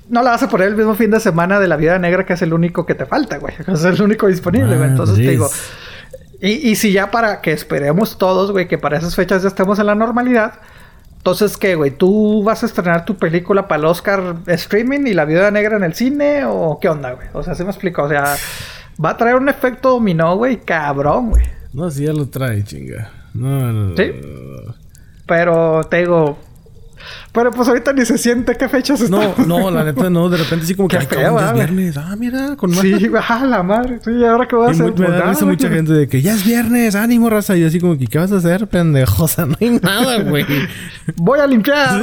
[0.08, 2.32] No la vas a poner el mismo fin de semana de La Viuda Negra, que
[2.32, 3.54] es el único que te falta, güey.
[3.72, 4.88] Es el único disponible, güey.
[4.88, 5.48] Entonces te digo...
[6.40, 9.78] Y, y si ya para que esperemos todos, güey, que para esas fechas ya estemos
[9.78, 10.54] en la normalidad
[11.22, 11.92] entonces, ¿qué, güey?
[11.92, 15.84] ¿Tú vas a estrenar tu película para el Oscar streaming y la Viuda Negra en
[15.84, 16.44] el cine?
[16.46, 17.28] ¿O qué onda, güey?
[17.32, 18.02] O sea, se me explica.
[18.02, 18.34] O sea,
[19.02, 21.44] va a traer un efecto dominó, güey, cabrón, güey.
[21.72, 23.12] No, sí ya lo trae, chinga.
[23.34, 23.96] No, no, no.
[23.96, 24.10] Sí.
[25.24, 26.38] Pero te digo,
[27.32, 29.34] pero pues ahorita ni se siente qué fechas están.
[29.38, 30.28] No, no, la neta no.
[30.28, 31.00] De repente sí como que...
[31.00, 31.96] Feo, ya es viernes.
[31.96, 32.80] Ah, mira, con más...
[32.80, 32.94] Sí,
[33.28, 34.00] ah, la madre.
[34.04, 34.98] Sí, ¿ahora qué voy a hacer?
[34.98, 36.94] Me, da pues mucha gente de que ya es viernes.
[36.94, 37.56] Ánimo, raza.
[37.56, 39.22] Y así como que, ¿qué vas a hacer, pendejo?
[39.22, 40.44] O sea, no hay nada, güey.
[41.16, 42.02] voy a limpiar.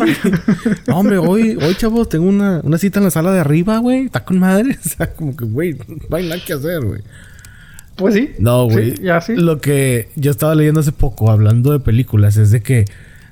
[0.88, 4.06] No, hombre, hoy, hoy, chavos, tengo una, una cita en la sala de arriba, güey.
[4.06, 4.78] Está con madre.
[4.86, 5.78] O sea, como que, güey,
[6.10, 7.02] no hay nada que hacer, güey.
[7.96, 8.32] Pues sí.
[8.40, 8.96] No, güey.
[8.96, 9.36] Sí, ya sí.
[9.36, 12.86] Lo que yo estaba leyendo hace poco, hablando de películas, es de que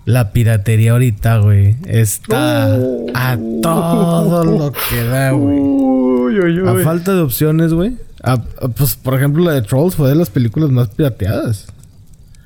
[0.08, 2.76] la piratería ahorita, güey, está
[3.14, 6.66] a todo lo que da, güey.
[6.66, 7.98] A falta de opciones, güey.
[8.78, 11.68] Pues, por ejemplo, la de Trolls fue de las películas más pirateadas.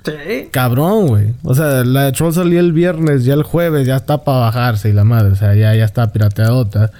[0.04, 0.48] Sí.
[0.50, 1.34] Cabrón, güey.
[1.44, 4.90] O sea, la de Trolls salió el viernes, ya el jueves ya está para bajarse
[4.90, 5.34] y la madre.
[5.34, 6.92] O sea, ya, ya está pirateadota.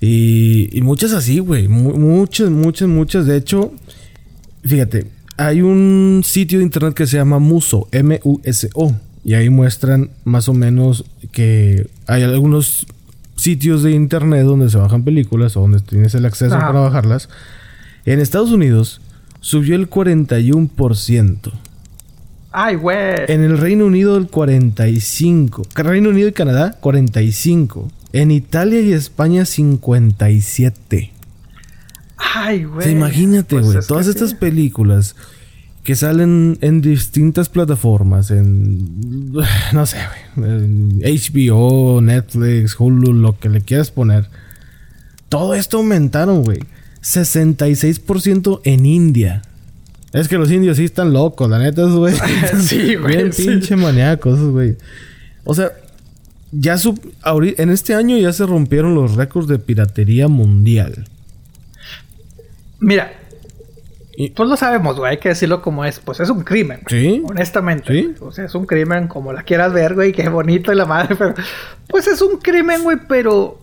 [0.00, 1.68] Y, y muchas así, güey.
[1.68, 3.26] muchas, muchas, muchas.
[3.26, 3.72] De hecho,
[4.64, 5.06] fíjate,
[5.36, 9.07] hay un sitio de internet que se llama Muso, M-U-S-O.
[9.24, 12.86] Y ahí muestran más o menos que hay algunos
[13.36, 17.28] sitios de internet donde se bajan películas o donde tienes el acceso para bajarlas.
[18.04, 19.00] En Estados Unidos
[19.40, 21.52] subió el 41%.
[22.50, 22.98] Ay, güey.
[23.28, 25.62] En el Reino Unido el 45.
[25.74, 27.90] Reino Unido y Canadá 45.
[28.12, 31.12] En Italia y España 57.
[32.16, 32.90] Ay, güey.
[32.90, 33.86] imagínate, pues güey.
[33.86, 35.14] todas estas películas
[35.88, 39.32] que salen en distintas plataformas, en,
[39.72, 39.96] no sé,
[40.36, 44.26] en HBO, Netflix, Hulu, lo que le quieras poner.
[45.30, 46.58] Todo esto aumentaron, güey.
[47.00, 49.40] 66% en India.
[50.12, 52.14] Es que los indios sí están locos, la neta, güey.
[52.60, 53.16] sí, güey.
[53.16, 54.76] Bien pinche maníacos, güey.
[55.44, 55.72] O sea,
[56.52, 56.76] ya
[57.32, 61.06] en este año ya se rompieron los récords de piratería mundial.
[62.78, 63.10] Mira,
[64.30, 66.00] pues lo sabemos, güey, hay que decirlo como es.
[66.00, 66.80] Pues es un crimen.
[66.88, 67.22] Sí.
[67.28, 67.92] Honestamente.
[67.92, 68.14] Sí.
[68.20, 71.14] O sea, es un crimen como la quieras ver, güey, qué bonito y la madre,
[71.16, 71.34] pero.
[71.88, 73.58] Pues es un crimen, güey, pero.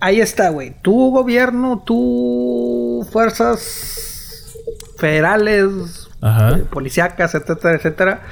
[0.00, 0.74] Ahí está, güey.
[0.82, 4.56] Tu gobierno, tu fuerzas
[4.96, 6.58] federales, Ajá.
[6.58, 8.22] Eh, policíacas, etcétera, etcétera.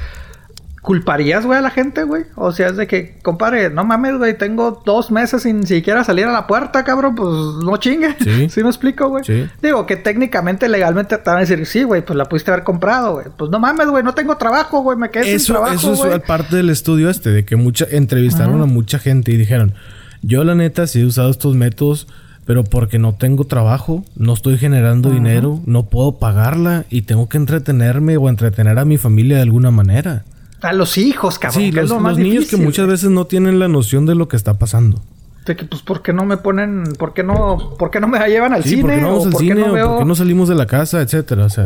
[0.83, 2.25] ¿Culparías, güey, a la gente, güey?
[2.37, 6.25] O sea, es de que, compadre, no mames, güey, tengo dos meses sin siquiera salir
[6.25, 7.29] a la puerta, cabrón, pues
[7.63, 8.17] no chingue.
[8.19, 8.49] Sí.
[8.51, 9.23] ¿Sí me explico, güey?
[9.23, 9.47] Sí.
[9.61, 13.13] Digo que técnicamente, legalmente te van a decir, sí, güey, pues la pudiste haber comprado,
[13.13, 13.27] güey.
[13.37, 15.75] Pues no mames, güey, no tengo trabajo, güey, me quedé sin trabajo.
[15.75, 19.75] Eso es parte del estudio este, de que mucha, entrevistaron a mucha gente y dijeron,
[20.23, 22.07] yo la neta sí he usado estos métodos
[22.47, 27.37] pero porque no tengo trabajo, no estoy generando dinero, no puedo pagarla y tengo que
[27.37, 30.25] entretenerme o entretener a mi familia de alguna manera.
[30.63, 31.63] A los hijos, cabrón.
[31.63, 35.01] Sí, los, niños que muchas veces no tienen la noción de lo que está pasando.
[35.47, 38.19] De que, pues, ¿por qué no me ponen, por qué no, por qué no me
[38.29, 38.83] llevan al cine?
[38.83, 39.55] ¿por qué no vamos al cine?
[39.55, 41.01] No ¿Por qué no salimos de la casa?
[41.01, 41.47] Etcétera.
[41.47, 41.65] O sea,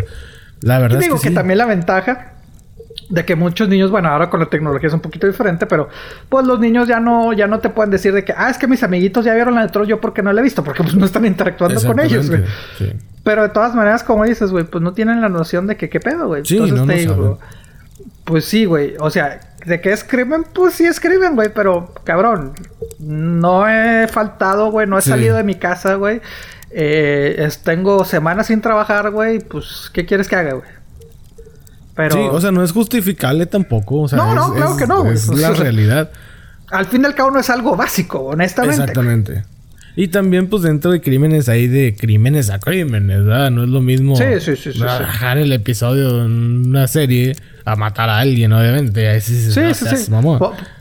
[0.60, 2.34] la verdad es que, que también la ventaja
[3.08, 5.88] de que muchos niños, bueno, ahora con la tecnología es un poquito diferente, pero
[6.28, 8.66] pues los niños ya no, ya no te pueden decir de que, ah, es que
[8.66, 10.94] mis amiguitos ya vieron la de Troll, yo porque no la he visto, porque pues
[10.94, 12.42] no están interactuando con ellos, güey.
[13.22, 16.00] Pero de todas maneras, como dices, güey, pues no tienen la noción de que qué
[16.00, 16.44] pedo, güey.
[16.44, 17.38] Sí, Entonces te digo,
[18.24, 18.94] pues sí, güey.
[18.98, 21.50] O sea, de qué escriben, pues sí escriben, güey.
[21.54, 22.52] Pero, cabrón,
[22.98, 24.86] no he faltado, güey.
[24.86, 26.20] No he salido de mi casa, güey.
[26.70, 29.40] Eh, tengo semanas sin trabajar, güey.
[29.40, 30.68] Pues, ¿qué quieres que haga, güey?
[31.94, 32.16] Pero...
[32.16, 34.00] Sí, o sea, no es justificable tampoco.
[34.00, 35.10] O sea, no, no, claro que no.
[35.10, 36.10] Es la realidad.
[36.70, 38.82] Al fin y al cabo no es algo básico, honestamente.
[38.82, 39.44] Exactamente.
[39.96, 43.50] Y también, pues, dentro de crímenes hay de crímenes a crímenes, ¿verdad?
[43.52, 48.10] No es lo mismo sí, sí, sí, bajar el episodio de una serie a matar
[48.10, 49.08] a alguien, obviamente.
[49.08, 50.12] Ahí sí, sí, sí, sí.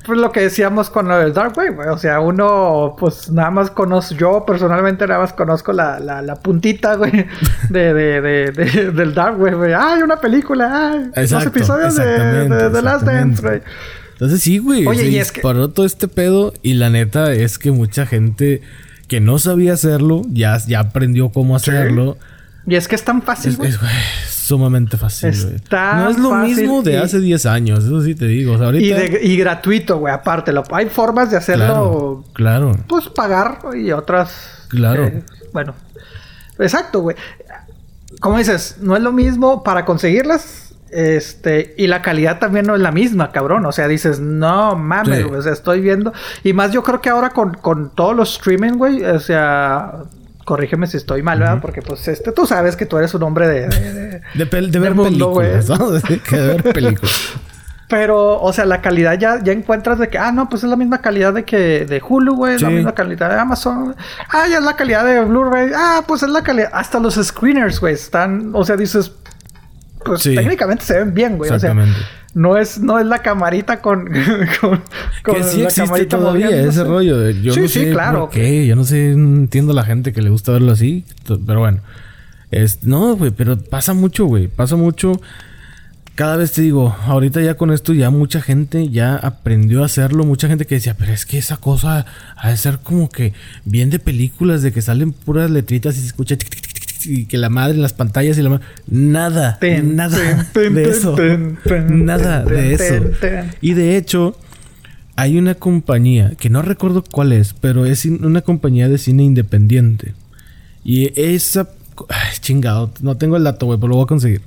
[0.06, 4.16] Pues lo que decíamos con el Dark Wave, O sea, uno, pues, nada más conozco...
[4.16, 7.28] Yo, personalmente, nada más conozco la, la, la puntita, güey,
[7.70, 9.74] de, de, de, del Dark Wave, güey.
[9.78, 10.92] ¡Ay, una película!
[10.92, 11.12] ¡Ay!
[11.16, 13.62] Exacto, dos episodios de, de, The Last Dance, güey.
[14.14, 14.88] Entonces sí, güey.
[14.88, 15.42] Oye, y es que...
[15.42, 18.62] Paró todo este pedo y la neta es que mucha gente
[19.08, 22.18] que no sabía hacerlo, ya, ya aprendió cómo hacerlo.
[22.66, 23.70] Y es que es tan fácil, güey.
[23.70, 23.80] Es,
[24.30, 25.56] sumamente fácil, güey.
[25.72, 28.56] No es lo mismo de hace 10 años, eso sí te digo.
[28.74, 30.54] y, gratuito, güey, aparte.
[30.54, 32.24] Lo, hay formas de hacerlo.
[32.34, 32.76] Claro.
[32.88, 34.68] Pues pagar y otras.
[34.70, 35.06] Claro.
[35.06, 35.76] Eh, bueno.
[36.60, 37.18] Exacto, güey.
[38.20, 40.63] Como dices, no es lo mismo para conseguirlas
[40.94, 43.66] este, y la calidad también no es la misma, cabrón.
[43.66, 46.14] O sea, dices, no mames, o sea, estoy viendo.
[46.44, 50.04] Y más yo creo que ahora con, con todos los streaming, güey, o sea,
[50.46, 51.60] corrígeme si estoy mal, ¿verdad?
[51.62, 53.68] Porque pues este, tú sabes que tú eres un hombre de...
[53.68, 55.92] De, de, ver películas, ¿no?
[55.92, 57.34] de ver películas.
[57.94, 60.76] Pero, o sea, la calidad ya, ya encuentras de que, ah, no, pues es la
[60.76, 63.96] misma calidad de que de Hulu, güey, es la misma calidad de Amazon.
[64.30, 65.72] Ah, ya es la calidad de Blu-ray.
[65.76, 66.72] Ah, pues es la calidad.
[66.74, 69.12] Hasta los screeners, güey, están, o sea, dices,
[70.04, 71.52] pues técnicamente se ven bien, güey.
[71.52, 71.76] O sea,
[72.34, 74.06] no es, no es la camarita con,
[74.62, 74.82] con,
[75.24, 77.30] que sí existe todavía ese rollo.
[77.30, 78.22] Yo no sé claro.
[78.22, 78.66] Por qué.
[78.66, 81.06] Yo no sé, entiendo a la gente que le gusta verlo así.
[81.46, 81.80] Pero bueno.
[82.50, 84.48] Es, no, güey, pero pasa mucho, güey.
[84.48, 85.20] Pasa mucho.
[86.16, 90.24] Cada vez te digo, ahorita ya con esto ya mucha gente ya aprendió a hacerlo.
[90.24, 92.06] Mucha gente que decía, pero es que esa cosa
[92.38, 93.34] ha de ser como que
[93.66, 96.36] bien de películas, de que salen puras letritas y se escucha
[97.06, 98.66] y que la madre en las pantallas y la madre.
[98.88, 101.16] Nada, nada de eso.
[101.90, 103.06] nada de eso.
[103.62, 104.38] Y de hecho,
[105.16, 110.14] hay una compañía que no recuerdo cuál es, pero es una compañía de cine independiente.
[110.84, 111.70] Y esa.
[112.42, 114.42] chingado, no tengo el dato, güey, pero lo voy a conseguir.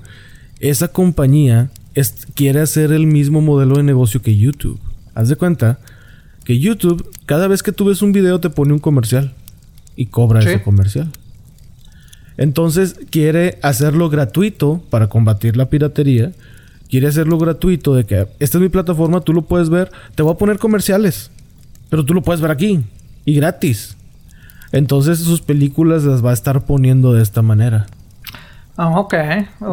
[0.61, 1.71] Esa compañía
[2.35, 4.81] quiere hacer el mismo modelo de negocio que YouTube.
[5.15, 5.79] Haz de cuenta
[6.45, 9.35] que YouTube, cada vez que tú ves un video, te pone un comercial
[9.97, 11.11] y cobra ese comercial.
[12.39, 16.33] Entonces quiere hacerlo gratuito para combatir la piratería.
[16.89, 19.91] Quiere hacerlo gratuito de que esta es mi plataforma, tú lo puedes ver.
[20.15, 21.31] Te voy a poner comerciales,
[21.89, 22.81] pero tú lo puedes ver aquí
[23.25, 23.97] y gratis.
[24.73, 27.87] Entonces sus películas las va a estar poniendo de esta manera.
[28.79, 29.15] Ah, ok.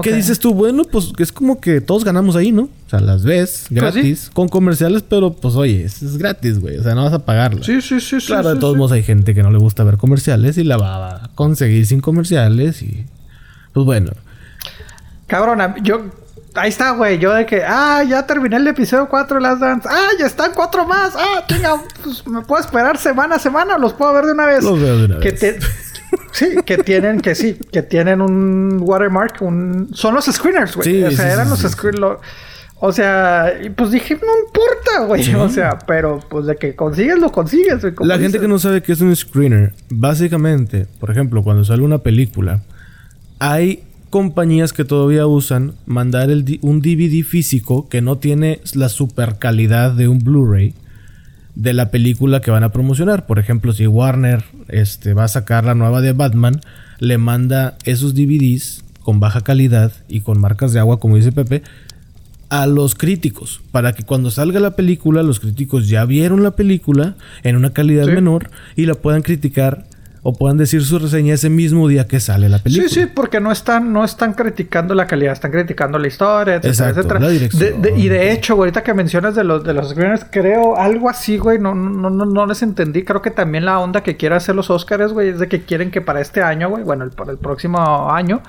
[0.01, 0.53] ¿Qué dices tú?
[0.53, 2.63] Bueno, pues es como que todos ganamos ahí, ¿no?
[2.63, 6.77] O sea, las ves pues gratis, con comerciales, pero pues oye, es, gratis, güey.
[6.77, 7.61] O sea, no vas a pagarlo.
[7.63, 8.17] Sí, sí, sí.
[8.25, 11.15] Claro, de todos modos hay gente que no le gusta ver comerciales y la va
[11.15, 13.05] a conseguir sin comerciales y...
[13.73, 14.11] Pues bueno.
[15.27, 16.05] Cabrona, yo...
[16.55, 17.17] Ahí está, güey.
[17.17, 17.63] Yo de que...
[17.65, 19.89] Ah, ya terminé el episodio 4 de Las Dance.
[19.91, 21.13] Ah, ya están cuatro más.
[21.15, 21.81] Ah, tenga...
[22.03, 23.77] Pues me puedo esperar semana a semana.
[23.79, 24.63] Los puedo ver de una vez.
[24.63, 25.39] Los veo de una que vez.
[25.39, 25.59] Te...
[26.31, 29.89] Sí, que tienen, que sí, que tienen un watermark, un...
[29.93, 31.03] Son los screeners, güey.
[31.03, 32.19] o sea, eran los screeners.
[32.85, 35.33] O sea, y pues dije, no importa, güey.
[35.35, 37.93] O sea, pero pues de que consigues, lo consigues, güey.
[38.01, 41.99] La gente que no sabe qué es un screener, básicamente, por ejemplo, cuando sale una
[41.99, 42.61] película,
[43.39, 49.39] hay compañías que todavía usan mandar el, un DVD físico que no tiene la super
[49.39, 50.73] calidad de un Blu-ray
[51.55, 53.25] de la película que van a promocionar.
[53.25, 56.61] Por ejemplo, si Warner este, va a sacar la nueva de Batman,
[56.99, 61.61] le manda esos DVDs con baja calidad y con marcas de agua, como dice Pepe,
[62.49, 67.15] a los críticos para que cuando salga la película los críticos ya vieron la película
[67.41, 69.87] en una calidad menor y la puedan criticar
[70.25, 72.87] o puedan decir su reseña ese mismo día que sale la película.
[72.87, 76.89] Sí, sí, porque no están, no están criticando la calidad, están criticando la historia, etcétera,
[76.91, 77.19] etcétera.
[77.19, 81.09] La dirección, y de hecho, ahorita que mencionas de los de los screeners, creo algo
[81.09, 83.03] así, güey, no, no, no, no les entendí.
[83.03, 85.91] Creo que también la onda que quiere hacer los Oscars, güey, es de que quieren
[85.91, 88.41] que para este año, güey, bueno, el, para el próximo año,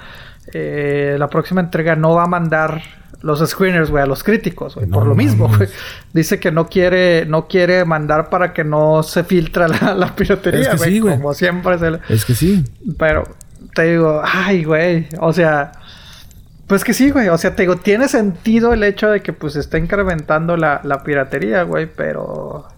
[0.53, 2.83] eh, la próxima entrega no va a mandar
[3.25, 5.68] los screeners, güey, a los críticos, güey, por lo mismo, güey.
[6.12, 11.01] Dice que no quiere, no quiere mandar para que no se filtra la, piratería, güey.
[11.01, 11.77] como siempre.
[12.11, 12.64] Es que sí.
[12.99, 13.25] Pero
[13.75, 15.72] te digo, ay, güey, o sea,
[16.66, 19.57] pues que sí, güey, o sea, te digo, tiene sentido el hecho de que pues
[19.57, 22.68] está incrementando la, la piratería, güey, pero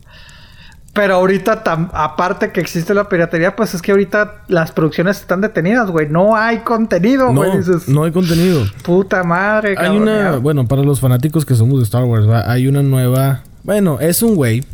[0.97, 5.91] pero ahorita, aparte que existe la piratería, pues es que ahorita las producciones están detenidas,
[5.91, 6.09] güey.
[6.09, 7.51] No hay contenido, güey.
[7.59, 8.65] No, no hay contenido.
[8.83, 12.83] Puta madre, Hay una, bueno, para los fanáticos que somos de Star Wars, hay una
[12.83, 13.43] nueva.
[13.63, 14.65] Bueno, es un güey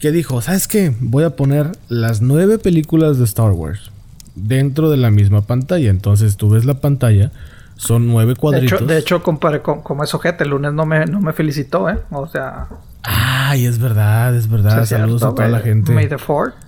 [0.00, 0.92] que dijo: ¿Sabes qué?
[0.98, 3.92] Voy a poner las nueve películas de Star Wars
[4.34, 5.90] dentro de la misma pantalla.
[5.90, 7.30] Entonces tú ves la pantalla.
[7.76, 8.86] Son nueve cuadritos.
[8.86, 11.98] De hecho, de con, como es ojete, el lunes no me, no me felicitó, ¿eh?
[12.10, 12.66] O sea.
[13.06, 14.84] Ay, es verdad, es verdad.
[14.84, 15.92] Saludos a toda la gente.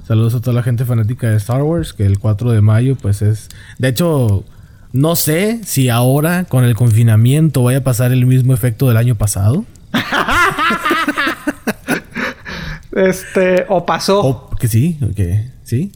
[0.07, 3.23] Saludos a toda la gente fanática de Star Wars, que el 4 de mayo, pues
[3.23, 3.49] es.
[3.79, 4.45] De hecho,
[4.93, 9.17] no sé si ahora con el confinamiento vaya a pasar el mismo efecto del año
[9.17, 9.65] pasado.
[12.93, 14.21] este, o pasó.
[14.21, 15.93] O que sí, que sí.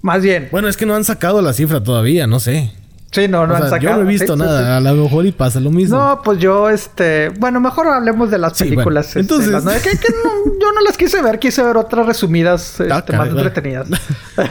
[0.00, 0.48] Más bien.
[0.50, 2.72] Bueno, es que no han sacado la cifra todavía, no sé.
[3.12, 3.80] Sí, no, no han sacado.
[3.80, 4.78] Yo no he visto nada.
[4.78, 5.98] A lo mejor y pasa lo mismo.
[5.98, 7.28] No, pues yo, este...
[7.28, 9.08] Bueno, mejor hablemos de las películas.
[9.08, 9.50] Este, entonces...
[9.52, 11.38] yo no las quise ver.
[11.38, 13.88] Quise ver otras resumidas, ah, este, más entretenidas.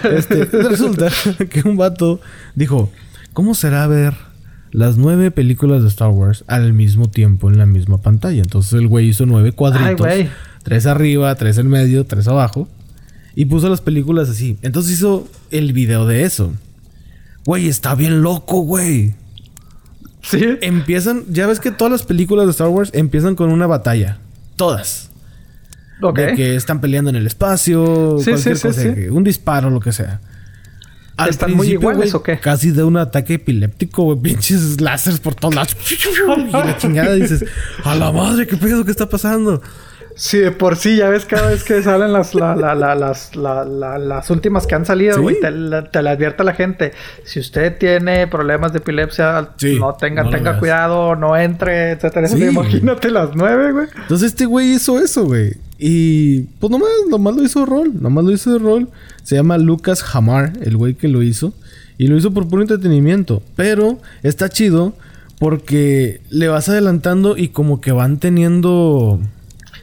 [0.04, 1.10] Este, resulta
[1.50, 2.22] que un vato
[2.56, 2.92] dijo...
[3.34, 4.14] ¿Cómo será ver
[4.72, 8.42] las nueve películas de Star Wars al mismo tiempo en la misma pantalla?
[8.42, 10.06] Entonces el güey hizo nueve cuadritos.
[10.64, 12.68] tres arriba, tres en medio, tres abajo.
[13.34, 14.58] Y puso las películas así.
[14.62, 16.52] Entonces hizo el video de eso.
[17.46, 19.16] Güey, está bien loco, güey.
[20.22, 20.58] Sí.
[20.62, 24.20] Empiezan, ya ves que todas las películas de Star Wars empiezan con una batalla.
[24.56, 25.10] Todas.
[26.02, 26.18] Ok.
[26.18, 29.80] De que están peleando en el espacio, sí, cualquier sí, cosa, sí, un disparo, lo
[29.80, 30.22] que sea.
[31.18, 32.40] Al ¿Están muy iguales o qué?
[32.40, 34.20] Casi de un ataque epiléptico, güey.
[34.22, 35.76] Pinches láseres por todos lados.
[36.48, 37.46] y la chingada dices,
[37.84, 39.62] a la madre, ¿qué pedo que está pasando?
[40.22, 44.30] Sí, de por sí, ya ves cada vez que salen las, la, la, las, las
[44.30, 45.52] últimas que han salido, güey, te,
[45.92, 46.92] te, le advierte a la gente.
[47.24, 49.50] Si usted tiene problemas de epilepsia,
[49.80, 52.30] no tenga, tenga cuidado, no entre, etcétera.
[52.30, 53.88] Imagínate las nueve, güey.
[54.00, 55.56] Entonces este güey hizo eso, güey.
[55.80, 58.90] Y pues nomás, nomás lo hizo de rol, nomás lo hizo de rol.
[59.24, 61.52] Se llama Lucas Hamar, el güey que lo hizo.
[61.98, 63.42] Y lo hizo por puro entretenimiento.
[63.56, 64.94] Pero está chido
[65.40, 69.20] porque le vas adelantando y como que van teniendo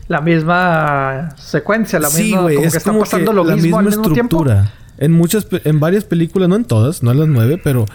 [0.08, 4.72] la misma secuencia, la misma como que está pasando lo mismo misma estructura.
[4.96, 7.86] En muchas en varias películas, no en todas, no en las nueve, pero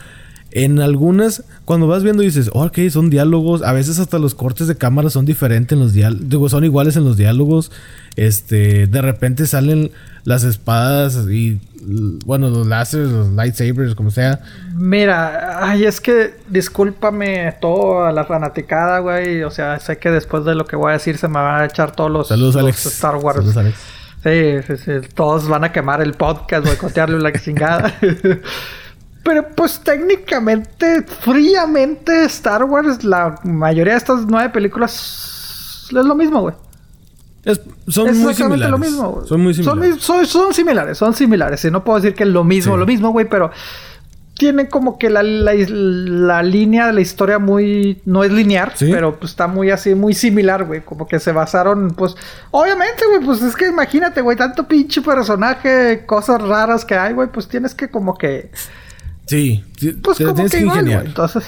[0.56, 3.64] en algunas, cuando vas viendo dices, oh, ok, son diálogos.
[3.64, 6.30] A veces hasta los cortes de cámara son diferentes en los diálogos.
[6.30, 7.72] Digo, son iguales en los diálogos.
[8.16, 9.90] Este, de repente salen
[10.26, 11.60] las espadas y,
[12.26, 14.42] bueno, los láseres, los lightsabers, como sea.
[14.76, 19.42] Mira, ay, es que discúlpame todo a la fanaticada, güey.
[19.42, 21.66] O sea, sé que después de lo que voy a decir se me van a
[21.66, 23.38] echar todos los, Star Wars.
[23.38, 23.78] Saludos, Alex.
[24.24, 27.92] Sí, sí, sí, todos van a quemar el podcast, cotearle la chingada.
[29.24, 36.42] Pero pues técnicamente, fríamente, Star Wars, la mayoría de estas nueve películas es lo mismo,
[36.42, 36.56] güey.
[37.88, 38.72] son muy similares.
[38.72, 40.02] lo mismo, Son muy similares.
[40.02, 41.64] Son, son, similares, son similares.
[41.64, 43.52] Y no puedo decir que es lo mismo, lo mismo, güey, pero
[44.36, 48.02] tiene como que la, la, línea de la historia muy...
[48.04, 50.82] No es lineal, pero pues está muy así, muy similar, güey.
[50.82, 52.16] Como que se basaron, pues...
[52.52, 57.30] Obviamente, güey, pues es que imagínate, güey, tanto pinche personaje, cosas raras que hay, güey,
[57.30, 58.52] pues tienes que como que
[59.26, 59.64] Sí,
[60.02, 61.44] pues como que, Entonces,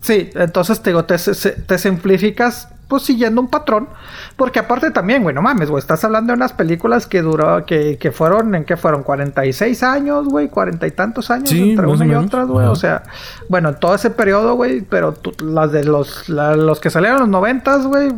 [0.00, 3.88] sí, entonces te, te, te simplificas pues siguiendo un patrón.
[4.36, 7.98] Porque aparte también, güey, no mames, güey, estás hablando de unas películas que duró, que,
[7.98, 9.02] que fueron, ¿en qué fueron?
[9.02, 12.66] 46 años, güey, cuarenta y tantos años entre una y otras, güey.
[12.66, 13.02] O sea,
[13.48, 17.30] bueno, en todo ese periodo, güey, pero las de los, los que salieron en los
[17.30, 18.12] noventas, güey,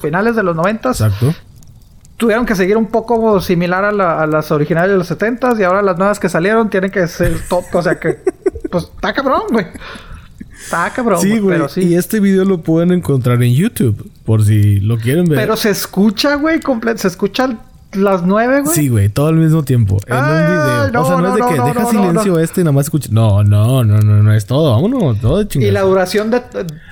[0.00, 1.02] finales de los noventas.
[2.18, 5.96] Tuvieron que seguir un poco similar a, las originales de los 70 y ahora las
[5.96, 7.64] nuevas que salieron tienen que ser top.
[7.72, 8.18] O sea que,
[8.70, 9.66] pues, está cabrón, güey.
[10.60, 11.20] Está cabrón.
[11.20, 11.60] Sí, güey.
[11.68, 11.80] Sí.
[11.80, 15.38] Y este video lo pueden encontrar en YouTube, por si lo quieren ver.
[15.38, 16.98] Pero se escucha, güey, completo.
[16.98, 17.56] Se escucha
[17.92, 18.74] las nueve, güey.
[18.74, 19.98] Sí, güey, todo al mismo tiempo.
[20.06, 21.02] En un video.
[21.02, 23.08] o sea, no, es de que deja silencio este y nada más escucha.
[23.10, 24.72] No, no, no, no, no es todo.
[24.72, 25.70] Vámonos, todo de chingada.
[25.70, 26.42] Y la duración de.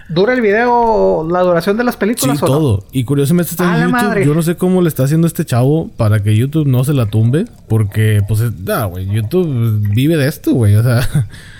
[0.09, 2.38] ¿Dura el video la duración de las películas?
[2.38, 2.84] Sí, todo.
[2.92, 4.24] Y curiosamente está en YouTube.
[4.24, 7.07] Yo no sé cómo le está haciendo este chavo para que YouTube no se la
[7.07, 7.44] tumbe.
[7.68, 10.76] Porque, pues, ah, güey, YouTube vive de esto, güey.
[10.76, 11.01] O sea.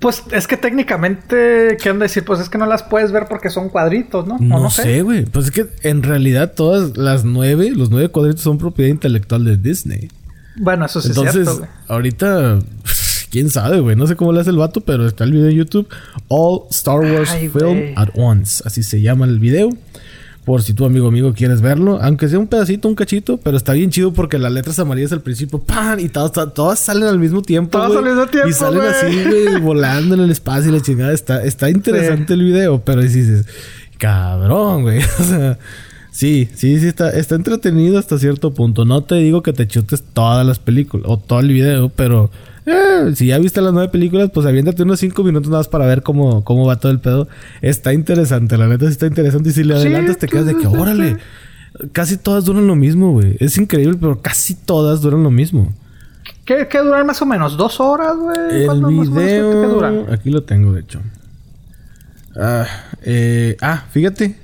[0.00, 2.24] Pues es que técnicamente, ¿qué han de decir?
[2.24, 4.36] Pues es que no las puedes ver porque son cuadritos, ¿no?
[4.38, 5.24] No, sé, güey.
[5.24, 9.56] Pues es que en realidad todas las nueve, los nueve cuadritos son propiedad intelectual de
[9.56, 10.10] Disney.
[10.58, 12.58] Bueno, eso sí Entonces, es cierto, ahorita,
[13.30, 13.96] quién sabe, güey.
[13.96, 15.88] No sé cómo le hace el vato, pero está el video en YouTube.
[16.28, 18.62] All Star Wars Film at Once.
[18.66, 19.70] Así se llama el video.
[20.46, 21.98] Por si tu amigo amigo quieres verlo.
[22.00, 23.36] Aunque sea un pedacito, un cachito.
[23.38, 25.58] Pero está bien chido porque las letras amarillas al principio.
[25.58, 25.98] ¡Pam!
[25.98, 27.76] Y todas, todas salen al mismo tiempo.
[27.76, 28.48] Todas al mismo tiempo.
[28.48, 31.12] Y salen así, güey, volando en el espacio y la chingada.
[31.12, 32.80] Está, está interesante el video.
[32.84, 33.44] Pero dices,
[33.98, 35.00] cabrón, güey.
[35.18, 35.58] O sea.
[36.12, 38.84] Sí, sí, sí, está, está entretenido hasta cierto punto.
[38.84, 42.30] No te digo que te chutes todas las películas o todo el video, pero
[42.66, 45.86] eh, si ya viste las nueve películas, pues aviéntate unos cinco minutos nada más para
[45.86, 47.28] ver cómo, cómo va todo el pedo.
[47.62, 49.50] Está interesante, la neta sí está interesante.
[49.50, 51.16] Y si le adelantas, te quedas de que, órale,
[51.92, 53.36] casi todas duran lo mismo, güey.
[53.38, 55.72] Es increíble, pero casi todas duran lo mismo.
[56.44, 57.56] ¿Qué, qué duran más o menos?
[57.56, 58.64] ¿Dos horas, güey?
[58.64, 60.06] El video...
[60.12, 61.00] Aquí lo tengo, de hecho.
[62.36, 62.66] Ah,
[63.02, 64.36] eh, ah, fíjate.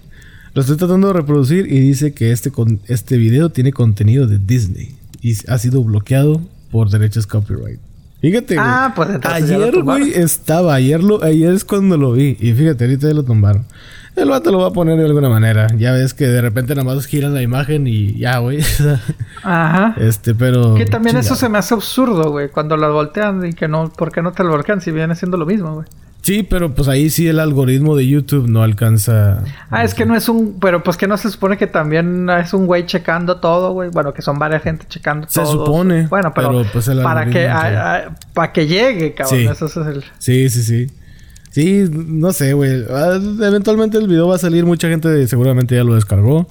[0.54, 4.38] Lo estoy tratando de reproducir y dice que este, con, este video tiene contenido de
[4.38, 4.96] Disney.
[5.22, 7.80] Y ha sido bloqueado por derechos copyright.
[8.22, 8.66] Fíjate, güey.
[8.66, 10.74] Ah, pues Ayer, güey, estaba.
[10.74, 12.36] Ayer, lo, ayer es cuando lo vi.
[12.40, 13.66] Y fíjate, ahorita ya lo tumbaron.
[14.14, 15.66] El vato lo va a poner de alguna manera.
[15.76, 18.60] Ya ves que de repente nada más giran la imagen y ya, güey.
[19.42, 19.96] Ajá.
[19.98, 20.74] Este, pero.
[20.74, 22.48] Que también eso se me hace absurdo, güey.
[22.48, 23.90] Cuando lo voltean y que no.
[23.90, 25.86] ¿Por qué no te lo voltean si viene siendo lo mismo, güey?
[26.22, 29.42] Sí, pero pues ahí sí el algoritmo de YouTube no alcanza.
[29.70, 30.58] Ah, es que no es un.
[30.60, 33.90] Pero pues que no se supone que también es un güey checando todo, güey.
[33.90, 35.44] Bueno, que son varias gente checando todo.
[35.44, 36.06] Se supone.
[36.06, 37.50] Bueno, pero, pues el para que
[38.34, 39.40] para que llegue, cabrón.
[39.40, 39.46] Sí.
[39.46, 40.04] Eso es el.
[40.18, 40.86] Sí, sí, sí.
[41.50, 42.84] Sí, no sé, güey.
[42.88, 44.64] Ah, eventualmente el video va a salir.
[44.64, 46.46] Mucha gente seguramente ya lo descargó.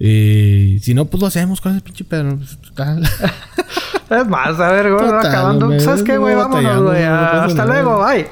[0.00, 2.36] Y si no, pues lo hacemos con ese pinche pedo.
[4.10, 5.78] es más, a ver, güey, acabando.
[5.78, 6.34] ¿Sabes qué, güey?
[6.34, 7.04] Vámonos, güey.
[7.04, 8.26] Hasta luego, bye.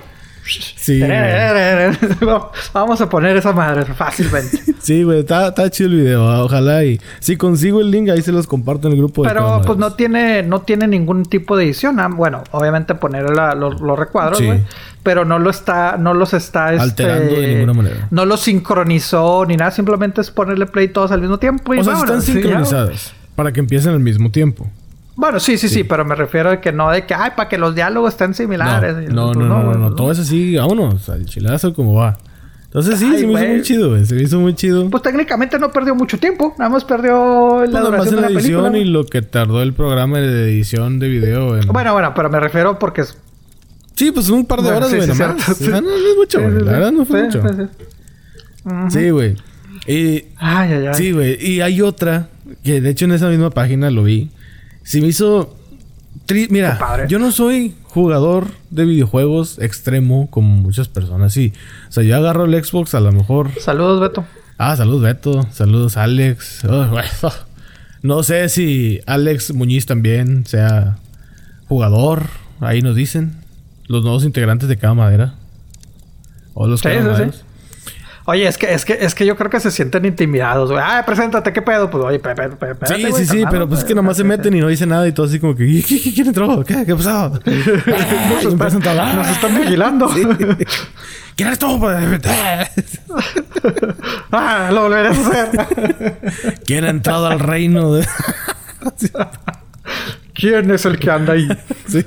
[0.45, 1.01] Sí.
[2.73, 4.59] Vamos a poner esa madre fácilmente.
[4.81, 6.45] sí, güey, está, está, chido el video.
[6.45, 9.23] Ojalá y si consigo el link ahí se los comparto en el grupo.
[9.23, 12.01] Pero pues no tiene, no tiene ningún tipo de edición.
[12.01, 12.09] ¿ah?
[12.09, 14.61] Bueno, obviamente poner los, recuadros, güey.
[15.03, 18.09] Pero no lo está, no los está este, alterando de ninguna manera.
[18.11, 19.71] No los sincronizó ni nada.
[19.71, 21.75] Simplemente es ponerle play todos al mismo tiempo.
[21.75, 24.71] Y o sea, están sincronizados para que empiecen al mismo tiempo.
[25.15, 27.59] Bueno, sí, sí, sí, pero me refiero a que no de que, ay, para que
[27.59, 28.97] los diálogos estén similares.
[29.13, 32.19] No, no, no, no, todo es así, vámonos, al chilazo como va.
[32.73, 34.07] Entonces sí, se me hizo muy chido, güey.
[34.07, 34.89] Se me hizo muy chido.
[34.89, 36.55] Pues técnicamente no perdió mucho tiempo.
[36.59, 40.21] Nada más perdió la pues duración de la, edición y lo que tardó el programa
[40.21, 41.61] de edición de video.
[41.67, 43.19] Bueno, bueno, pero me refiero porque es...
[43.95, 46.65] Sí, pues un par de horas, güey, sí, sí, no, no, es mucho, güey.
[46.65, 47.43] la verdad no fue mucho.
[48.89, 49.37] Sí, güey.
[49.87, 50.25] Y...
[50.39, 50.95] Ay, ay, ay.
[50.95, 51.37] Sí, güey.
[51.47, 52.29] Y hay otra
[52.65, 54.31] que de hecho en esa misma página lo vi
[54.83, 55.57] se me hizo...
[56.51, 61.53] Mira, yo no soy jugador de videojuegos extremo como muchas personas, sí.
[61.89, 63.51] O sea, yo agarro el Xbox a lo mejor...
[63.61, 64.25] Saludos, Beto.
[64.57, 65.47] Ah, saludos, Beto.
[65.53, 66.63] Saludos, Alex.
[68.03, 70.99] no sé si Alex Muñiz también sea
[71.69, 72.27] jugador.
[72.61, 73.43] Ahí nos dicen.
[73.89, 75.35] Los nuevos integrantes de cada madera.
[76.55, 76.89] O los sí,
[78.25, 80.83] Oye, es que, es que, es que yo creo que se sienten intimidados, güey.
[80.85, 81.91] Ah, preséntate, ¿qué pedo?
[81.91, 84.55] Pues, oye, pe, pe, pe, Sí, sí, sí, pero pues es que nomás se meten
[84.55, 86.63] y no dicen nada y todo así como que, ¿quién entró?
[86.65, 87.31] ¿Qué, qué pasó?
[87.45, 90.09] nos, están, nos están vigilando.
[91.37, 91.85] ¿Quién eres tú?
[94.33, 96.61] ah, lo volveré a hacer.
[96.65, 98.07] ¿Quién ha entrado al reino de...
[100.35, 101.49] ¿Quién es el que anda ahí?
[101.89, 102.05] sí.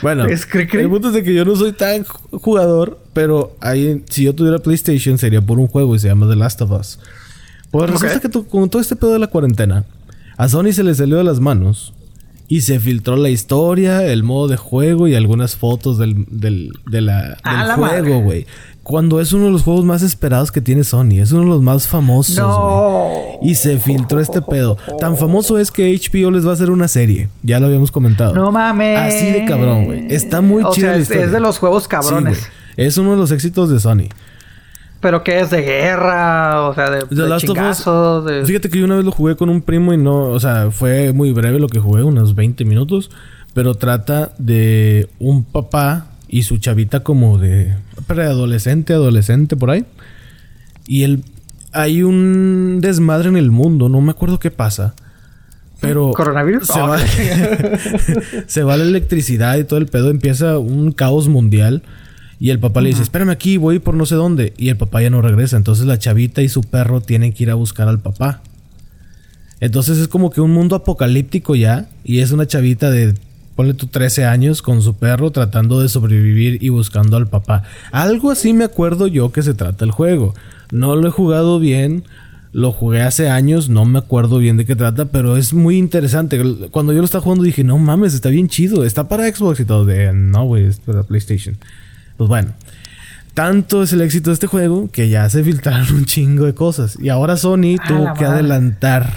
[0.00, 4.34] Bueno, el punto es de que yo no soy tan jugador, pero ahí, si yo
[4.34, 6.98] tuviera PlayStation sería por un juego y se llama The Last of Us.
[7.70, 9.84] Pues resulta que con todo este pedo de la cuarentena,
[10.36, 11.94] a Sony se le salió de las manos
[12.48, 17.00] y se filtró la historia, el modo de juego y algunas fotos del, del, de
[17.00, 18.46] la, del juego, güey.
[18.82, 21.20] Cuando es uno de los juegos más esperados que tiene Sony.
[21.20, 22.36] Es uno de los más famosos.
[22.36, 23.12] No.
[23.40, 24.76] Y se filtró este pedo.
[24.98, 27.28] Tan famoso es que HBO les va a hacer una serie.
[27.42, 28.34] Ya lo habíamos comentado.
[28.34, 28.98] No mames.
[28.98, 30.12] Así de cabrón, güey.
[30.12, 30.92] Está muy chido.
[30.92, 32.48] es, de los juegos cabrones.
[32.76, 34.08] es uno de los éxitos de Sony.
[35.00, 35.50] ¿Pero qué es?
[35.50, 36.68] ¿De guerra?
[36.68, 39.96] O sea, de, de Fíjate que yo una vez lo jugué con un primo y
[39.96, 40.26] no...
[40.26, 43.10] O sea, fue muy breve lo que jugué, unos 20 minutos.
[43.52, 47.74] Pero trata de un papá y su chavita como de
[48.06, 49.84] preadolescente, adolescente por ahí.
[50.86, 51.24] Y el,
[51.72, 54.94] hay un desmadre en el mundo, no me acuerdo qué pasa.
[55.80, 56.68] Pero ¿Coronavirus?
[56.68, 56.98] Se, va,
[58.46, 60.10] se va la electricidad y todo el pedo.
[60.10, 61.82] Empieza un caos mundial.
[62.38, 64.52] Y el papá le dice, espérame aquí, voy por no sé dónde.
[64.56, 65.56] Y el papá ya no regresa.
[65.56, 68.42] Entonces la chavita y su perro tienen que ir a buscar al papá.
[69.58, 71.88] Entonces es como que un mundo apocalíptico ya.
[72.04, 73.14] Y es una chavita de,
[73.62, 77.62] ponle tú 13 años con su perro tratando de sobrevivir y buscando al papá.
[77.92, 80.34] Algo así me acuerdo yo que se trata el juego.
[80.72, 82.02] No lo he jugado bien.
[82.50, 86.42] Lo jugué hace años, no me acuerdo bien de qué trata, pero es muy interesante.
[86.72, 88.84] Cuando yo lo estaba jugando dije, no mames, está bien chido.
[88.84, 89.84] Está para Xbox y todo.
[89.84, 91.56] De, no, güey, es para PlayStation.
[92.16, 92.50] Pues bueno,
[93.32, 96.98] tanto es el éxito de este juego que ya se filtraron un chingo de cosas.
[97.00, 99.14] Y ahora Sony tuvo que adelantar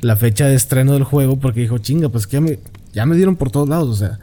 [0.00, 2.58] la fecha de estreno del juego porque dijo, chinga, pues que me,
[2.96, 3.88] ya me dieron por todos lados.
[3.88, 4.18] O sea,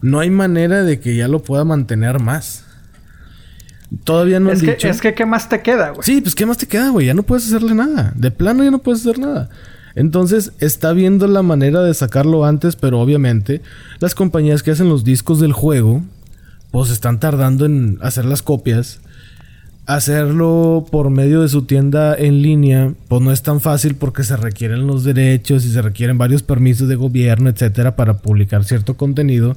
[0.00, 2.64] no hay manera de que ya lo pueda mantener más.
[4.02, 4.88] Todavía no es han que, dicho.
[4.88, 6.02] Es que, ¿qué más te queda, güey?
[6.02, 7.06] Sí, pues, ¿qué más te queda, güey?
[7.06, 8.12] Ya no puedes hacerle nada.
[8.16, 9.50] De plano ya no puedes hacer nada.
[9.94, 13.60] Entonces, está viendo la manera de sacarlo antes, pero obviamente,
[14.00, 16.02] las compañías que hacen los discos del juego
[16.72, 18.98] pues están tardando en hacer las copias.
[19.86, 24.36] Hacerlo por medio de su tienda en línea, pues no es tan fácil porque se
[24.36, 29.56] requieren los derechos y se requieren varios permisos de gobierno, etcétera, para publicar cierto contenido.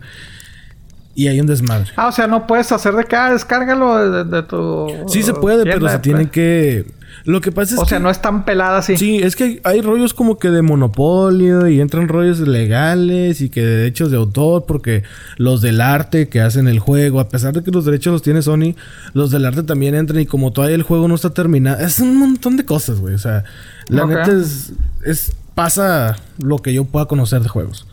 [1.17, 1.89] Y hay un desmadre.
[1.95, 4.87] Ah, o sea, no puedes hacer de cada descárgalo de, tu.
[5.07, 6.85] Sí se puede, pero se tienen que
[7.23, 8.97] lo que pasa es o sea, no es tan pelada así.
[8.97, 13.63] Sí, es que hay, rollos como que de monopolio y entran rollos legales y que
[13.63, 15.01] de derechos de autor porque
[15.37, 18.43] los del arte que hacen el juego, a pesar de que los derechos los tiene
[18.43, 18.75] Sony,
[19.13, 22.15] los del arte también entran y como todavía el juego no está terminado, es un
[22.15, 23.15] montón de cosas, güey.
[23.15, 23.43] O sea,
[23.87, 27.87] la neta es, es pasa lo que yo pueda conocer de juegos.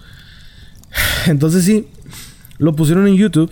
[1.26, 1.88] Entonces sí,
[2.58, 3.50] lo pusieron en YouTube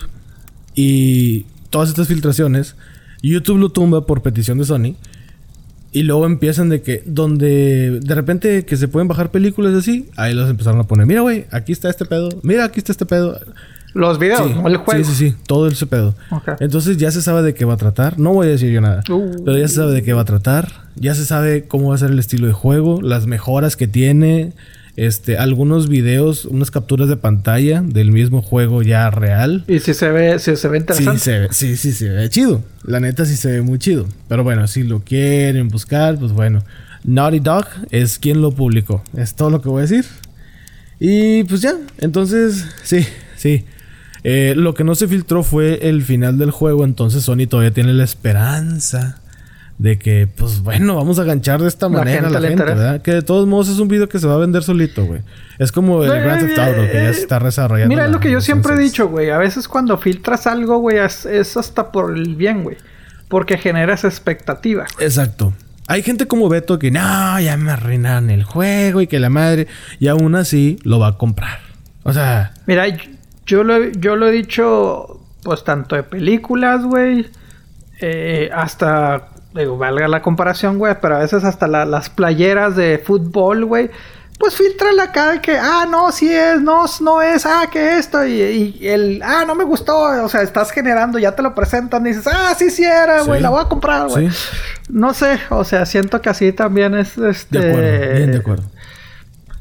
[0.74, 2.76] y todas estas filtraciones,
[3.22, 4.94] YouTube lo tumba por petición de Sony.
[5.94, 10.32] Y luego empiezan de que, donde de repente que se pueden bajar películas así, ahí
[10.32, 13.38] los empezaron a poner, mira, güey, aquí está este pedo, mira, aquí está este pedo.
[13.92, 15.05] Los videos, sí, el juego.
[15.05, 16.14] Sí, sí, sí, todo ese pedo.
[16.61, 18.18] Entonces ya se sabe de qué va a tratar.
[18.18, 19.44] No voy a decir yo nada, uh.
[19.44, 20.86] pero ya se sabe de qué va a tratar.
[20.96, 24.55] Ya se sabe cómo va a ser el estilo de juego, las mejoras que tiene,
[24.97, 29.64] este, algunos videos, unas capturas de pantalla del mismo juego ya real.
[29.68, 31.18] Y si se ve, si se ve interesante.
[31.18, 32.62] Sí, se ve, sí, sí, se ve chido.
[32.84, 34.07] La neta sí se ve muy chido.
[34.28, 36.62] Pero bueno, si lo quieren buscar, pues bueno.
[37.05, 39.03] Naughty Dog es quien lo publicó.
[39.16, 40.05] Es todo lo que voy a decir.
[41.01, 43.05] Y pues ya, entonces, sí,
[43.36, 43.64] sí.
[44.24, 47.93] Eh, lo que no se filtró fue el final del juego, entonces Sony todavía tiene
[47.93, 49.21] la esperanza
[49.78, 53.02] de que, pues bueno, vamos a ganchar de esta manera a la gente, ¿verdad?
[53.02, 55.22] Que de todos modos es un video que se va a vender solito, güey.
[55.58, 57.88] Es como el Grand Theft Auto, que ya se está desarrollando.
[57.88, 59.30] Mira, es lo que yo siempre he dicho, güey.
[59.30, 62.76] A veces cuando filtras algo, güey, es, hasta por el bien, güey.
[63.28, 64.86] Porque generas expectativa.
[65.00, 65.52] Exacto.
[65.88, 69.66] Hay gente como Beto que, no, ya me arruinaron el juego y que la madre...
[69.98, 71.58] Y aún así lo va a comprar.
[72.04, 72.54] O sea...
[72.66, 72.86] Mira,
[73.46, 77.26] yo lo, yo lo he dicho, pues tanto de películas, güey.
[78.00, 83.64] Eh, hasta digo, valga la comparación, güey, pero a veces hasta las playeras de fútbol,
[83.64, 83.90] güey,
[84.38, 88.26] pues filtra la cara que, ah, no, sí es, no, no es, ah, que esto,
[88.26, 92.11] y, el, ah, no me gustó, o sea, estás generando, ya te lo presentan y
[92.11, 94.30] dices, ah, sí, sí era, güey, la voy a comprar, güey.
[94.88, 97.59] No sé, o sea, siento que así también es, este...
[97.59, 98.64] De acuerdo, bien de acuerdo.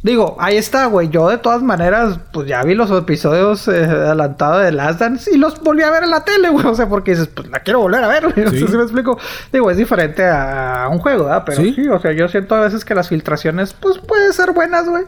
[0.04, 1.10] Digo, ahí está, güey.
[1.10, 5.38] Yo de todas maneras, pues ya vi los episodios eh, adelantados de Last Dance y
[5.38, 6.66] los volví a ver en la tele, güey.
[6.72, 8.50] O sea, porque dices, pues la quiero volver a ver, güey.
[8.68, 8.76] Sí.
[8.76, 9.20] me explico.
[9.54, 11.44] Digo, es diferente a un juego, ¿verdad?
[11.46, 11.88] Pero ¿Sí?
[11.88, 15.04] o sea, yo siento a veces que las filtraciones, pues pueden ser buenas, güey.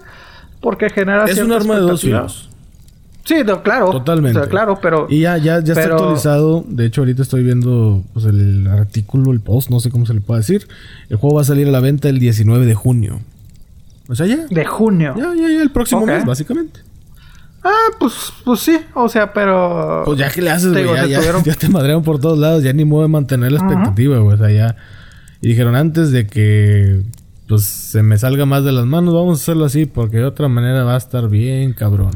[0.61, 2.49] Porque genera Es un arma de dos filos.
[3.25, 3.89] Sí, claro.
[3.89, 4.37] Totalmente.
[4.37, 5.07] O sea, claro, pero.
[5.09, 6.63] Y ya, ya, ya está actualizado.
[6.67, 10.21] De hecho, ahorita estoy viendo pues, el artículo, el post, no sé cómo se le
[10.21, 10.67] puede decir.
[11.09, 13.21] El juego va a salir a la venta el 19 de junio.
[14.13, 14.45] O sea, ya.
[14.47, 15.15] De junio.
[15.17, 16.81] Ya, ya, ya, el próximo mes, básicamente.
[17.63, 20.03] Ah, pues, pues sí, o sea, pero.
[20.05, 22.85] Pues ya que le haces, güey, ya, ya, te madrearon por todos lados, ya ni
[22.85, 24.35] modo de mantener la expectativa, güey.
[24.35, 24.75] O sea, ya.
[25.41, 27.01] Y dijeron antes de que
[27.47, 30.47] pues se me salga más de las manos, vamos a hacerlo así, porque de otra
[30.47, 32.11] manera va a estar bien, cabrón.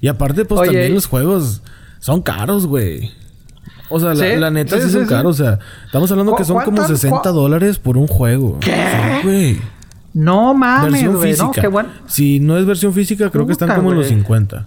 [0.00, 1.60] Y aparte, pues también los juegos
[1.98, 3.10] son caros, güey.
[3.88, 5.40] O sea, la, neta sí, son caros.
[5.40, 8.60] O sea, estamos hablando que son como 60 dólares por un juego.
[8.60, 9.20] ¿Qué?
[9.24, 9.60] Güey.
[10.14, 11.68] No mames, versión física.
[11.68, 11.86] ¿no?
[12.06, 14.66] Si no es versión física, creo que están como en los 50.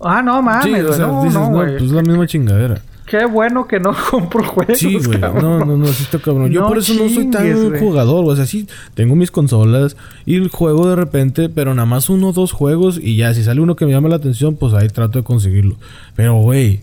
[0.00, 2.80] Ah, no mames, sí, o sea, no, dices, no, pues es la misma chingadera.
[3.08, 4.78] Qué bueno que no compro juegos.
[4.78, 5.18] Sí, güey.
[5.18, 6.50] No, no, no, sí está cabrón.
[6.50, 8.24] Yo por eso no soy tan jugador.
[8.26, 9.96] O sea, sí, tengo mis consolas
[10.26, 13.42] y el juego de repente, pero nada más uno o dos juegos y ya, si
[13.42, 15.76] sale uno que me llama la atención, pues ahí trato de conseguirlo.
[16.16, 16.82] Pero, güey,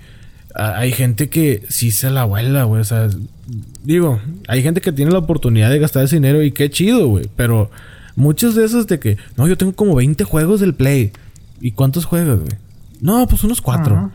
[0.55, 2.81] hay gente que sí se la vuela, güey.
[2.81, 3.07] O sea,
[3.83, 7.29] digo, hay gente que tiene la oportunidad de gastar ese dinero y qué chido, güey.
[7.35, 7.69] Pero
[8.15, 11.11] muchos de esos de que, no, yo tengo como 20 juegos del Play.
[11.61, 12.57] ¿Y cuántos juegas, güey?
[13.01, 14.11] No, pues unos cuatro.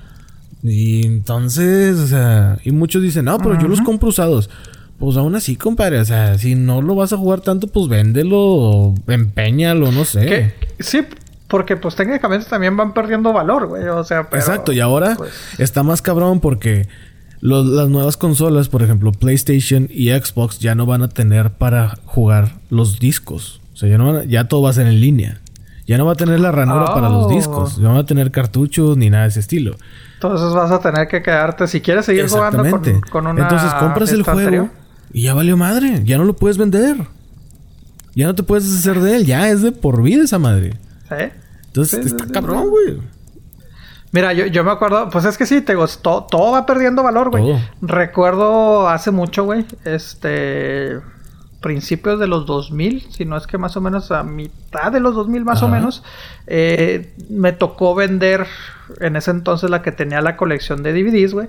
[0.63, 4.51] Y entonces, o sea, y muchos dicen, no, pero yo los compro usados.
[4.99, 8.39] Pues aún así, compadre, o sea, si no lo vas a jugar tanto, pues véndelo
[8.39, 10.55] o empeñalo, no sé.
[10.79, 11.01] Sí,
[11.49, 13.89] porque pues técnicamente también van perdiendo valor, güey.
[13.89, 16.87] O sea, pero, Exacto, y ahora pues está más cabrón porque
[17.41, 22.57] las nuevas consolas, por ejemplo, PlayStation y Xbox, ya no van a tener para jugar
[22.69, 23.61] los discos.
[23.75, 25.41] O sea, ya, no ya todo va a ser en línea.
[25.87, 27.29] Ya no va a tener la ranura para los oh.
[27.31, 27.79] discos.
[27.79, 29.77] No va a tener cartuchos ni nada de ese estilo.
[30.15, 34.13] Entonces vas a tener que quedarte, si quieres seguir jugando con, con una Entonces compras
[34.13, 34.69] el juego
[35.13, 36.03] y ya valió madre.
[36.05, 36.97] Ya no lo puedes vender.
[38.15, 39.27] Ya no te puedes deshacer de él.
[39.27, 40.77] Ya es de por vida esa madre.
[41.09, 41.25] ¿Sí?
[41.67, 42.99] Entonces está cabrón, güey.
[44.13, 47.31] Mira, yo, yo, me acuerdo, pues es que sí, te gustó, todo va perdiendo valor,
[47.31, 47.57] güey.
[47.81, 51.01] Recuerdo hace mucho, güey, este,
[51.61, 55.15] principios de los 2000, si no es que más o menos a mitad de los
[55.15, 56.03] 2000 más o menos,
[56.49, 58.47] eh, me tocó vender
[59.01, 61.49] en ese entonces la que tenía la colección de DVDs, güey.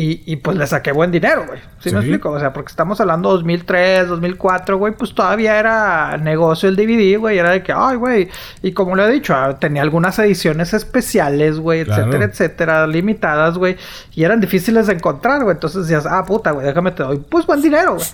[0.00, 1.58] Y, y, pues le saqué buen dinero, güey.
[1.80, 2.30] ¿Sí, me explico?
[2.30, 7.36] O sea, porque estamos hablando 2003, 2004, güey, pues todavía era negocio el DVD, güey.
[7.36, 8.28] Era de que, ay, güey.
[8.62, 13.76] Y como le he dicho, ah, tenía algunas ediciones especiales, güey, etcétera, etcétera, limitadas, güey.
[14.14, 15.54] Y eran difíciles de encontrar, güey.
[15.54, 18.06] Entonces decías, ah, puta, güey, déjame te doy, pues buen dinero, güey.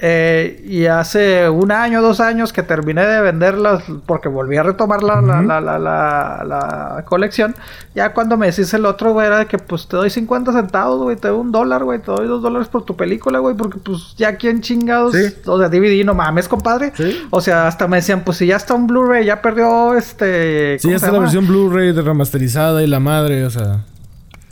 [0.00, 5.02] Eh, y hace un año, dos años que terminé de venderlas porque volví a retomar
[5.02, 7.54] la, la, la, la, colección.
[7.94, 11.02] Ya cuando me decís el otro, güey, era de que pues te doy 50 centavos,
[11.02, 13.78] güey, te doy un dólar, güey, te doy dos dólares por tu película, güey, porque
[13.78, 15.16] pues ya aquí en chingados,
[15.46, 16.92] o sea, DVD, no mames, compadre.
[17.30, 20.78] O sea, hasta me decían, pues si ya está un Blu-ray, ya perdió este.
[20.78, 23.80] Sí, ya está la versión Blu-ray remasterizada y la madre, o sea.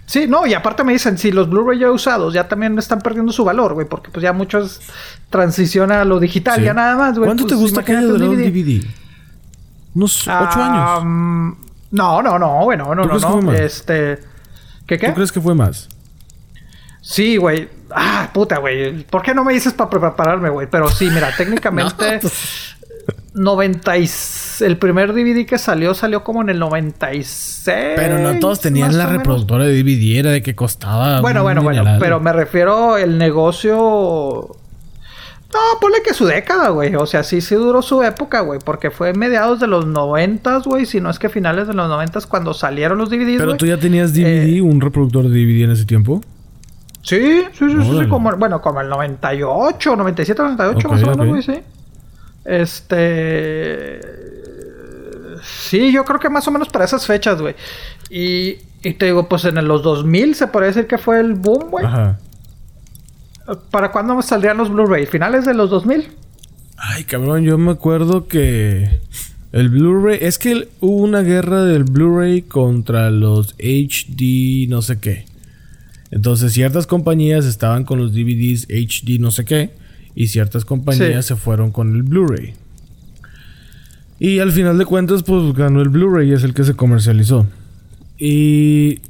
[0.06, 3.32] Sí, no, y aparte me dicen, si los Blu-ray ya usados ya también están perdiendo
[3.32, 4.80] su valor, güey, porque pues ya muchos
[5.30, 7.26] transicionan a lo digital, ya nada más, güey.
[7.26, 8.52] ¿Cuánto te pues, gusta que haya durado DVD?
[8.52, 8.86] DVD?
[9.94, 11.56] Unos ocho años.
[11.90, 13.52] No, no, no, bueno, no, no, no.
[13.52, 14.18] Este.
[14.86, 15.08] ¿Qué qué?
[15.08, 15.88] ¿Tú crees que fue más?
[17.00, 17.68] Sí, güey.
[17.90, 19.04] Ah, puta, güey.
[19.04, 20.68] ¿Por qué no me dices para prepararme, güey?
[20.70, 22.20] Pero sí, mira, técnicamente.
[23.36, 24.62] 96.
[24.62, 27.64] El primer DVD que salió salió como en el 96.
[27.94, 31.20] Pero no todos tenían la reproductora de DVD, era de que costaba.
[31.20, 31.84] Bueno, bueno, bueno.
[32.00, 34.56] Pero me refiero el negocio.
[35.52, 36.94] No, ponle que su década, güey.
[36.96, 38.58] O sea, sí, sí duró su época, güey.
[38.64, 40.86] Porque fue mediados de los noventas, güey.
[40.86, 43.76] Si no es que finales de los noventas cuando salieron los DVDs, Pero tú ya
[43.76, 46.22] tenías DVD, eh, un reproductor de DVD en ese tiempo.
[47.02, 51.42] Sí, sí, sí, sí, como, bueno, como el 98, 97, 98, más o menos, güey,
[51.42, 51.52] sí.
[52.46, 54.00] Este.
[55.42, 57.54] Sí, yo creo que más o menos para esas fechas, güey.
[58.10, 61.70] Y, y te digo, pues en los 2000 se podría decir que fue el boom,
[61.70, 61.84] güey.
[61.84, 62.18] Ajá.
[63.70, 65.06] ¿Para cuándo saldrían los Blu-ray?
[65.06, 66.08] ¿Finales de los 2000?
[66.76, 69.00] Ay, cabrón, yo me acuerdo que
[69.52, 70.18] el Blu-ray...
[70.20, 75.26] Es que hubo una guerra del Blu-ray contra los HD no sé qué.
[76.10, 79.70] Entonces ciertas compañías estaban con los DVDs HD no sé qué.
[80.16, 82.54] Y ciertas compañías se fueron con el Blu-ray.
[84.18, 87.46] Y al final de cuentas, pues ganó el Blu-ray, es el que se comercializó.
[88.18, 89.00] Y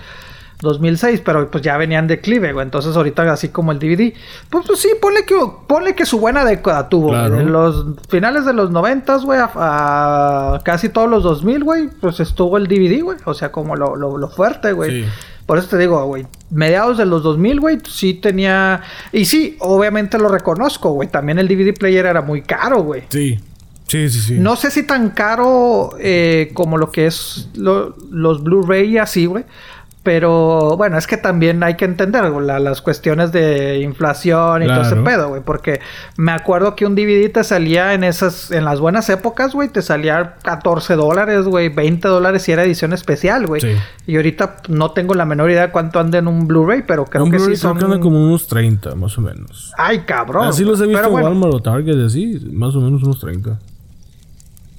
[0.62, 2.66] 2006, pero pues ya venían de clive, güey.
[2.66, 4.14] Entonces ahorita así como el DVD,
[4.50, 5.36] pues, pues sí, ponle que,
[5.68, 7.16] ponle que su buena década tuvo.
[7.16, 12.58] En los finales de los 90, güey, a, casi todos los 2000, güey, pues estuvo
[12.58, 13.18] el DVD, güey.
[13.24, 15.04] O sea, como lo, lo, lo fuerte, güey.
[15.04, 15.10] Sí.
[15.50, 18.84] Por eso te digo, güey, mediados de los 2000, güey, sí tenía...
[19.12, 21.10] Y sí, obviamente lo reconozco, güey.
[21.10, 23.06] También el DVD player era muy caro, güey.
[23.10, 23.40] Sí.
[23.88, 24.34] Sí, sí, sí.
[24.38, 29.44] No sé si tan caro eh, como lo que es los Blu-ray y así, güey.
[30.02, 34.96] Pero bueno, es que también hay que entender las cuestiones de inflación y todo ese
[34.96, 35.42] pedo, güey.
[35.42, 35.82] Porque
[36.16, 39.82] me acuerdo que un DVD te salía en esas, en las buenas épocas, güey, te
[39.82, 43.62] salía 14 dólares, güey, 20 dólares si era edición especial, güey.
[44.08, 47.40] Y ahorita no tengo la menor idea cuánto anda en un Blu-ray, pero creo que
[47.40, 47.78] sí son.
[47.78, 49.74] Creo que como unos 30, más o menos.
[49.78, 50.48] Ay, cabrón.
[50.48, 53.60] Así los he visto en Walmart o Target, así, más o menos unos 30.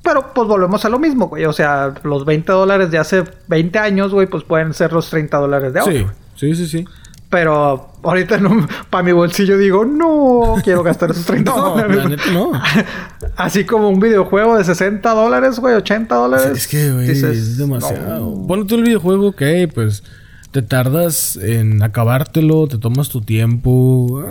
[0.03, 1.45] Pero pues volvemos a lo mismo, güey.
[1.45, 5.37] O sea, los 20 dólares de hace 20 años, güey, pues pueden ser los 30
[5.37, 5.93] dólares de ahora.
[5.93, 6.07] Sí,
[6.37, 6.85] sí, sí, sí.
[7.29, 12.19] Pero ahorita no, para mi bolsillo digo, no quiero gastar esos 30 dólares.
[12.33, 12.51] no.
[13.37, 16.59] Así como un videojuego de 60 dólares, güey, 80 dólares.
[16.59, 18.45] Es que, güey, es demasiado.
[18.49, 18.67] No.
[18.67, 20.03] tú el videojuego, ok, pues
[20.51, 24.25] te tardas en acabártelo, te tomas tu tiempo.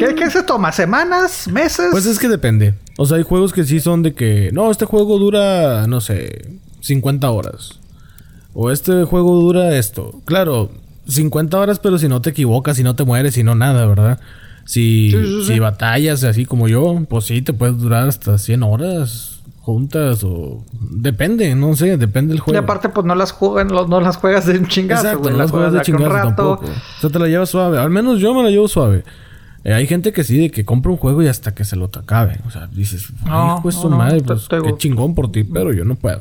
[0.00, 0.72] ¿Qué, ¿Qué, se toma?
[0.72, 1.46] ¿Semanas?
[1.48, 1.88] ¿Meses?
[1.90, 2.74] Pues es que depende.
[2.96, 6.58] O sea, hay juegos que sí son de que, no, este juego dura, no sé,
[6.80, 7.80] 50 horas.
[8.54, 10.20] O este juego dura esto.
[10.24, 10.70] Claro,
[11.06, 14.20] 50 horas, pero si no te equivocas, si no te mueres, si no nada, ¿verdad?
[14.64, 15.12] Si,
[15.46, 20.64] si batallas así como yo, pues sí, te puedes durar hasta 100 horas juntas o
[20.72, 22.58] depende, no sé, depende del juego.
[22.58, 25.50] Y aparte pues no las juegan, no las juegas de un chingazo, Exacto, no las
[25.50, 26.66] juegas de chingazo tampoco.
[26.66, 29.04] O sea, te la llevas suave, al menos yo me la llevo suave.
[29.64, 31.86] Eh, hay gente que sí, de que compra un juego y hasta que se lo
[31.86, 32.38] acabe.
[32.46, 35.94] O sea, dices, ay, pues su madre, pues qué chingón por ti, pero yo no
[35.96, 36.20] puedo.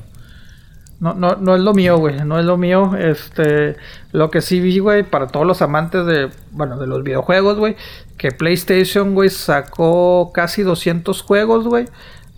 [1.00, 2.26] No, no, no es lo mío, güey.
[2.26, 2.98] No es lo mío.
[2.98, 3.78] Este,
[4.12, 7.78] lo que sí vi, güey, para todos los amantes de, bueno, de los videojuegos, güey,
[8.18, 11.86] que PlayStation, güey, sacó casi 200 juegos, güey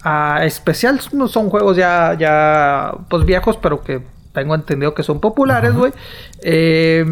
[0.03, 4.01] a especial no son juegos ya, ya pues viejos, pero que
[4.33, 5.91] tengo entendido que son populares, güey.
[6.41, 7.05] Eh,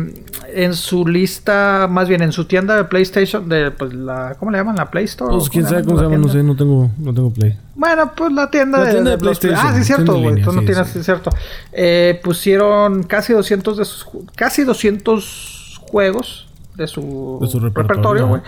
[0.53, 4.57] en su lista, más bien en su tienda de PlayStation, de pues la, ¿cómo le
[4.57, 4.77] llaman?
[4.77, 5.35] La Play Store.
[5.35, 7.57] Pues quién sabe cómo se llama, no sé, no tengo, no tengo Play.
[7.75, 9.59] Bueno, pues la tienda, de, PlayStation.
[9.61, 10.41] Ah, sí, cierto, güey.
[10.41, 11.03] Tú no tienes, sí.
[11.03, 11.29] cierto.
[11.71, 18.41] Eh, pusieron casi 200 de sus, casi 200 juegos de su, repertorio, güey.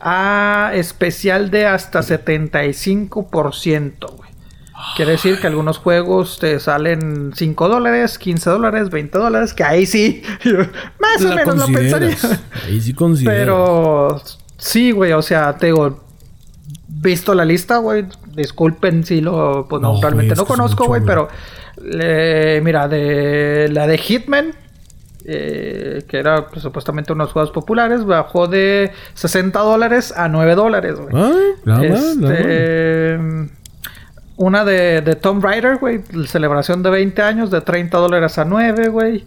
[0.00, 4.25] A especial de hasta 75%, güey.
[4.96, 9.86] Quiere decir que algunos juegos te salen 5 dólares, 15 dólares, 20 dólares, que ahí
[9.86, 10.22] sí,
[10.98, 12.16] más o menos lo pensaría.
[12.66, 13.34] Ahí sí considero.
[13.36, 14.22] Pero
[14.58, 16.04] sí, güey, o sea, te digo,
[16.88, 21.28] visto la lista, güey, disculpen si lo, pues no, realmente no conozco, güey, pero
[22.62, 24.54] mira, de la de Hitman,
[25.24, 30.96] eh, que era pues, supuestamente unos juegos populares, bajó de 60 dólares a 9 dólares,
[31.82, 33.18] este,
[34.36, 38.88] Una de, de Tomb Raider, güey, celebración de 20 años, de 30 dólares a 9,
[38.88, 39.24] güey.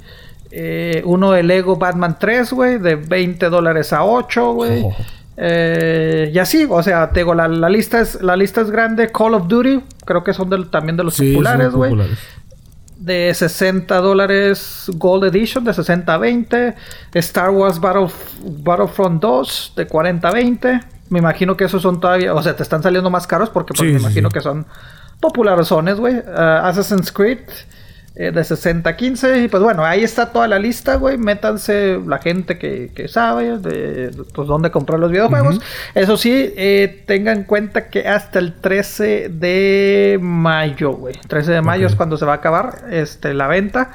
[0.52, 4.84] Eh, uno de Lego Batman 3, güey, de 20 dólares a 8, güey.
[4.84, 4.96] Oh.
[5.38, 9.12] Eh, y así, o sea, te digo, la, lista es, la lista es grande.
[9.12, 11.96] Call of Duty, creo que son también de los populares, güey
[13.00, 16.76] de 60 dólares Gold Edition de 60 a 20.
[17.14, 20.80] Star Wars Battlefront 2 de 40 a 20.
[21.10, 23.92] Me imagino que esos son todavía, o sea, te están saliendo más caros porque pues,
[23.92, 24.68] me imagino que son
[25.20, 26.16] populares, güey.
[26.16, 27.40] Uh, Assassin's Creed
[28.16, 29.44] eh, de 60 a 15.
[29.44, 31.18] Y pues bueno, ahí está toda la lista, güey.
[31.18, 35.62] Métanse la gente que, que sabe de pues, dónde comprar los videojuegos.
[35.96, 41.16] Eso sí, eh, tengan en cuenta que hasta el 13 de mayo, güey.
[41.28, 43.92] 13 de mayo es cuando se va a acabar este, la venta.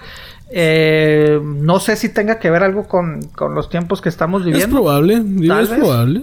[0.51, 4.67] Eh, no sé si tenga que ver algo con, con los tiempos que estamos viviendo.
[4.67, 6.23] Es probable, es probable.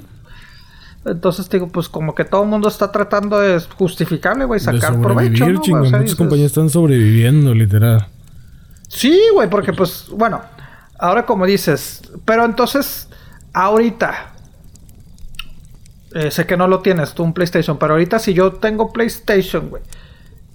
[1.05, 5.47] Entonces digo, pues como que todo el mundo está tratando de justificarle, güey, sacar provecho.
[5.49, 5.59] ¿no?
[5.59, 8.07] muchas compañías están sobreviviendo, literal.
[8.87, 10.41] Sí, güey, porque pues, bueno,
[10.99, 13.07] ahora como dices, pero entonces,
[13.53, 14.33] ahorita,
[16.13, 19.69] eh, sé que no lo tienes tú un PlayStation, pero ahorita si yo tengo PlayStation,
[19.69, 19.81] güey,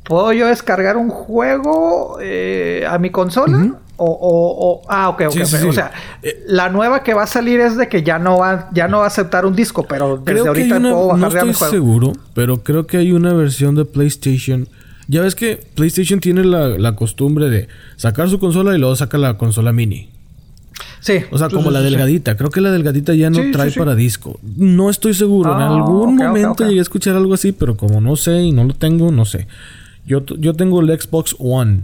[0.05, 3.81] ¿puedo yo descargar un juego eh, a mi consola?
[3.99, 5.37] O, o, o, ah, ok, ok.
[5.69, 5.91] O sea,
[6.23, 8.99] eh, la nueva que va a salir es de que ya no va, ya no
[8.99, 12.87] va a aceptar un disco, pero desde ahorita puedo bajar no estoy seguro, pero creo
[12.87, 14.69] que hay una versión de PlayStation.
[15.09, 19.39] Ya ves que PlayStation tiene la, costumbre de sacar su consola y luego saca la
[19.39, 20.11] consola mini.
[21.01, 21.21] Sí.
[21.31, 22.37] O sea, como la delgadita.
[22.37, 24.39] Creo que la delgadita ya no trae para disco.
[24.43, 25.55] No estoy seguro.
[25.55, 28.65] en ah, algún momento llegué a escuchar algo así, pero como no sé y no
[28.65, 29.47] lo tengo, no sé.
[30.05, 31.83] Yo, yo tengo el Xbox One.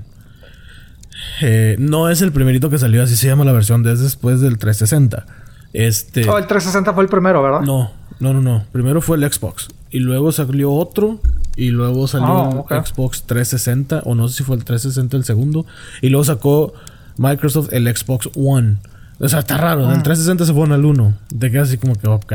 [1.40, 4.58] Eh, no es el primerito que salió, así se llama la versión, desde después del
[4.58, 5.26] 360.
[5.72, 6.28] Este...
[6.28, 7.60] Oh, el 360 fue el primero, ¿verdad?
[7.62, 7.90] No,
[8.20, 8.64] no, no, no.
[8.72, 9.68] Primero fue el Xbox.
[9.90, 11.20] Y luego salió otro.
[11.56, 14.02] Y luego salió el Xbox 360.
[14.04, 15.66] O no sé si fue el 360 el segundo.
[16.00, 16.74] Y luego sacó
[17.16, 18.76] Microsoft el Xbox One.
[19.18, 19.88] O sea, está raro.
[19.88, 20.46] Del 360 ah.
[20.46, 21.14] se fue al 1.
[21.38, 22.32] Te quedas así como que, ok.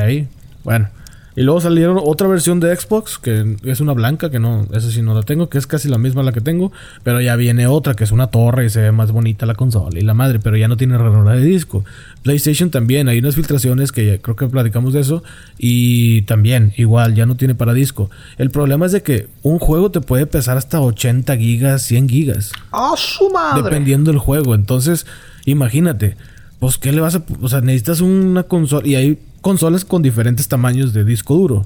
[0.63, 0.89] Bueno.
[1.37, 5.03] Y luego salieron otra versión de Xbox, que es una blanca, que no, esa sí
[5.03, 6.71] no la tengo, que es casi la misma la que tengo,
[7.03, 9.99] pero ya viene otra, que es una torre y se ve más bonita la consola
[9.99, 11.85] y la madre, pero ya no tiene ranura de disco.
[12.23, 15.23] PlayStation también, hay unas filtraciones que creo que platicamos de eso,
[15.59, 18.09] y también, igual, ya no tiene para disco.
[18.39, 22.51] El problema es de que un juego te puede pesar hasta 80 gigas, 100 gigas.
[22.71, 23.61] ¡Ah, su madre!
[23.61, 24.55] Dependiendo del juego.
[24.55, 25.05] Entonces,
[25.45, 26.17] imagínate,
[26.57, 27.23] pues, ¿qué le vas a...?
[27.43, 31.65] O sea, necesitas una consola, y hay consolas con diferentes tamaños de disco duro.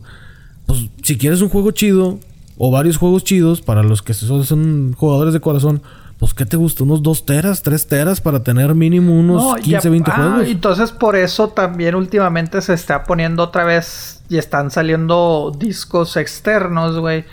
[0.68, 2.20] Pues si quieres un juego chido
[2.56, 5.82] o varios juegos chidos para los que son, jugadores de corazón,
[6.20, 6.84] pues ¿qué te gusta?
[6.84, 10.48] ¿Unos 2 teras, 3 teras para tener mínimo unos 15, 20 ah, juegos?
[10.48, 17.00] Entonces por eso también últimamente se está poniendo otra vez y están saliendo discos externos,
[17.00, 17.26] güey.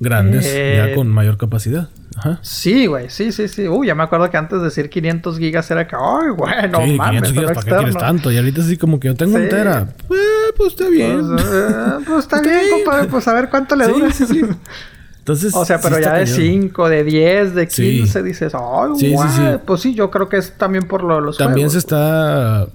[0.00, 1.88] Grandes, ya eh, con mayor capacidad.
[2.16, 2.38] Ajá.
[2.42, 3.66] Sí, güey, sí, sí, sí.
[3.66, 6.80] Uy, ya me acuerdo que antes de decir 500 gigas era que, ay, güey, no
[6.84, 8.32] sí, mames, 500 gigas, ¿para qué quieres tanto?
[8.32, 9.88] Y ahorita sí como que yo tengo entera.
[10.06, 10.20] Pues,
[10.56, 11.26] pues está bien.
[11.26, 11.74] Pues, eh,
[12.06, 13.08] pues está bien, compadre.
[13.08, 14.10] Pues a ver cuánto le dura.
[14.12, 14.42] Sí, sí,
[15.18, 19.58] Entonces, o sea, pero ya de 5, de 10, de 15 dices, ay, güey.
[19.64, 22.68] Pues sí, yo creo que es también por lo, los También se está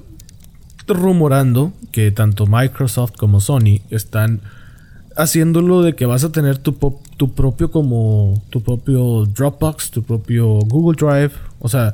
[0.87, 4.41] rumorando que tanto Microsoft como Sony están
[5.19, 6.77] haciéndolo de que vas a tener tu,
[7.17, 11.93] tu propio como tu propio Dropbox, tu propio Google Drive, o sea,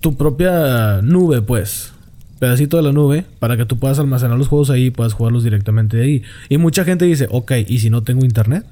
[0.00, 1.92] tu propia nube, pues,
[2.38, 5.42] pedacito de la nube para que tú puedas almacenar los juegos ahí y puedas jugarlos
[5.42, 6.22] directamente de ahí.
[6.48, 8.64] Y mucha gente dice, ok, ¿y si no tengo internet?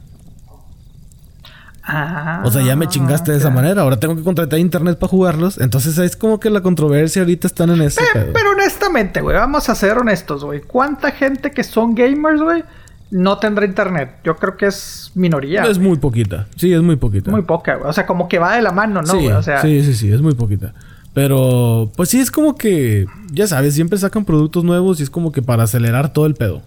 [1.89, 3.83] Ah, o sea, ya me chingaste de esa manera.
[3.83, 5.59] Ahora tengo que contratar internet para jugarlos.
[5.59, 8.01] Entonces es como que la controversia ahorita están en ese.
[8.13, 10.63] Pero, pero honestamente, güey, vamos a ser honestos, güey.
[10.63, 12.65] ¿Cuánta gente que son gamers, güey?
[13.11, 14.19] No tendrá internet.
[14.25, 15.65] Yo creo que es minoría.
[15.65, 16.47] Es muy poquita.
[16.57, 17.31] Sí, es muy poquita.
[17.31, 19.21] Muy poca, O sea, como que va de la mano, ¿no?
[19.21, 19.63] Sí, O sea...
[19.63, 20.75] sí, sí, sí, es muy poquita.
[21.15, 25.33] Pero, pues sí, es como que, ya sabes, siempre sacan productos nuevos y es como
[25.33, 26.61] que para acelerar todo el pedo.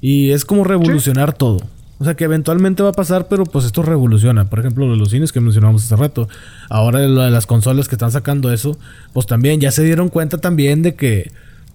[0.00, 1.60] Y es como revolucionar todo.
[1.98, 4.46] O sea, que eventualmente va a pasar, pero pues esto revoluciona.
[4.46, 6.28] Por ejemplo, lo de los cines que mencionamos hace rato.
[6.70, 8.78] Ahora lo de las consolas que están sacando eso,
[9.12, 11.30] pues también ya se dieron cuenta también de que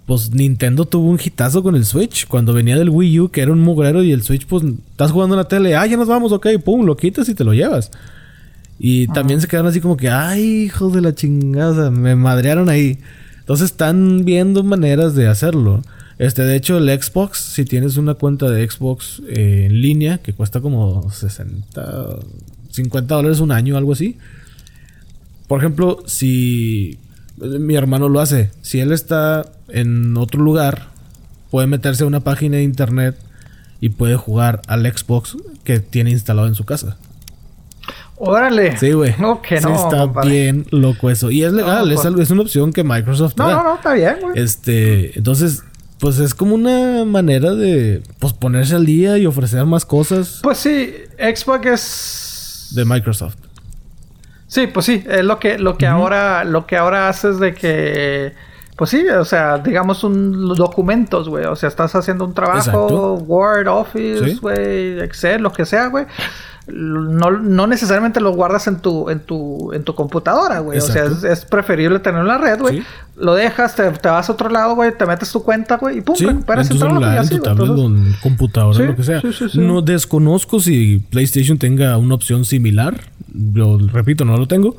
[0.06, 2.28] pues Nintendo tuvo un hitazo con el Switch.
[2.28, 5.36] Cuando venía del Wii U, que era un mugrero, y el Switch, pues estás jugando
[5.36, 7.92] en la tele, ah, ya nos vamos, ok, pum, lo quitas y te lo llevas.
[8.78, 13.00] Y también se quedaron así como que, ay, hijos de la chingada, me madrearon ahí.
[13.40, 15.82] Entonces están viendo maneras de hacerlo.
[16.20, 20.34] Este, de hecho, el Xbox, si tienes una cuenta de Xbox eh, en línea, que
[20.34, 22.20] cuesta como 60,
[22.70, 24.18] 50 dólares un año, algo así.
[25.48, 26.98] Por ejemplo, si
[27.38, 28.52] mi hermano lo hace.
[28.62, 30.88] Si él está en otro lugar,
[31.52, 33.18] puede meterse a una página de internet
[33.80, 36.98] y puede jugar al Xbox que tiene instalado en su casa.
[38.18, 38.78] Órale.
[38.78, 39.14] Sí, güey.
[39.20, 39.76] No, que no.
[39.76, 41.32] está bien loco eso.
[41.32, 42.20] Y es legal, es, pues.
[42.20, 44.40] es, una opción que Microsoft no, No, no, está bien, güey.
[44.40, 45.64] Este, entonces,
[46.00, 50.40] pues es como una manera de pues, ponerse al día y ofrecer más cosas.
[50.44, 52.72] Pues sí, Xbox es.
[52.76, 53.36] De Microsoft.
[54.48, 58.34] Sí, pues sí, es lo que, lo que ahora, lo que ahora haces de que,
[58.76, 61.46] pues sí, o sea, digamos un documentos, güey.
[61.46, 66.06] O sea, estás haciendo un trabajo, Word, Office, güey, Excel, lo que sea, güey
[66.68, 70.80] no, no necesariamente lo guardas en tu, en tu, en tu computadora, güey.
[70.80, 72.84] O sea, es, preferible tenerlo en la red, güey.
[73.18, 76.16] Lo dejas, te, vas a otro lado, güey, te metes tu cuenta, güey, y pum,
[76.16, 79.22] sí, recuperas en tu celular, en tu tablet, en computadora, lo que sea.
[79.54, 83.00] No desconozco si PlayStation tenga una opción similar.
[83.54, 84.76] Lo repito, no lo tengo.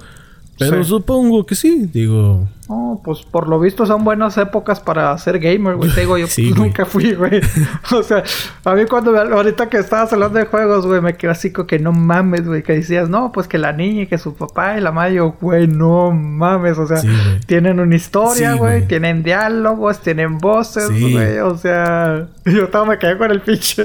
[0.58, 2.48] Pero supongo que sí, digo.
[2.68, 5.90] Oh, pues por lo visto son buenas épocas para ser gamer, güey.
[5.92, 6.26] Te digo, yo
[6.56, 7.40] nunca fui, güey.
[7.92, 8.24] o sea,
[8.64, 11.78] a mí cuando ahorita que estabas hablando de juegos, güey, me quedé así como que
[11.78, 12.64] no mames, güey.
[12.64, 15.36] Que decías, no, pues que la niña y que su papá y la madre, yo,
[15.40, 16.76] güey, no mames.
[16.78, 17.00] O sea,
[17.46, 18.86] tienen una historia, güey.
[18.88, 21.38] tienen diálogos, tienen voces, güey.
[21.38, 23.84] O sea, yo estaba me quedé con el pinche,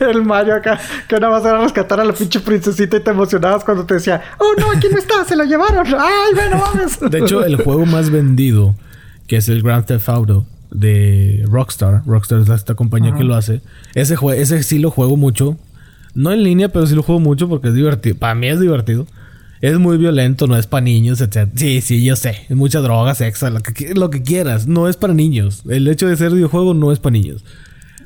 [0.00, 3.62] el Mario acá, que nada más era rescatar a la pinche princesita y te emocionabas
[3.62, 5.86] cuando te decía, oh no, aquí no está, se lo llevaron.
[5.86, 6.98] Ay, bueno, mames.
[6.98, 8.74] De hecho, el juego más vendido,
[9.26, 12.02] que es el Grand Theft Auto de Rockstar.
[12.06, 13.60] Rockstar es esta compañía que lo hace.
[13.94, 15.56] Ese, ese sí lo juego mucho.
[16.14, 18.16] No en línea, pero sí lo juego mucho porque es divertido.
[18.16, 19.06] Para mí es divertido.
[19.60, 21.50] Es muy violento, no es para niños, etc.
[21.54, 22.36] Sí, sí, yo sé.
[22.48, 24.66] Es mucha droga, sexo, lo que, lo que quieras.
[24.66, 25.62] No es para niños.
[25.68, 27.44] El hecho de ser videojuego no es para niños.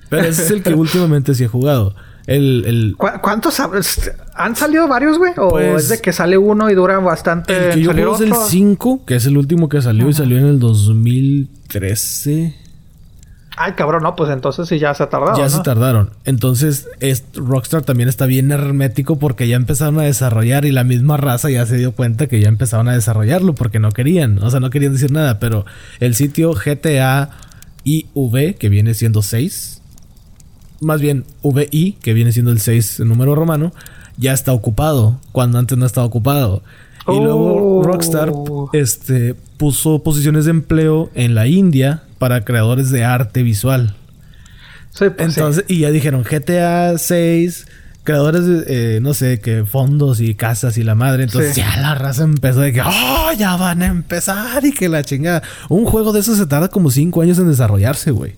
[0.08, 1.94] Pero ese es el que últimamente sí he jugado.
[2.30, 2.96] El, el...
[2.96, 5.32] ¿Cuántos han salido varios, güey?
[5.36, 7.70] ¿O pues, es de que sale uno y dura bastante?
[7.70, 10.38] El que yo juego es el 5, que es el último que salió y salió
[10.38, 12.54] en el 2013.
[13.56, 15.36] Ay, cabrón, no, pues entonces sí ya se tardaron.
[15.36, 16.10] Ya se tardaron.
[16.24, 16.88] Entonces,
[17.34, 21.66] Rockstar también está bien hermético porque ya empezaron a desarrollar y la misma raza ya
[21.66, 24.40] se dio cuenta que ya empezaron a desarrollarlo porque no querían.
[24.40, 25.66] O sea, no querían decir nada, pero
[25.98, 27.30] el sitio GTA
[27.82, 29.79] IV, que viene siendo 6,
[30.80, 33.72] más bien VI, que viene siendo el 6 en número romano,
[34.16, 36.62] ya está ocupado, cuando antes no estaba ocupado.
[37.08, 37.82] Y luego oh.
[37.82, 38.32] Rockstar
[38.72, 43.96] este, puso posiciones de empleo en la India para creadores de arte visual.
[44.96, 47.66] Pues Entonces, y ya dijeron GTA 6,
[48.02, 51.24] creadores de, eh, no sé, que fondos y casas y la madre.
[51.24, 55.02] Entonces ya la raza empezó de que, oh, ya van a empezar y que la
[55.02, 55.42] chingada.
[55.68, 58.34] Un juego de eso se tarda como 5 años en desarrollarse, güey.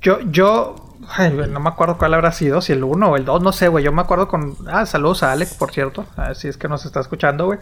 [0.00, 3.52] Yo, yo no me acuerdo cuál habrá sido, si el 1 o el 2, no
[3.52, 3.84] sé, güey.
[3.84, 4.56] Yo me acuerdo con.
[4.66, 6.06] Ah, saludos a Alex, por cierto.
[6.34, 7.58] Si es que nos está escuchando, güey.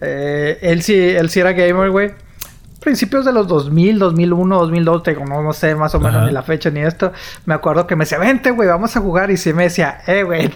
[0.00, 2.12] Eh, él sí, él sí era gamer, güey.
[2.80, 6.42] Principios de los 2000, 2001, 2002, te no, no sé más o menos ni la
[6.42, 7.12] fecha ni esto.
[7.46, 9.30] Me acuerdo que me decía, vente, güey, vamos a jugar.
[9.30, 10.50] Y sí me decía, eh, güey,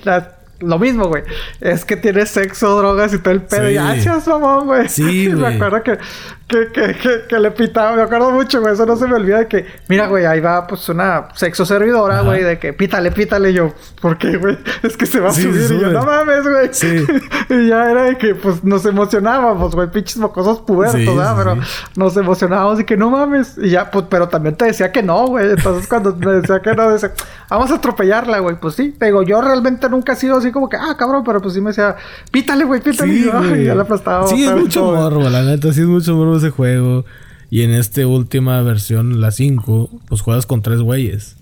[0.60, 1.23] lo mismo, güey.
[1.60, 3.70] Es que tiene sexo, drogas y todo el pedo.
[3.70, 4.89] Y gracias, mamón, güey.
[4.89, 5.39] Sí, güey.
[5.39, 5.98] Me acuerdo que
[6.48, 9.39] que, que, que, que, le pitaba, me acuerdo mucho, güey, eso no se me olvida
[9.39, 13.52] de que, mira, güey, ahí va pues una sexo servidora, güey, de que pítale, pítale,
[13.52, 14.56] yo, ¿por qué, güey?
[14.85, 16.68] Es que se va a subir, y yo, no mames, güey.
[16.70, 17.05] Sí.
[17.51, 21.35] y ya era de que, pues, nos emocionábamos, güey, pinches mocosos pubertos, ¿verdad?
[21.36, 21.56] Pero
[21.97, 23.59] nos emocionábamos y que no mames.
[23.60, 25.51] Y ya, pues, pero también te decía que no, güey.
[25.51, 27.12] Entonces, cuando me decía que no, decía,
[27.51, 28.94] vamos a atropellarla, güey, pues sí.
[28.97, 31.60] Te digo, yo realmente nunca he sido así como que, ah, cabrón, pero pues sí
[31.60, 31.97] me decía,
[32.31, 33.12] pítale, güey, pítale.
[33.12, 34.28] y, yo, y ya la aplastaba.
[34.28, 37.04] Sí, es mucho morbo, la neta, sí es mucho morbo ese juego.
[37.50, 41.36] Y en esta última versión, la 5, pues juegas con tres güeyes.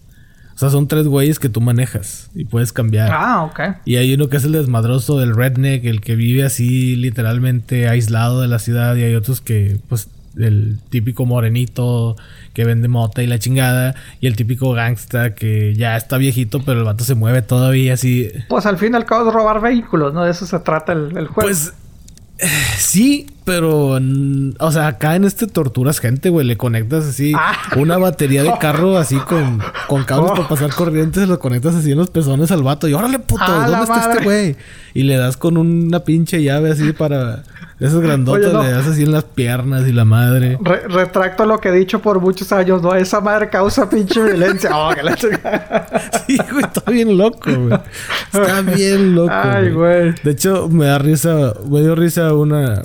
[0.54, 3.10] O sea, son tres güeyes que tú manejas y puedes cambiar.
[3.12, 3.60] Ah, ok.
[3.84, 8.40] Y hay uno que es el desmadroso del redneck, el que vive así literalmente aislado
[8.40, 8.94] de la ciudad.
[8.94, 12.16] Y hay otros que, pues, el típico morenito
[12.52, 13.96] que vende mota y la chingada.
[14.20, 18.30] Y el típico gangsta que ya está viejito, pero el vato se mueve todavía así.
[18.48, 20.22] Pues al fin y al cabo es robar vehículos, ¿no?
[20.22, 21.48] De eso se trata el, el juego.
[21.48, 21.72] Pues
[22.78, 23.98] Sí, pero,
[24.58, 27.52] o sea, acá en este torturas gente, güey, le conectas así ah.
[27.76, 31.98] una batería de carro así con, con cables para pasar corrientes, lo conectas así en
[31.98, 34.56] los pezones al vato y órale puto, ¿dónde está este güey?
[34.94, 37.42] Y le das con una pinche llave así para
[37.80, 40.58] esas grandotas, le das así en las piernas y la madre.
[40.88, 42.94] retracto lo que he dicho por muchos años, ¿no?
[42.94, 44.70] Esa madre causa pinche violencia.
[44.74, 45.16] oh, que la
[46.26, 47.78] sí, güey, está bien loco, güey.
[48.32, 49.32] Está bien loco.
[49.32, 50.14] Ay, güey.
[50.22, 52.84] De hecho, me da risa, me dio risa una,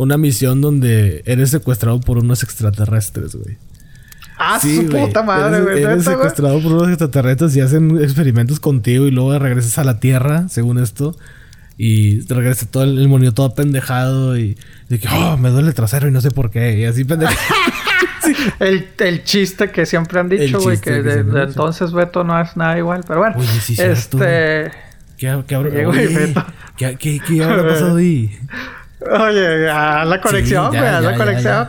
[0.00, 3.58] una misión donde eres secuestrado por unos extraterrestres, güey.
[4.38, 5.82] Ah, su puta madre, güey.
[5.82, 10.48] Eres, secuestrado por unos extraterrestres y hacen experimentos contigo y luego regresas a la Tierra,
[10.48, 11.14] según esto.
[11.76, 14.56] Y regresa todo el, el todo pendejado y
[14.88, 16.78] de que, oh, me duele el trasero y no sé por qué.
[16.78, 17.38] Y así pendejado.
[18.60, 22.78] el, el, chiste que siempre han dicho, güey, que, de, entonces Beto no es nada
[22.78, 23.02] igual.
[23.06, 23.36] Pero bueno,
[23.68, 24.70] este.
[25.18, 25.70] ¿Qué, qué, habrá,
[26.78, 28.30] ¿qué, qué, qué habrá pasado ahí?
[29.08, 31.68] Oye, a la conexión, güey, a la conexión,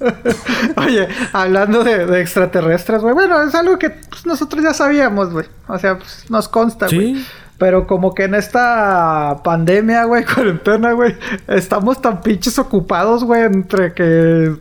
[0.76, 5.46] Oye, hablando de, extraterrestres, güey, bueno, es algo que pues, nosotros ya sabíamos, güey.
[5.68, 7.24] O sea, pues, nos consta, güey.
[7.58, 11.14] Pero como que en esta pandemia, güey, cuarentena, güey,
[11.46, 14.56] estamos tan pinches ocupados, güey, entre que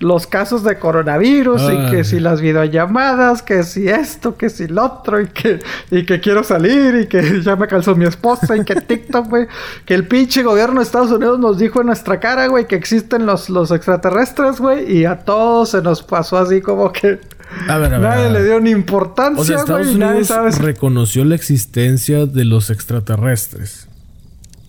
[0.00, 4.84] los casos de coronavirus y que si las videollamadas, que si esto, que si lo
[4.84, 8.64] otro y que, y que quiero salir y que ya me calzó mi esposa y
[8.64, 9.46] que TikTok, güey,
[9.86, 13.26] que el pinche gobierno de Estados Unidos nos dijo en nuestra cara, güey, que existen
[13.26, 17.20] los, los extraterrestres, güey, y a todos se nos pasó así como que...
[17.68, 19.40] A ver, a ver, nadie le dio ni importancia.
[19.40, 23.88] O sea, Estados Unidos reconoció la existencia de los extraterrestres.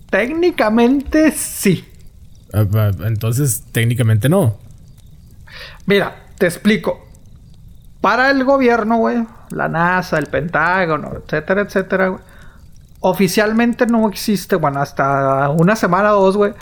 [0.10, 1.86] Técnicamente sí.
[2.54, 4.58] Ah, entonces, técnicamente no.
[5.86, 7.06] Mira, te explico.
[8.02, 12.22] Para el gobierno, güey, la NASA, el Pentágono, etcétera, etcétera, güey,
[13.00, 16.54] oficialmente no existe, bueno, hasta una semana o dos, güey,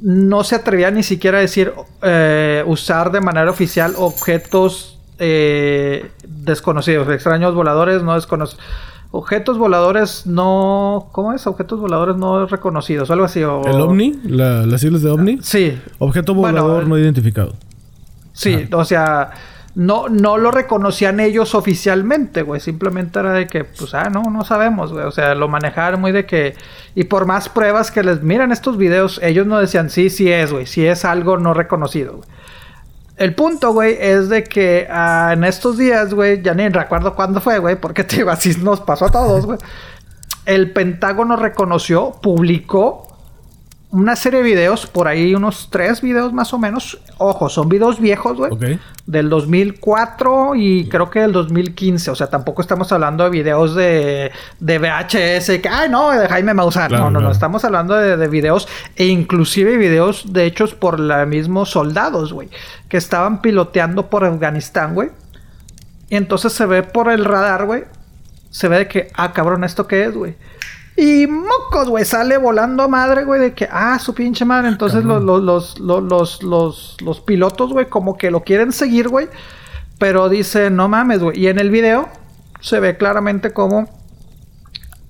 [0.00, 1.72] no se atrevía ni siquiera a decir
[2.02, 8.60] eh, usar de manera oficial objetos eh, desconocidos, extraños voladores no desconocidos.
[9.12, 11.08] Objetos voladores no.
[11.12, 11.46] ¿Cómo es?
[11.46, 13.42] Objetos voladores no reconocidos, algo así.
[13.42, 13.62] O...
[13.64, 14.20] ¿El OVNI?
[14.24, 15.38] ¿Las siglas de OVNI?
[15.42, 15.78] Sí.
[15.98, 17.54] Objeto volador no identificado.
[18.32, 19.32] Sí, o sea,
[19.74, 22.60] no, no lo reconocían ellos oficialmente, güey.
[22.60, 25.04] Simplemente era de que, pues, ah, no, no sabemos, güey.
[25.04, 26.54] O sea, lo manejaron muy de que.
[26.94, 30.52] Y por más pruebas que les miran estos videos, ellos no decían, sí, sí es,
[30.52, 30.66] güey.
[30.66, 32.28] Sí es algo no reconocido, güey.
[33.20, 37.42] El punto, güey, es de que ah, en estos días, güey, ya ni recuerdo cuándo
[37.42, 39.58] fue, güey, porque te digo, así nos pasó a todos, güey.
[40.46, 43.09] El Pentágono reconoció, publicó
[43.92, 47.00] una serie de videos, por ahí unos tres videos más o menos.
[47.18, 48.78] Ojo, son videos viejos, güey.
[49.04, 52.12] Del 2004 y creo que del 2015.
[52.12, 54.30] O sea, tampoco estamos hablando de videos de,
[54.60, 55.60] de VHS.
[55.60, 56.92] Que, ay, no, de Jaime Maussan.
[56.92, 57.32] no, no, no.
[57.32, 62.48] Estamos hablando de, de, videos e inclusive videos de hechos por los mismos soldados, güey.
[62.88, 65.10] Que estaban piloteando por Afganistán, güey.
[66.08, 67.84] Y entonces se ve por el radar, güey.
[68.50, 70.36] Se ve de que, ah, cabrón, ¿esto qué es, güey?
[71.00, 74.68] Y mocos, güey, sale volando a madre, güey, de que, ah, su pinche madre.
[74.68, 79.28] Entonces los, los, los, los, los, los pilotos, güey, como que lo quieren seguir, güey.
[79.98, 81.40] Pero dice, no mames, güey.
[81.40, 82.10] Y en el video
[82.60, 83.88] se ve claramente como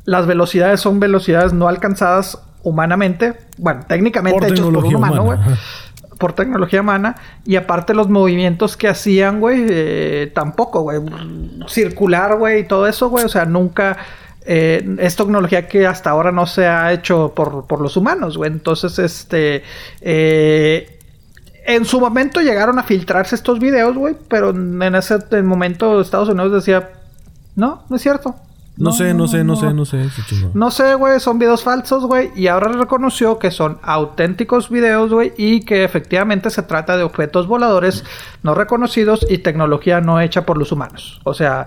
[0.04, 3.34] las velocidades son velocidades no alcanzadas humanamente.
[3.58, 5.38] Bueno, técnicamente hechos por un humano, güey.
[6.20, 7.16] Por tecnología humana.
[7.44, 11.00] Y aparte los movimientos que hacían, güey, eh, tampoco, güey.
[11.66, 13.24] Circular, güey, y todo eso, güey.
[13.24, 13.96] O sea, nunca...
[14.44, 18.50] Eh, es tecnología que hasta ahora no se ha hecho por, por los humanos, güey.
[18.50, 19.62] Entonces, este...
[20.00, 20.98] Eh,
[21.66, 24.16] en su momento llegaron a filtrarse estos videos, güey.
[24.28, 26.90] Pero en ese momento Estados Unidos decía...
[27.56, 28.34] No, no es cierto.
[28.80, 30.08] No, sé, no, sé, no, sé, no sé.
[30.54, 32.30] No sé, güey, son videos falsos, güey.
[32.34, 35.34] Y ahora reconoció que son auténticos videos, güey.
[35.36, 38.04] Y que efectivamente se trata de objetos voladores
[38.42, 41.20] no reconocidos y tecnología no hecha por los humanos.
[41.24, 41.66] O sea,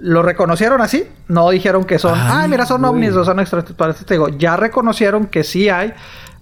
[0.00, 1.04] lo reconocieron así.
[1.28, 4.06] No dijeron que son, ay, mira, son ovnis o son extraterrestres.
[4.06, 5.92] Te digo, ya reconocieron que sí hay.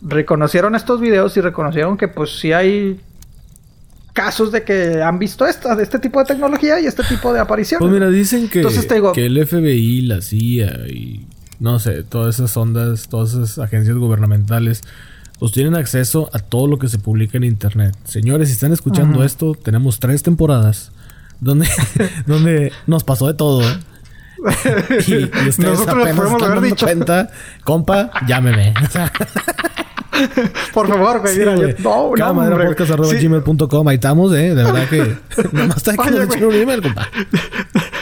[0.00, 3.00] Reconocieron estos videos y reconocieron que pues sí hay
[4.12, 7.40] casos de que han visto esta, de este tipo de tecnología y este tipo de
[7.40, 7.80] apariciones.
[7.80, 8.66] Pues mira, dicen que,
[9.14, 11.26] que el FBI, la CIA y
[11.60, 14.82] no sé, todas esas ondas, todas esas agencias gubernamentales,
[15.38, 17.94] pues tienen acceso a todo lo que se publica en internet.
[18.04, 20.92] Señores, si están escuchando esto, tenemos tres temporadas
[21.40, 21.68] donde,
[22.26, 23.62] donde nos pasó de todo.
[25.06, 26.86] y, y ustedes Nosotros apenas están dando dicho.
[26.86, 27.30] cuenta,
[27.64, 28.74] compa, llámeme.
[30.72, 31.38] Por favor, güey.
[31.38, 34.54] Mira, yo, no, no, Ahí estamos, eh.
[34.54, 35.16] De verdad que.
[35.52, 37.08] Nomás está que nos un email, compa.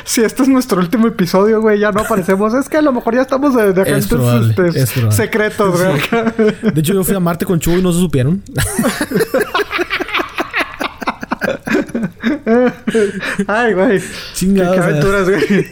[0.04, 2.54] Si este es nuestro último episodio, güey, ya no aparecemos.
[2.54, 4.18] Es que a lo mejor ya estamos de, de agentes
[4.72, 6.00] este, secretos, güey.
[6.72, 8.42] De hecho, yo fui a Marte con Chuy y no se supieron.
[13.46, 14.00] Ay, güey.
[14.34, 14.74] Chingados.
[14.74, 15.66] Qué, aventuras, güey.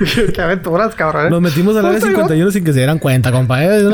[0.34, 1.30] Qué aventuras, cabrón.
[1.30, 3.64] Nos metimos al área 51 sin que se dieran cuenta, compa.
[3.64, 3.82] ¿eh?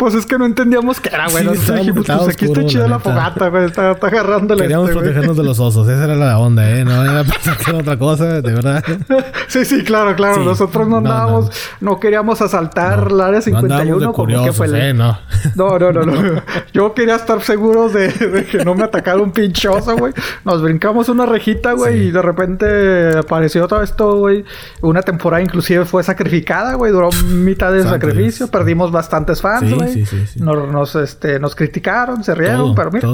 [0.00, 1.44] pues es que no entendíamos qué era, güey.
[1.58, 3.66] Sí, dijimos, pues aquí está chida la, fogata, güey.
[3.66, 4.62] Está, está agarrándole.
[4.62, 5.86] Queríamos este, protegernos de los osos.
[5.86, 6.86] Esa era la onda, ¿eh?
[6.86, 8.82] No era pensar otra cosa, de verdad.
[9.48, 10.42] sí, sí, claro, claro.
[10.42, 11.50] Nosotros no andábamos...
[11.82, 14.68] No, queríamos asaltar el área 51 no como que fue...
[14.88, 14.94] ¿eh?
[14.94, 15.18] No.
[15.54, 20.14] no, no, no, Yo quería estar seguro de, que no me atacara un pinchoso, güey.
[20.46, 22.06] Nos brincamos una rejita, güey.
[22.06, 24.46] Y de repente apareció todo esto, güey.
[24.80, 26.90] Una temporada inclusive fue sacrificada, güey.
[26.90, 28.48] Duró mitad de sacrificio.
[28.48, 29.89] Perdimos bastantes fans.
[29.92, 33.08] Sí, sí, sí, Nos, este, nos criticaron, se rieron, pero mira.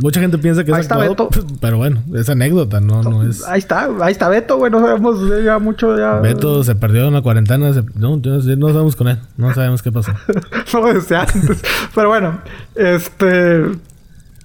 [0.00, 1.28] Mucha gente piensa que es actuado,
[1.60, 3.44] pero bueno, es anécdota, no, no es.
[3.44, 6.20] Ahí está, ahí está Beto, güey, no sabemos ya mucho ya.
[6.20, 10.12] Beto se perdió en la cuarentena, no, no sabemos con él, no sabemos qué pasó.
[10.72, 11.62] no desde antes.
[11.96, 12.40] pero bueno,
[12.76, 13.64] este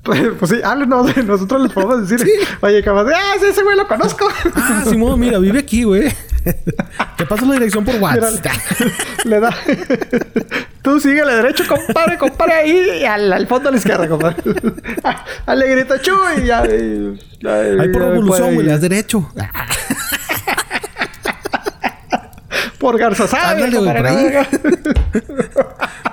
[0.04, 2.28] pues, pues, sí, ah, no, nosotros les podemos decir,
[2.62, 4.28] oye, capaz de, ah, sí, ese güey lo conozco.
[4.54, 6.14] ah, Simón, mira, vive aquí, güey.
[7.18, 8.54] Te paso la dirección por WhatsApp.
[9.24, 9.56] le da.
[10.82, 14.44] Tú síguele derecho, compadre, compadre, ahí y al, al fondo a la izquierda, compadre.
[15.46, 16.64] Alegrito, chuy, ya.
[16.64, 19.32] Ahí por evolución, güey, le das derecho.
[22.78, 24.34] por Garza Ándale, güey, por ahí.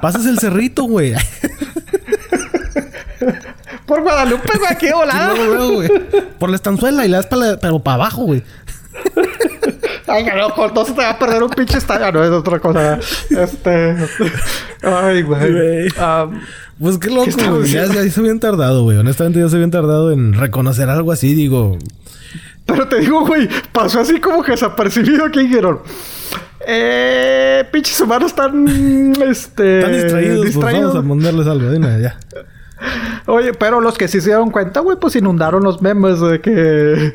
[0.00, 1.16] Pasas el cerrito, güey.
[3.90, 5.34] Por Guadalupe, güey, aquí volada.
[6.38, 8.44] Por la estanzuela y la das para, pero para abajo, güey.
[10.06, 12.12] Ay, no, no se te va a perder un pinche estadio.
[12.12, 13.00] No, es otra cosa.
[13.30, 13.96] Este.
[14.82, 15.88] Ay, güey.
[16.78, 17.68] pues qué loco, güey.
[17.68, 18.96] Ya, ya se habían tardado, güey.
[18.96, 21.76] Honestamente, ya se habían tardado en reconocer algo así, digo.
[22.66, 25.80] Pero te digo, güey, pasó así como que desapercibido aquí dijeron.
[26.64, 28.68] Eh, pinches humanos están.
[29.20, 29.78] Este.
[29.80, 30.44] Están distraídos.
[30.44, 30.54] distraídos.
[30.54, 32.16] Pues vamos a mandarles algo, dime, ya.
[33.26, 37.12] Oye, pero los que sí se dieron cuenta, güey, pues inundaron los memes de que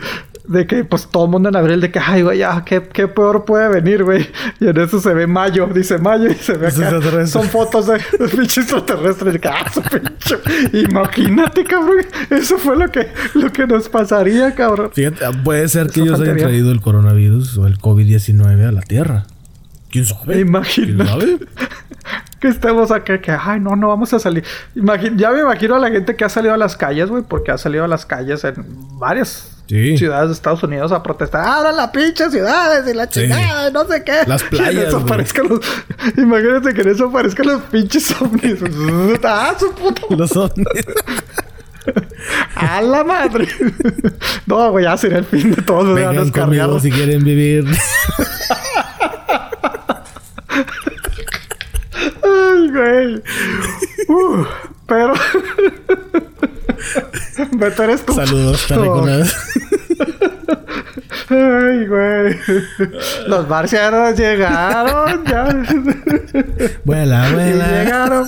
[0.47, 3.07] de que pues todo el mundo en abril de que ay güey ya qué, qué
[3.07, 4.27] peor puede venir güey
[4.59, 7.27] y en eso se ve mayo dice mayo y se ve acá.
[7.27, 10.37] Son fotos de, pinche extraterrestres de que ah su pinche
[10.73, 14.91] imagínate cabrón eso fue lo que lo que nos pasaría cabrón.
[14.93, 19.25] Fíjate puede ser que ellos hayan traído el coronavirus o el COVID-19 a la tierra.
[19.89, 21.39] Quién sabe imagínate
[22.40, 24.44] que estemos acá, que, ay, no, no vamos a salir.
[25.16, 27.57] ya me imagino a la gente que ha salido a las calles, güey, porque ha
[27.57, 28.56] salido a las calles en
[28.99, 31.45] varias ciudades de Estados Unidos a protestar.
[31.48, 33.70] ¡Abran las pinches ciudades y la chingada!
[33.72, 34.22] No sé qué.
[34.28, 34.94] Las playas.
[34.94, 35.62] Los...
[36.18, 38.60] Imagínate que en eso aparezcan los pinches ovnis.
[39.24, 40.07] ¡Ah, su puto!
[40.16, 40.68] Los ovnis.
[42.56, 43.48] ¡A la madre!
[44.48, 45.94] no, güey, ya sería el fin de todos.
[45.95, 47.66] Vengan conmigo si quieren vivir.
[52.24, 53.23] Ay, güey.
[54.07, 54.45] Uh,
[54.88, 55.14] pero.
[57.57, 58.14] Beto eres tú.
[58.14, 58.76] Saludos, te
[61.30, 62.38] Ay, güey.
[63.27, 65.26] Los marcianos llegaron.
[65.26, 65.47] Ya.
[66.84, 67.68] Vuela, vuela.
[67.84, 68.27] llegaron.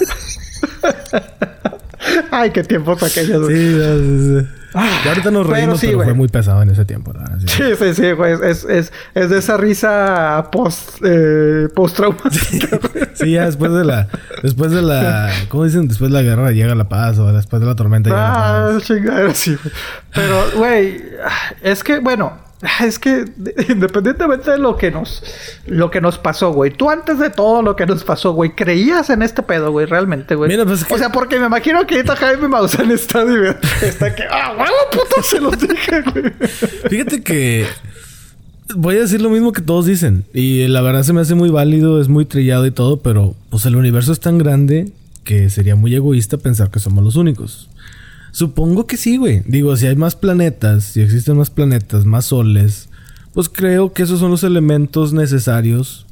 [2.31, 3.47] Ay, qué tiempos aquellos.
[3.47, 4.47] Sí, sí, sí.
[4.73, 7.13] Ah, ahorita nos reímos, pero, fue muy pesado en ese tiempo.
[7.47, 8.33] Sí, sí, sí, güey.
[8.33, 12.79] Es, es, es, de esa risa post, eh, post traumática.
[13.13, 14.07] sí, ya después de la...
[14.43, 15.31] Después de la...
[15.47, 15.87] ¿Cómo dicen?
[15.87, 17.17] Después de la guerra llega la paz.
[17.17, 18.83] O después de la tormenta llega ah, la paz.
[18.83, 19.57] chingada, sí.
[20.13, 21.01] Pero, güey...
[21.63, 22.46] Es que, bueno...
[22.83, 23.25] Es que
[23.69, 25.23] independientemente de lo que nos
[25.67, 26.71] lo que nos pasó, güey.
[26.71, 30.35] Tú antes de todo lo que nos pasó, güey, creías en este pedo, güey, realmente,
[30.35, 30.49] güey.
[30.49, 33.23] Mira, pues O sea, porque me imagino que ahorita Jaime Maussan está,
[33.81, 36.33] está que, ah, huevo, puto, se los dije, güey.
[36.89, 37.67] Fíjate que
[38.75, 40.25] voy a decir lo mismo que todos dicen.
[40.33, 43.65] Y la verdad se me hace muy válido, es muy trillado y todo, pero pues
[43.65, 44.91] el universo es tan grande
[45.23, 47.69] que sería muy egoísta pensar que somos los únicos.
[48.37, 49.41] Supongo que sí, güey.
[49.47, 52.87] Digo, si hay más planetas, si existen más planetas, más soles,
[53.33, 56.05] pues creo que esos son los elementos necesarios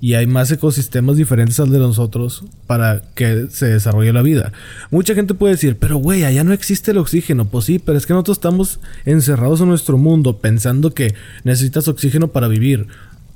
[0.00, 4.52] y hay más ecosistemas diferentes al de nosotros para que se desarrolle la vida.
[4.90, 7.44] Mucha gente puede decir, pero güey, allá no existe el oxígeno.
[7.44, 11.14] Pues sí, pero es que nosotros estamos encerrados en nuestro mundo pensando que
[11.44, 12.88] necesitas oxígeno para vivir.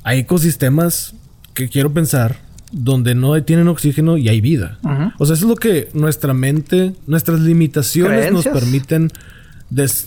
[0.03, 1.15] Hay ecosistemas
[1.55, 2.41] que quiero pensar
[2.73, 4.79] donde no tienen oxígeno y hay vida.
[5.19, 9.11] O sea, eso es lo que nuestra mente, nuestras limitaciones nos permiten,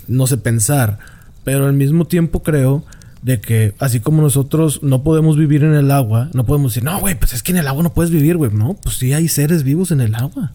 [0.07, 0.99] no sé, pensar.
[1.43, 2.83] Pero al mismo tiempo creo
[3.21, 6.99] de que así como nosotros no podemos vivir en el agua, no podemos decir, no,
[6.99, 8.51] güey, pues es que en el agua no puedes vivir, güey.
[8.51, 10.53] No, pues sí hay seres vivos en el agua.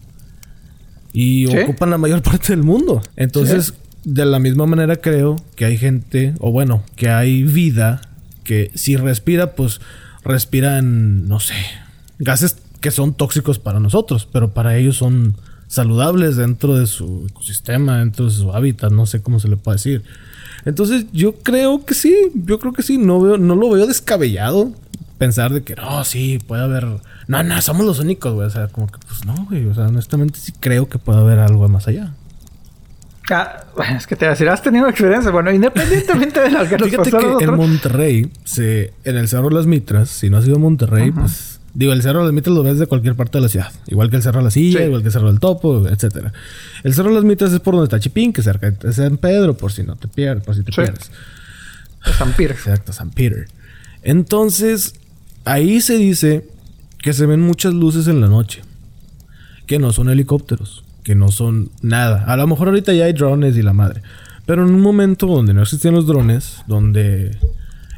[1.13, 3.01] Y ocupan la mayor parte del mundo.
[3.15, 3.73] Entonces,
[4.03, 8.01] de la misma manera creo que hay gente, o bueno, que hay vida
[8.43, 9.79] que si respira, pues
[10.23, 11.55] respira en, no sé,
[12.21, 15.35] gases que son tóxicos para nosotros, pero para ellos son
[15.67, 19.75] saludables dentro de su ecosistema, dentro de su hábitat, no sé cómo se le puede
[19.75, 20.03] decir.
[20.65, 24.71] Entonces yo creo que sí, yo creo que sí, no, veo, no lo veo descabellado
[25.17, 26.87] pensar de que no, sí, puede haber...
[27.27, 28.47] No, no, somos los únicos, güey.
[28.47, 29.65] O sea, como que pues no, güey.
[29.67, 32.13] O sea, honestamente sí creo que puede haber algo más allá.
[33.29, 33.63] Ah,
[33.95, 35.31] es que te decir, has tenido experiencia.
[35.31, 39.55] Bueno, independientemente de lo que nos Fíjate que en Monterrey, se, en el Cerro de
[39.55, 42.63] las Mitras, si no ha sido Monterrey, pues Digo, el Cerro de las Mitras lo
[42.63, 43.71] ves de cualquier parte de la ciudad.
[43.87, 46.33] Igual que el Cerro de la Silla, igual que el Cerro del Topo, etcétera.
[46.83, 49.55] El Cerro de las Mitras es por donde está Chipín, que cerca de San Pedro,
[49.55, 51.11] por si no te pierdes, por si te pierdes.
[52.17, 52.51] San Peter.
[52.51, 53.47] Exacto, San Peter.
[54.03, 54.95] Entonces,
[55.45, 56.47] ahí se dice
[56.99, 58.61] que se ven muchas luces en la noche.
[59.65, 60.83] Que no son helicópteros.
[61.03, 62.25] Que no son nada.
[62.25, 64.01] A lo mejor ahorita ya hay drones y la madre.
[64.45, 67.37] Pero en un momento donde no existían los drones, donde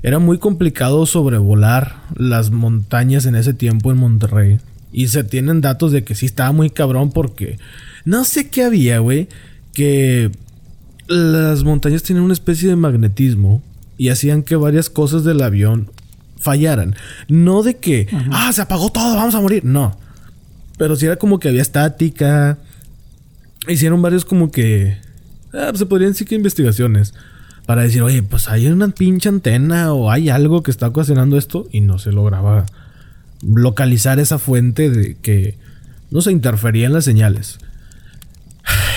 [0.03, 4.59] era muy complicado sobrevolar las montañas en ese tiempo en Monterrey.
[4.91, 7.57] Y se tienen datos de que sí estaba muy cabrón porque
[8.03, 9.29] no sé qué había, güey,
[9.73, 10.29] que
[11.07, 13.63] las montañas tienen una especie de magnetismo
[13.97, 15.89] y hacían que varias cosas del avión
[16.37, 16.95] fallaran.
[17.29, 19.63] No de que, ah, se apagó todo, vamos a morir.
[19.63, 19.97] No.
[20.77, 22.57] Pero sí era como que había estática.
[23.69, 24.97] Hicieron varios como que...
[25.53, 27.13] Ah, se podrían decir que investigaciones
[27.65, 31.67] para decir, oye, pues hay una pinche antena o hay algo que está ocasionando esto
[31.71, 32.65] y no se lograba
[33.41, 35.55] localizar esa fuente de que
[36.11, 37.59] no se interfería en las señales.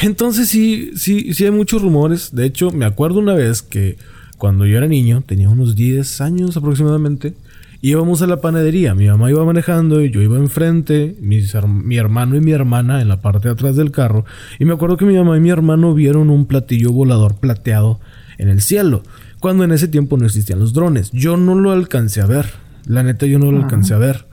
[0.03, 2.35] Entonces sí, sí, sí hay muchos rumores.
[2.35, 3.97] De hecho, me acuerdo una vez que
[4.37, 7.35] cuando yo era niño, tenía unos 10 años aproximadamente,
[7.81, 8.95] íbamos a la panadería.
[8.95, 13.21] Mi mamá iba manejando y yo iba enfrente, mi hermano y mi hermana en la
[13.21, 14.25] parte de atrás del carro.
[14.59, 18.01] Y me acuerdo que mi mamá y mi hermano vieron un platillo volador plateado
[18.39, 19.03] en el cielo,
[19.41, 21.11] cuando en ese tiempo no existían los drones.
[21.13, 22.47] Yo no lo alcancé a ver,
[22.87, 24.27] la neta yo no lo alcancé a ver,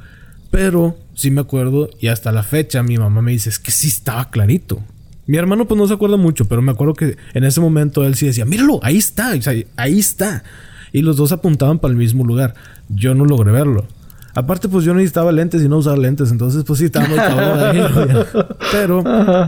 [0.52, 3.88] pero sí me acuerdo y hasta la fecha mi mamá me dice, es que sí
[3.88, 4.84] estaba clarito.
[5.26, 8.16] Mi hermano pues no se acuerda mucho, pero me acuerdo que en ese momento él
[8.16, 9.34] sí decía, míralo, ahí está,
[9.78, 10.44] ahí está.
[10.92, 12.54] Y los dos apuntaban para el mismo lugar.
[12.90, 13.88] Yo no logré verlo.
[14.36, 17.18] Aparte, pues yo no necesitaba lentes y no usaba lentes, entonces pues sí estaba muy
[17.18, 18.26] cabrón
[18.72, 19.04] Pero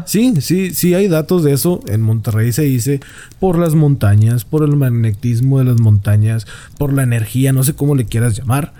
[0.06, 1.80] sí, sí, sí hay datos de eso.
[1.88, 3.00] En Monterrey se dice
[3.40, 6.46] por las montañas, por el magnetismo de las montañas,
[6.78, 8.74] por la energía, no sé cómo le quieras llamar.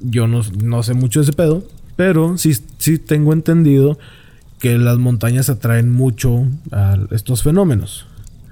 [0.00, 1.62] Yo no, no sé mucho de ese pedo,
[1.96, 3.98] pero sí, sí tengo entendido
[4.58, 8.06] que las montañas atraen mucho a estos fenómenos.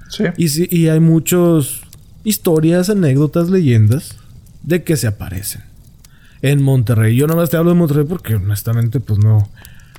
[0.09, 0.25] Sí.
[0.37, 1.81] Y, sí, y hay muchas
[2.23, 4.17] historias, anécdotas, leyendas
[4.61, 5.70] de que se aparecen
[6.41, 7.15] en Monterrey.
[7.15, 9.49] Yo nomás te hablo de Monterrey porque honestamente pues no,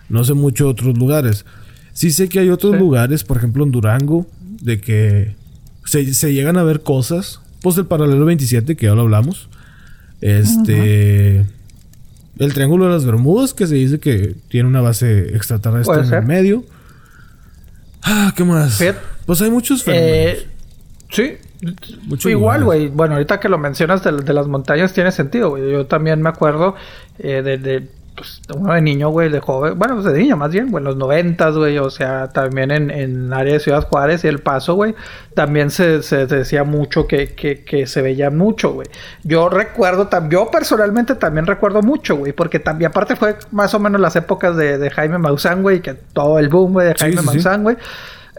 [0.09, 1.45] no sé mucho de otros lugares.
[1.93, 5.35] Sí sé que hay otros lugares, por ejemplo en Durango, de que
[5.85, 7.41] se, llegan a ver cosas.
[7.61, 9.49] Pues el paralelo 27, que ya lo hablamos.
[10.21, 11.47] Este...
[12.39, 16.23] El Triángulo de las Bermudas, que se dice que tiene una base extraterrestre en el
[16.23, 16.65] medio.
[18.03, 18.83] Ah, ¿qué más?
[19.27, 20.39] Pues hay muchos fenómenos.
[20.39, 20.47] Eh,
[21.11, 21.33] sí,
[22.03, 22.89] Mucho Igual, güey.
[22.89, 25.71] Bueno, ahorita que lo mencionas de, las montañas tiene sentido, güey.
[25.71, 26.75] Yo también me acuerdo
[27.19, 30.71] eh, de pues, uno de niño, güey, de joven, bueno, pues de niño más bien,
[30.71, 34.29] güey, en los noventas, güey, o sea, también en, en área de Ciudad Juárez y
[34.29, 34.95] El Paso, güey,
[35.35, 38.89] también se, se decía mucho que, que, que, se veía mucho, güey.
[39.25, 44.01] Yo recuerdo, yo personalmente también recuerdo mucho, güey, porque también, aparte fue más o menos
[44.01, 47.63] las épocas de, de Jaime Maussan, güey, que todo el boom, güey, de Jaime Maussan,
[47.63, 47.77] güey.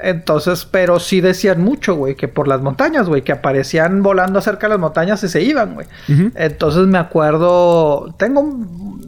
[0.01, 4.67] Entonces, pero sí decían mucho, güey, que por las montañas, güey, que aparecían volando cerca
[4.67, 5.87] de las montañas y se iban, güey.
[6.35, 8.57] Entonces me acuerdo, tengo,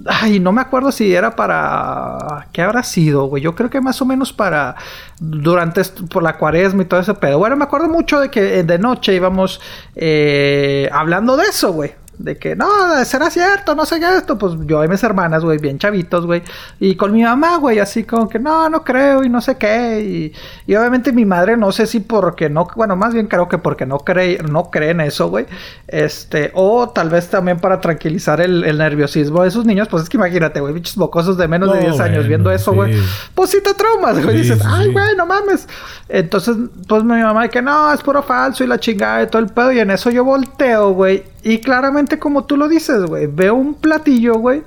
[0.05, 3.41] ay, no me acuerdo si era para, ¿qué habrá sido, güey?
[3.41, 4.75] Yo creo que más o menos para,
[5.19, 5.81] durante,
[6.11, 7.39] por la cuaresma y todo ese pedo.
[7.39, 9.59] Bueno, me acuerdo mucho de que de noche íbamos
[9.95, 12.67] eh, hablando de eso, güey de que no,
[13.05, 14.37] será cierto, no sé qué esto.
[14.37, 16.43] Pues yo y mis hermanas, güey, bien chavitos, güey.
[16.79, 20.01] Y con mi mamá, güey, así como que no, no creo y no sé qué.
[20.01, 20.33] Y,
[20.71, 23.85] y, obviamente mi madre, no sé si porque no, bueno, más bien creo que porque
[23.85, 25.45] no cree, no cree en eso, güey.
[25.87, 29.87] Este, o tal vez también para tranquilizar el, el nerviosismo de esos niños.
[29.87, 32.95] Pues es que imagínate, güey, bichos bocosos de menos de 10 años viendo eso, güey.
[33.33, 34.37] Pues sí te traumas, güey.
[34.37, 35.67] Dices, ay, güey, no mames.
[36.09, 36.55] Entonces,
[36.87, 39.71] pues mi mamá, que no, es puro falso y la chingada y todo el pedo.
[39.71, 41.23] Y en eso yo volteo, güey.
[41.47, 44.63] Y claramente, como tú lo dices, güey, veo un platillo, güey.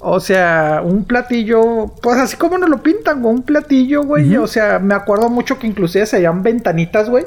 [0.00, 4.36] O sea, un platillo, pues así como nos lo pintan, güey, un platillo, güey.
[4.36, 7.26] O sea, me acuerdo mucho que inclusive se llaman ventanitas, güey.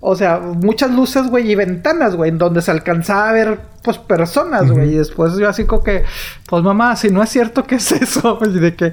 [0.00, 3.98] O sea, muchas luces, güey, y ventanas, güey, en donde se alcanzaba a ver, pues,
[3.98, 4.94] personas, güey.
[4.94, 6.04] Y después yo así como que,
[6.46, 8.38] pues, mamá, si no es cierto, ¿qué es eso?
[8.44, 8.92] Y de que,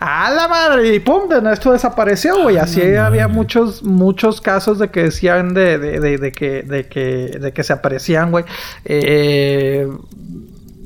[0.00, 0.94] ¡a la madre!
[0.94, 2.56] Y pum, esto desapareció, güey.
[2.56, 7.38] Así había muchos, muchos casos de que decían de, de, de, de, que, de que,
[7.38, 8.44] de que se aparecían, güey.
[8.86, 9.86] Eh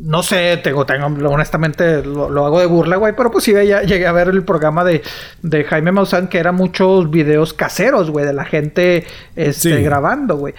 [0.03, 4.05] no sé, tengo, tengo honestamente lo, hago de burla, güey, pero pues sí, ya llegué
[4.07, 5.01] a ver el programa de,
[5.43, 9.07] de Jaime Maussan que eran muchos videos caseros, güey, de la gente
[9.37, 10.55] este, grabando, güey.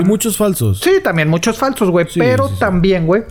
[0.00, 0.80] y muchos falsos.
[0.80, 3.24] Sí, también muchos falsos, güey, pero también, güey,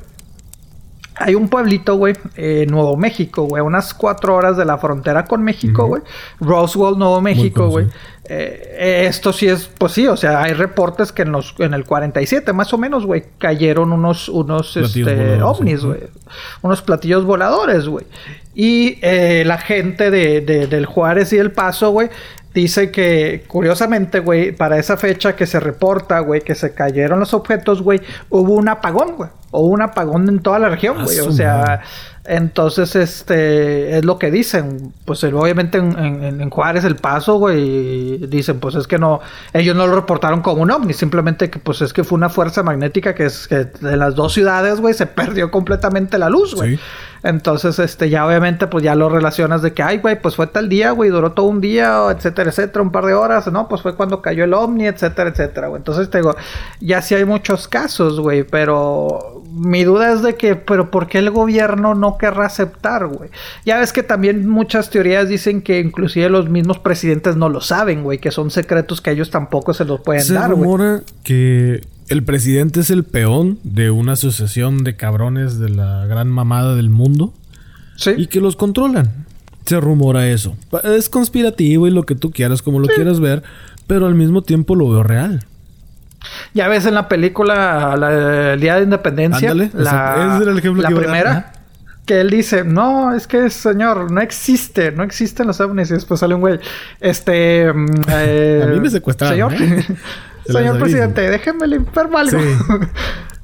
[1.18, 5.44] hay un pueblito, güey, eh, Nuevo México, güey, unas cuatro horas de la frontera con
[5.44, 6.02] México, güey.
[6.40, 7.88] Roswell, Nuevo México, güey.
[8.28, 11.86] Eh, esto sí es, pues sí, o sea, hay reportes que en los, en el
[11.86, 16.02] 47 más o menos, güey, cayeron unos, unos, este, ovnis, güey.
[16.62, 18.06] Unos platillos voladores, güey.
[18.54, 22.10] Y eh, la gente de, de, del Juárez y el Paso, güey,
[22.56, 27.34] dice que, curiosamente, güey, para esa fecha que se reporta, güey, que se cayeron los
[27.34, 29.30] objetos, güey, hubo un apagón, güey.
[29.52, 31.20] O un apagón en toda la región, güey.
[31.20, 31.82] O sea,
[32.26, 34.94] entonces, este, es lo que dicen.
[35.06, 39.22] Pues obviamente en, en, Juárez el paso, güey, dicen, pues es que no,
[39.54, 42.64] ellos no lo reportaron como un ovni, simplemente que pues es que fue una fuerza
[42.64, 46.80] magnética que es que de las dos ciudades, güey, se perdió completamente la luz, güey.
[47.26, 50.70] Entonces, este, ya obviamente, pues ya lo relacionas de que, ay, güey, pues fue tal
[50.70, 53.68] día, güey, duró todo un día, etcétera, etcétera, un par de horas, ¿no?
[53.68, 55.80] Pues fue cuando cayó el ovni, etcétera, etcétera, güey.
[55.80, 56.36] Entonces, te digo,
[56.80, 61.18] ya sí hay muchos casos, güey, pero mi duda es de que, pero ¿por qué
[61.18, 63.32] el gobierno no querrá aceptar, güey?
[63.66, 68.04] Ya ves que también muchas teorías dicen que inclusive los mismos presidentes no lo saben,
[68.04, 70.60] güey, que son secretos que ellos tampoco se los pueden dar, güey.
[70.60, 76.06] Se rumora que el presidente es el peón de una asociación de cabrones de la
[76.06, 77.34] gran mamada del mundo.
[77.96, 78.12] Sí.
[78.18, 79.26] Y que los controlan.
[79.66, 80.56] Se rumora eso.
[80.84, 83.42] Es conspirativo y lo que tú quieras, como lo quieras ver,
[83.88, 85.46] pero al mismo tiempo lo veo real.
[86.54, 91.54] Ya ves en la película la, El Día de Independencia, la, la primera,
[92.06, 95.90] que él dice, no, es que señor, no existe, no existen los ovnis.
[95.90, 96.60] Y después sale un güey,
[97.00, 97.72] este...
[97.74, 99.52] Mm, eh, A mí me secuestraron.
[99.52, 99.86] Señor, ¿eh?
[100.48, 102.38] señor presidente, déjeme limpiar algo.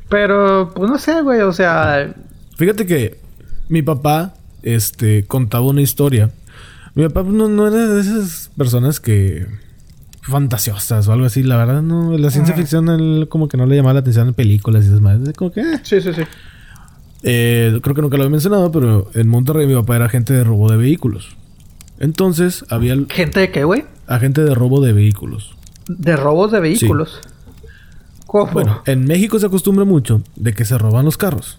[0.09, 2.13] Pero, pues no sé, güey, o sea...
[2.57, 3.17] Fíjate que
[3.69, 4.33] mi papá,
[4.63, 6.31] este, contaba una historia.
[6.93, 9.47] Mi papá no, no era de esas personas que
[10.21, 11.43] fantasiosas o algo así.
[11.43, 12.17] La verdad, no.
[12.17, 15.19] La ciencia ficción como que no le llamaba la atención en películas y demás.
[15.35, 15.61] Como que.
[15.61, 15.79] Eh.
[15.83, 16.23] Sí, sí, sí.
[17.23, 20.43] Eh, creo que nunca lo había mencionado, pero en Monterrey mi papá era agente de
[20.43, 21.35] robo de vehículos.
[21.99, 22.95] Entonces había.
[23.09, 23.85] ¿Gente de qué, güey?
[24.07, 25.55] Agente de robo de vehículos.
[25.87, 27.19] ¿De robos de vehículos?
[28.25, 28.51] ¿Cómo?
[28.51, 31.57] Bueno, en México se acostumbra mucho de que se roban los carros.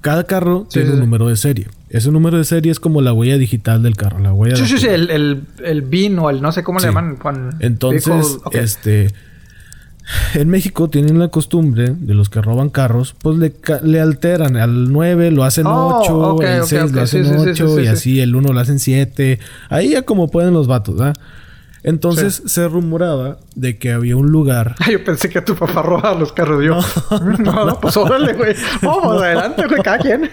[0.00, 1.68] Cada carro tiene un número de serie.
[1.90, 4.20] Ese número de serie es como la huella digital del carro.
[4.20, 6.86] La huella sí, sí, sí, el, el, el BIN o el no sé cómo le
[6.86, 7.18] llaman.
[7.60, 9.08] Entonces, este.
[10.34, 14.56] En México tienen la costumbre de los que roban carros, pues le, le alteran.
[14.56, 18.58] Al 9 lo hacen 8, el 6 lo hacen 8 y así el 1 lo
[18.58, 19.38] hacen 7.
[19.68, 21.14] Ahí ya como pueden los vatos, ¿verdad?
[21.82, 24.74] Entonces se rumoraba de que había un lugar.
[24.90, 26.64] yo pensé que tu papá robaba los carros.
[26.64, 26.78] Yo,
[27.20, 28.54] no, no, pues órale, güey.
[28.82, 30.30] Vamos, adelante, güey, cada quien.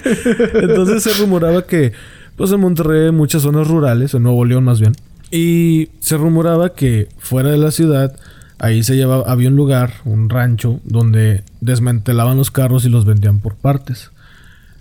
[0.54, 1.94] Entonces se rumoraba que,
[2.36, 4.94] pues en Monterrey, en muchas zonas rurales, en Nuevo León más bien,
[5.32, 8.16] y se rumoraba que fuera de la ciudad
[8.60, 13.40] ahí se llevaba, había un lugar, un rancho, donde desmantelaban los carros y los vendían
[13.40, 14.12] por partes.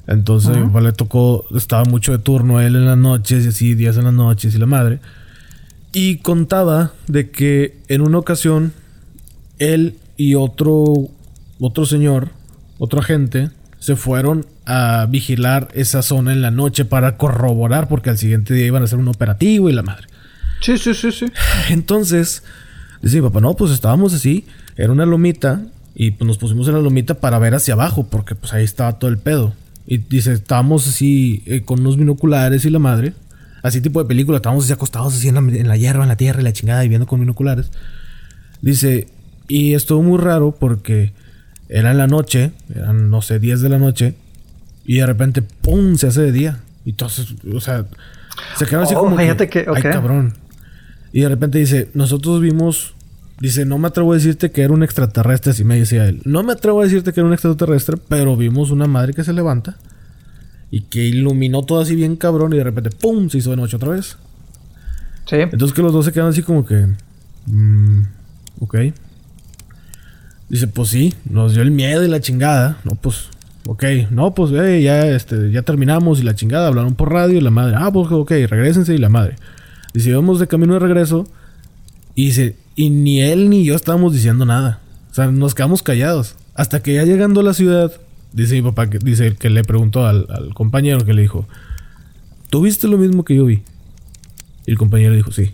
[0.06, 3.74] Entonces, mi papá le tocó, estaba mucho de turno él en las noches y así,
[3.74, 5.00] días en las noches y la madre.
[5.94, 8.72] Y contaba de que en una ocasión
[9.58, 10.92] él y otro,
[11.60, 12.30] otro señor,
[12.78, 18.18] otro agente, se fueron a vigilar esa zona en la noche para corroborar, porque al
[18.18, 20.08] siguiente día iban a hacer un operativo y la madre.
[20.60, 21.26] Sí, sí, sí, sí.
[21.70, 22.42] Entonces,
[23.00, 24.46] dice papá, no, pues estábamos así,
[24.76, 25.62] era una lomita,
[25.94, 28.98] y pues nos pusimos en la lomita para ver hacia abajo, porque pues ahí estaba
[28.98, 29.54] todo el pedo.
[29.86, 33.12] Y dice, estábamos así eh, con unos binoculares y la madre.
[33.64, 36.16] Así tipo de película, estábamos así acostados así en la, en la hierba, en la
[36.16, 37.70] tierra y la chingada y viendo con binoculares.
[38.60, 39.08] Dice,
[39.48, 41.14] y estuvo muy raro porque
[41.70, 44.16] era en la noche, eran no sé, 10 de la noche,
[44.84, 45.96] y de repente, ¡pum!
[45.96, 46.60] se hace de día.
[46.84, 47.86] Y entonces, o sea,
[48.54, 49.16] se quedaron así oh, como.
[49.16, 50.34] Fíjate que, Ay, cabrón.
[51.14, 52.94] Y de repente dice, nosotros vimos.
[53.40, 56.20] Dice, no me atrevo a decirte que era un extraterrestre, así me decía él.
[56.26, 59.32] No me atrevo a decirte que era un extraterrestre, pero vimos una madre que se
[59.32, 59.78] levanta
[60.70, 63.28] y que iluminó todo así bien cabrón y de repente, ¡pum!
[63.28, 64.16] se hizo de noche otra vez.
[65.26, 65.36] Sí.
[65.36, 66.86] Entonces que los dos se quedan así como que.
[67.46, 68.02] Mmm,
[68.60, 68.76] ok.
[70.48, 72.78] Dice, pues sí, nos dio el miedo y la chingada.
[72.84, 73.28] No, pues,
[73.66, 76.68] ok, no, pues eh, ya, este, ya terminamos y la chingada.
[76.68, 79.36] Hablaron por radio y la madre, ah, pues ok, regresense y la madre.
[79.94, 81.26] Dice, íbamos de camino de regreso
[82.14, 84.80] y dice, y ni él ni yo estábamos diciendo nada.
[85.10, 86.36] O sea, nos quedamos callados.
[86.54, 87.92] Hasta que ya llegando a la ciudad,
[88.34, 91.46] dice mi papá, que, dice que le preguntó al, compañero que le dijo,
[92.50, 93.62] ¿tú viste lo mismo que yo vi?
[94.66, 95.52] Y el compañero dijo, sí.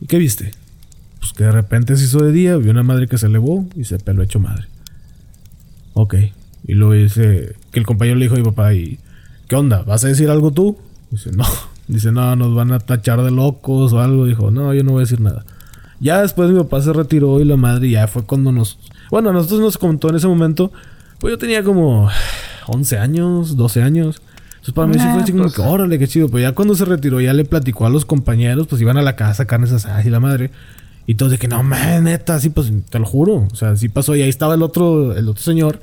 [0.00, 0.52] ¿Y qué viste?
[1.24, 3.84] pues que de repente se hizo de día, vio una madre que se elevó y
[3.84, 4.66] se peló hecho madre.
[5.94, 6.16] Ok.
[6.66, 8.98] Y luego dice que el compañero le dijo a mi papá, ¿y
[9.48, 9.82] qué onda?
[9.84, 10.76] ¿Vas a decir algo tú?
[11.10, 11.44] Dice, no.
[11.88, 14.26] Dice, no, nos van a tachar de locos o algo.
[14.26, 15.46] Dijo, no, yo no voy a decir nada.
[16.00, 18.78] Ya después mi papá se retiró y la madre ya fue cuando nos...
[19.10, 20.72] Bueno, a nosotros nos contó en ese momento,
[21.24, 22.10] pues yo tenía como
[22.66, 24.20] 11 años, 12 años.
[24.56, 26.28] Entonces para mí sí fue así como pues que, órale, qué chido.
[26.28, 29.16] Pero ya cuando se retiró, ya le platicó a los compañeros, pues iban a la
[29.16, 30.50] casa carnes asadas y la madre.
[31.06, 33.48] Y todos de que no, man, neta, sí, pues te lo juro.
[33.50, 34.14] O sea, sí pasó.
[34.14, 35.80] Y ahí estaba el otro, el otro señor.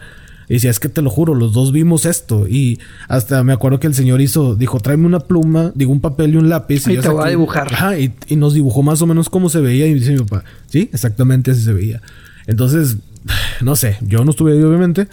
[0.48, 2.48] Y decía, es que te lo juro, los dos vimos esto.
[2.48, 6.36] Y hasta me acuerdo que el señor hizo, dijo, tráeme una pluma, digo, un papel
[6.36, 6.88] y un lápiz.
[6.88, 7.74] Y, te voy a dibujar.
[7.74, 9.88] Ajá, y, y, nos dibujó más o menos cómo se veía.
[9.88, 12.00] Y dice mi papá, sí, exactamente así se veía.
[12.46, 12.98] Entonces,
[13.62, 15.08] no sé, yo no estuve ahí, obviamente.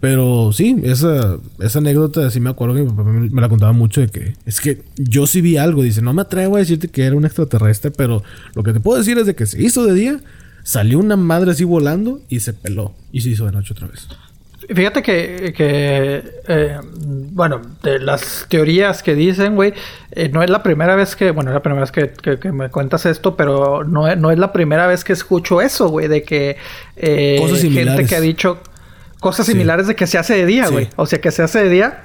[0.00, 4.00] Pero sí, esa, esa anécdota sí me acuerdo que mi papá me, la contaba mucho
[4.00, 5.82] de que es que yo sí vi algo.
[5.82, 8.22] Dice, no me atrevo a decirte que era un extraterrestre, pero
[8.54, 10.20] lo que te puedo decir es de que se hizo de día,
[10.62, 14.06] salió una madre así volando y se peló y se hizo de noche otra vez.
[14.68, 19.72] Fíjate que, que eh, bueno, de las teorías que dicen, güey,
[20.10, 23.06] eh, no es la primera vez que, bueno, es la primera vez que, me cuentas
[23.06, 26.56] esto, pero no, no es la primera vez que escucho eso, güey, de que
[26.96, 27.40] eh,
[27.72, 28.58] gente que ha dicho
[29.20, 30.88] Cosas similares de que se hace de día, güey.
[30.96, 32.04] O sea, que se hace de día.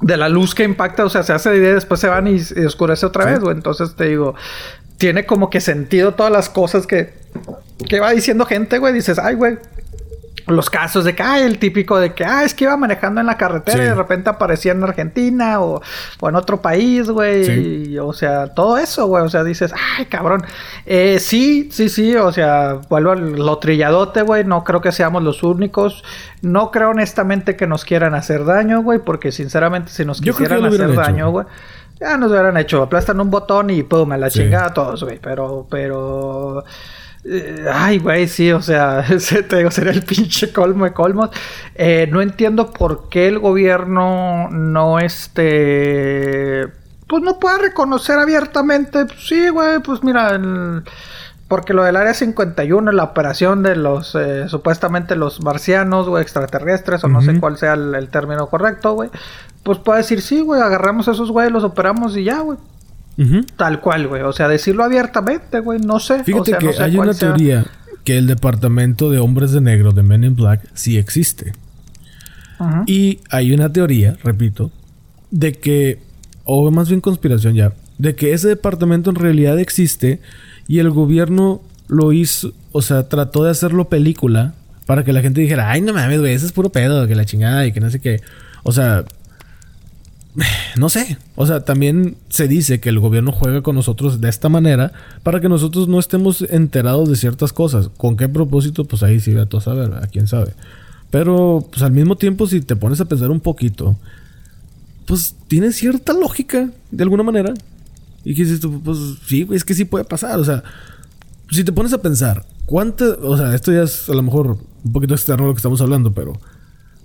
[0.00, 2.26] De la luz que impacta, o sea, se hace de día y después se van
[2.26, 3.56] y, oscurece otra vez, güey.
[3.56, 4.34] Entonces te digo,
[4.98, 7.14] tiene como que sentido todas las cosas que,
[7.88, 8.92] que va diciendo gente, güey.
[8.92, 9.58] Dices, ay, güey,
[10.46, 13.26] los casos de que, ay, el típico de que, ah, es que iba manejando en
[13.26, 15.80] la carretera y de repente aparecía en Argentina o,
[16.22, 17.96] en otro país, güey.
[17.98, 19.24] O sea, todo eso, güey.
[19.24, 20.44] O sea, dices, ay, cabrón.
[20.86, 22.14] Eh, sí, sí, sí.
[22.16, 24.44] O sea, vuelvo al lo trilladote, güey.
[24.44, 26.04] No creo que seamos los únicos.
[26.42, 28.98] No creo honestamente que nos quieran hacer daño, güey.
[28.98, 31.46] Porque sinceramente, si nos quisieran hacer daño, güey.
[32.00, 35.18] Ya nos hubieran hecho, aplastan un botón y pum, me la chingada todos, güey.
[35.20, 36.64] Pero, pero.
[37.24, 39.04] Eh, ay, güey, sí, o sea,
[39.48, 41.30] te digo, sería el pinche colmo de colmos.
[41.74, 46.68] Eh, no entiendo por qué el gobierno no este.
[47.08, 49.06] Pues no puede reconocer abiertamente.
[49.18, 50.38] sí, güey, pues mira,
[51.48, 57.04] porque lo del área 51, la operación de los eh, supuestamente los marcianos o extraterrestres,
[57.04, 59.10] o no sé cuál sea el, término correcto, güey.
[59.62, 62.58] Pues puede decir, sí, güey, agarramos a esos güeyes, los operamos y ya, güey.
[63.56, 64.22] Tal cual, güey.
[64.22, 66.24] O sea, decirlo abiertamente, güey, no sé.
[66.24, 67.64] Fíjate que hay una teoría
[68.04, 71.52] que el departamento de hombres de negro de Men in Black sí existe.
[72.86, 74.70] Y hay una teoría, repito,
[75.30, 75.98] de que,
[76.44, 80.20] o más bien conspiración ya, de que ese departamento en realidad existe
[80.66, 84.54] y el gobierno lo hizo, o sea, trató de hacerlo película
[84.86, 87.24] para que la gente dijera, ay, no mames, güey, eso es puro pedo, que la
[87.24, 88.20] chingada y que no sé qué.
[88.62, 89.04] O sea,
[90.76, 91.18] no sé.
[91.36, 94.92] O sea, también se dice que el gobierno juega con nosotros de esta manera
[95.22, 97.90] para que nosotros no estemos enterados de ciertas cosas.
[97.96, 98.84] ¿Con qué propósito?
[98.84, 100.52] Pues ahí sí va a saber, a quién sabe.
[101.10, 103.96] Pero, pues al mismo tiempo, si te pones a pensar un poquito,
[105.06, 107.54] pues tiene cierta lógica, de alguna manera.
[108.24, 110.40] Y que dices tú, pues sí, es que sí puede pasar.
[110.40, 110.64] O sea,
[111.50, 114.92] si te pones a pensar, ¿cuántas, o sea, esto ya es a lo mejor un
[114.92, 116.32] poquito externo lo que estamos hablando, pero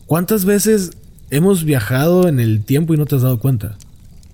[0.06, 0.92] ¿cuántas veces
[1.30, 3.78] hemos viajado en el tiempo y no te has dado cuenta?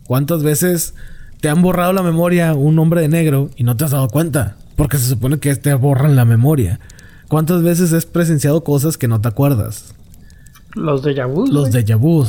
[0.06, 0.94] ¿Cuántas veces
[1.42, 4.58] te han borrado la memoria un hombre de negro y no te has dado cuenta?
[4.76, 6.80] Porque se supone que te borran la memoria.
[7.28, 9.96] ¿Cuántas veces has presenciado cosas que no te acuerdas?
[10.74, 11.48] Los de vu.
[11.48, 12.26] Los de vu.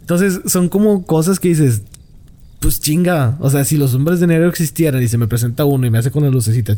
[0.00, 1.82] Entonces, son como cosas que dices,
[2.60, 3.36] pues chinga.
[3.40, 5.98] O sea, si los hombres de negro existieran y se me presenta uno y me
[5.98, 6.76] hace con la lucecita,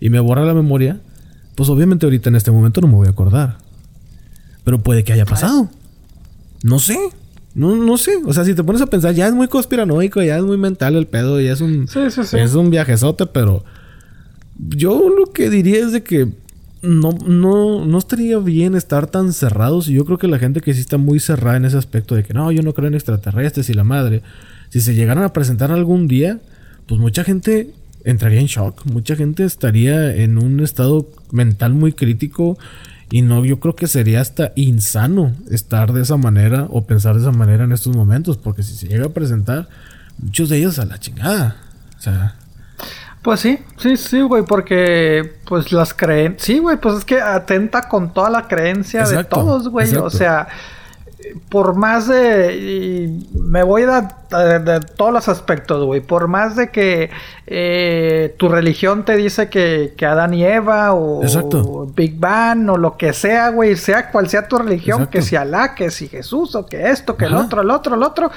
[0.00, 1.00] y me borra la memoria,
[1.54, 3.58] pues obviamente ahorita en este momento no me voy a acordar.
[4.64, 5.70] Pero puede que haya pasado.
[6.62, 6.98] No sé.
[7.54, 8.16] No, no sé.
[8.26, 10.96] O sea, si te pones a pensar, ya es muy conspiranoico, ya es muy mental
[10.96, 13.64] el pedo, ya es un, es un viajezote, pero
[14.58, 16.28] yo lo que diría es de que
[16.82, 19.88] no, no, no estaría bien estar tan cerrados.
[19.88, 22.24] Y yo creo que la gente que sí está muy cerrada en ese aspecto de
[22.24, 24.22] que no, yo no creo en extraterrestres y la madre.
[24.70, 26.40] Si se llegaran a presentar algún día,
[26.86, 27.70] pues mucha gente
[28.04, 28.84] entraría en shock.
[28.86, 32.58] Mucha gente estaría en un estado mental muy crítico
[33.10, 37.22] y no, yo creo que sería hasta insano estar de esa manera o pensar de
[37.22, 39.68] esa manera en estos momentos, porque si se llega a presentar,
[40.18, 41.56] muchos de ellos a la chingada.
[41.98, 42.36] O sea.
[43.22, 46.36] Pues sí, sí, sí, güey, porque pues las creen.
[46.38, 49.94] Sí, güey, pues es que atenta con toda la creencia de todos, güey.
[49.96, 50.48] O sea,
[51.48, 52.56] por más de.
[52.56, 56.00] Y me voy de, de, todos los aspectos, güey.
[56.00, 57.10] Por más de que
[57.46, 62.96] eh, tu religión te dice que, que Adán y Eva o, Big Bang o lo
[62.96, 66.66] que sea, güey, sea cual sea tu religión, que si Alá, que si Jesús o
[66.66, 68.30] que esto, que el otro, el otro, el otro,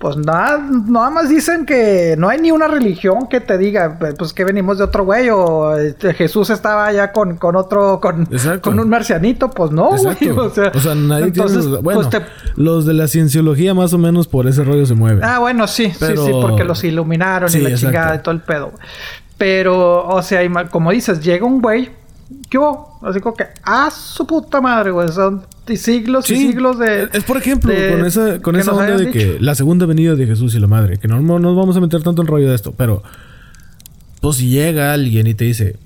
[0.00, 4.32] pues nada, nada más dicen que no hay ni una religión que te diga, pues
[4.32, 8.26] que venimos de otro güey o este, Jesús estaba allá con, con otro, con,
[8.62, 10.16] con un marcianito, pues no, güey.
[10.40, 11.52] O sea, o sea nadie tiene...
[11.52, 12.08] Pues bueno,
[12.56, 15.22] los de la cienciología más o menos por ese rollo se mueven.
[15.22, 18.72] Ah, bueno, sí, sí, sí, porque los iluminaron y la chingada y todo el pedo.
[19.36, 20.40] Pero, o sea,
[20.70, 21.90] como dices, llega un güey,
[22.48, 22.98] ¿qué hubo?
[23.02, 25.08] Así como que, ¡ah, su puta madre, güey!
[25.08, 25.44] Son
[25.76, 27.08] siglos y siglos de.
[27.12, 30.54] Es por ejemplo, con esa, con esa onda de que la segunda venida de Jesús
[30.54, 32.74] y la madre, que no, no nos vamos a meter tanto en rollo de esto,
[32.76, 33.02] pero
[34.20, 35.76] pues si llega alguien y te dice,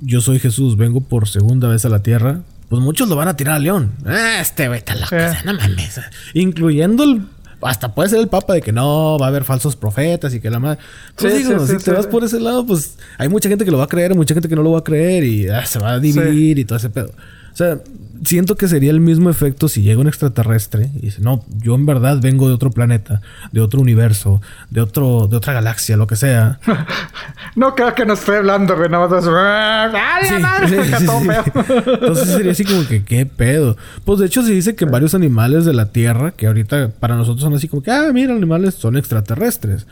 [0.00, 3.36] yo soy Jesús, vengo por segunda vez a la tierra, pues muchos lo van a
[3.36, 3.92] tirar a león.
[4.04, 6.00] Ah, este güey está loco, no mames.
[6.34, 7.22] Incluyendo el
[7.64, 10.50] hasta puede ser el papa de que no, va a haber falsos profetas y que
[10.50, 10.78] la madre.
[11.16, 13.84] Pues digo, si te vas por ese lado, pues hay mucha gente que lo va
[13.84, 15.98] a creer, mucha gente que no lo va a creer y ah, se va a
[15.98, 17.10] dividir y todo ese pedo.
[17.52, 17.78] O sea,
[18.24, 21.86] siento que sería el mismo efecto si llega un extraterrestre y dice, no, yo en
[21.86, 23.20] verdad vengo de otro planeta,
[23.52, 26.60] de otro universo, de otro, de otra galaxia, lo que sea.
[27.56, 29.24] no creo que nos esté hablando, güey, nada más.
[31.86, 33.76] Entonces sería así como que, ¿qué pedo?
[34.04, 37.42] Pues de hecho se dice que varios animales de la Tierra, que ahorita para nosotros
[37.42, 39.86] son así como que, ah, mira, animales son extraterrestres.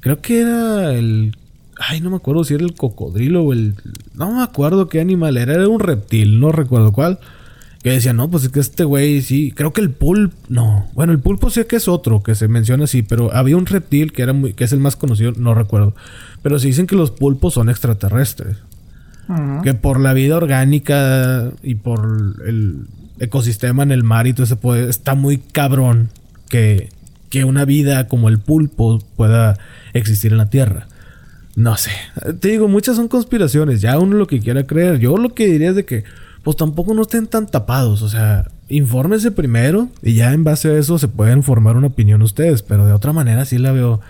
[0.00, 1.36] Creo que era el
[1.78, 3.74] Ay, no me acuerdo si era el cocodrilo o el.
[4.14, 5.54] No me acuerdo qué animal era.
[5.54, 7.20] Era un reptil, no recuerdo cuál.
[7.82, 9.52] Que decía, no, pues es que este güey sí.
[9.52, 10.36] Creo que el pulpo.
[10.48, 10.88] No.
[10.94, 13.02] Bueno, el pulpo sé que es otro que se menciona así.
[13.02, 14.52] Pero había un reptil que era muy.
[14.52, 15.94] que es el más conocido, no recuerdo.
[16.42, 18.56] Pero se dicen que los pulpos son extraterrestres.
[19.62, 22.86] Que por la vida orgánica y por el
[23.18, 26.08] ecosistema en el mar y todo ese puede, está muy cabrón
[26.48, 26.88] que,
[27.28, 29.58] que una vida como el pulpo pueda
[29.92, 30.88] existir en la Tierra.
[31.56, 31.90] No sé.
[32.40, 33.80] Te digo, muchas son conspiraciones.
[33.80, 34.98] Ya uno lo que quiera creer.
[34.98, 36.04] Yo lo que diría es de que,
[36.48, 38.00] pues tampoco no estén tan tapados.
[38.00, 42.22] O sea, infórmese primero y ya en base a eso se pueden formar una opinión
[42.22, 42.62] ustedes.
[42.62, 44.00] Pero de otra manera sí la veo.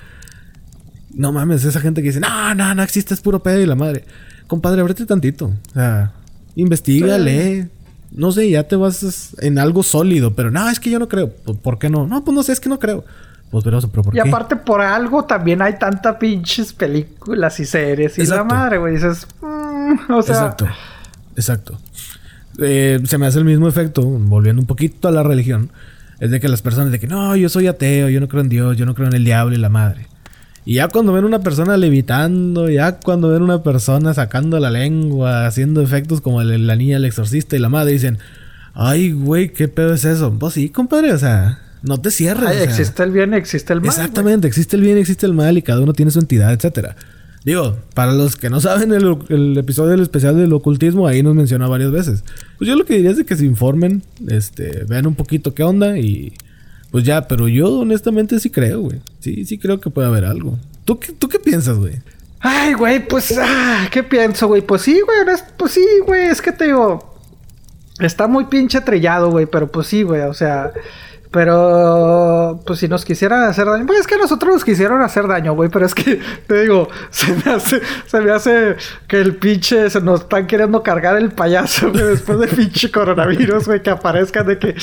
[1.12, 3.74] No mames, esa gente que dice, no, no, no existe, es puro pedo y la
[3.74, 4.04] madre.
[4.46, 5.46] Compadre, ábrete tantito.
[5.46, 6.12] O sea,
[6.54, 7.66] investiga, lee.
[8.12, 10.36] No sé, ya te vas en algo sólido.
[10.36, 11.32] Pero no, es que yo no creo.
[11.32, 12.06] ¿Por qué no?
[12.06, 13.04] No, pues no sé, es que no creo.
[13.50, 13.64] Pues,
[14.12, 18.16] y aparte, por algo también hay tantas pinches películas y series.
[18.16, 18.94] Y la madre, güey.
[18.94, 20.36] Dices, mm", o sea.
[20.36, 20.68] Exacto.
[21.34, 21.78] Exacto.
[22.58, 25.70] Eh, se me hace el mismo efecto, volviendo un poquito a la religión.
[26.20, 28.48] Es de que las personas de que no, yo soy ateo, yo no creo en
[28.48, 30.06] Dios, yo no creo en el diablo y la madre.
[30.64, 35.46] Y ya cuando ven una persona levitando, ya cuando ven una persona sacando la lengua,
[35.46, 38.18] haciendo efectos como la niña, el exorcista y la madre, dicen,
[38.74, 40.36] ay, güey, ¿qué pedo es eso?
[40.38, 42.60] Pues sí, compadre, o sea, no te cierres.
[42.60, 43.88] existe el bien, existe el mal.
[43.88, 46.96] Exactamente, existe el bien, existe el mal y cada uno tiene su entidad, etcétera.
[47.48, 51.66] Digo, para los que no saben el, episodio del especial del ocultismo, ahí nos menciona
[51.66, 52.22] varias veces.
[52.58, 55.62] Pues yo lo que diría es de que se informen, este, vean un poquito qué
[55.62, 56.34] onda y
[56.90, 59.00] pues ya, pero yo honestamente sí creo, güey.
[59.20, 60.58] Sí, sí creo que puede haber algo.
[60.84, 61.94] ¿Tú qué, tú qué piensas, güey?
[62.40, 64.60] Ay, güey, pues, ah, ¿qué pienso, güey?
[64.60, 67.18] Pues sí, güey, pues sí, güey, es que te digo,
[67.98, 70.70] está muy pinche trillado, güey, pero pues sí, güey, o sea,
[71.30, 75.54] Pero, pues si nos quisieran hacer daño, pues es que nosotros nos quisieron hacer daño,
[75.54, 75.68] güey.
[75.68, 78.76] Pero es que, te digo, se me hace, se me hace
[79.06, 83.66] que el pinche se nos están queriendo cargar el payaso, güey, después de pinche coronavirus,
[83.66, 84.74] güey, que aparezcan de que.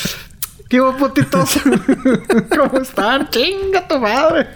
[0.70, 1.60] ¿Qué putitos?
[2.50, 3.30] ¿Cómo están?
[3.30, 4.48] ¡Chinga tu madre!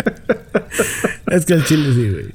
[1.27, 2.33] es que al chile sí, güey.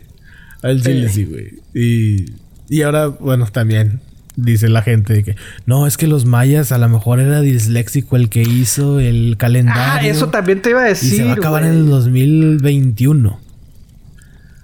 [0.62, 1.60] Al chile sí, güey.
[1.74, 2.34] Y,
[2.68, 4.00] y ahora, bueno, también
[4.36, 5.36] dice la gente que
[5.66, 10.10] no, es que los mayas a lo mejor era disléxico el que hizo el calendario.
[10.10, 11.12] Ah, eso también te iba a decir.
[11.12, 13.40] Y se va a acabar en el 2021.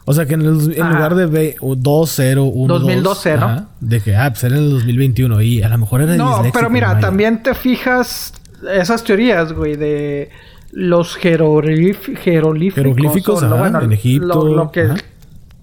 [0.06, 2.66] O sea que en, lugar de 2-0-1.
[2.66, 3.68] 2012, ¿no?
[3.80, 6.68] De que, ah, pues era en el 2021 y a lo mejor era No, pero
[6.68, 8.32] mira, también te fijas
[8.72, 10.30] esas teorías, güey, de
[10.72, 12.24] los jeroglíficos.
[12.24, 14.44] Jeroglíficos, en Egipto.
[14.48, 14.88] Lo, que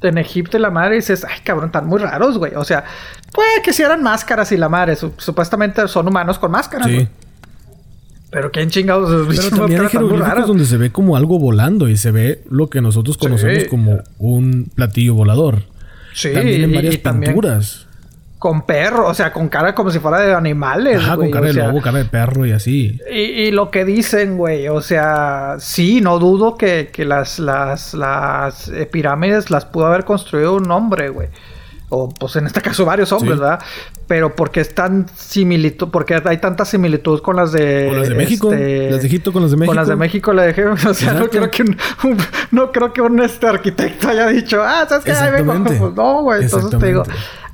[0.01, 2.53] en Egipto y la madre dices, ay cabrón, están muy raros, güey.
[2.55, 2.83] O sea,
[3.33, 7.07] puede que si eran máscaras y la madre, supuestamente son humanos con máscaras, sí.
[8.29, 12.11] Pero quién chingados Pero también hay jeroglíficos donde se ve como algo volando y se
[12.11, 15.63] ve lo que nosotros conocemos como un platillo volador.
[16.13, 17.86] Sí, también en varias pinturas.
[18.39, 20.99] Con perro, o sea, con cara como si fuera de animales.
[20.99, 22.99] Ajá, con cara de lobo, cara de perro y así.
[23.11, 28.85] Y, lo que dicen, güey, o sea, sí, no dudo que, las, las, las eh,
[28.85, 31.29] pirámides las pudo haber construido un hombre, güey.
[31.89, 33.59] O pues en este caso varios hombres, ¿verdad?
[34.07, 37.85] Pero porque es tan similitud, porque hay tanta similitud con las de...
[37.87, 38.51] Con las de México.
[38.51, 39.69] Este, las de Egipto con las de México.
[39.69, 40.65] Con las de México la dejé.
[40.87, 41.77] O sea, no creo que un,
[42.51, 45.11] no creo que un este arquitecto haya dicho, ah, ¿sabes qué?
[45.13, 45.53] Ahí vengo.
[45.63, 46.43] Pues no, güey.
[46.43, 47.03] Entonces te digo,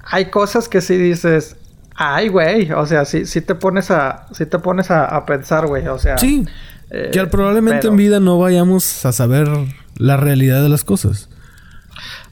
[0.03, 1.55] hay cosas que sí dices,
[1.95, 5.87] ay, güey, o sea, sí, sí te pones a, sí te pones a, pensar, güey,
[5.87, 6.17] o sea.
[6.17, 6.45] Sí.
[6.89, 9.47] Eh, que probablemente en vida no vayamos a saber
[9.97, 11.29] la realidad de las cosas.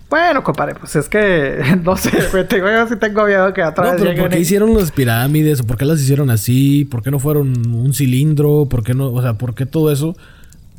[0.10, 3.94] Bueno, compadre, pues es que no sé, güey, yo sí tengo miedo que atrás.
[3.94, 5.62] No, pero ¿por qué hicieron las pirámides?
[5.62, 6.86] ¿O por qué las hicieron así?
[6.86, 8.68] ¿Por qué no fueron un cilindro?
[8.70, 9.12] ¿Por qué no?
[9.12, 10.18] O sea, ¿por qué todo eso?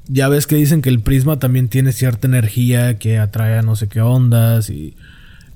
[0.07, 3.75] Ya ves que dicen que el prisma también tiene cierta energía que atrae a no
[3.75, 4.97] sé qué ondas y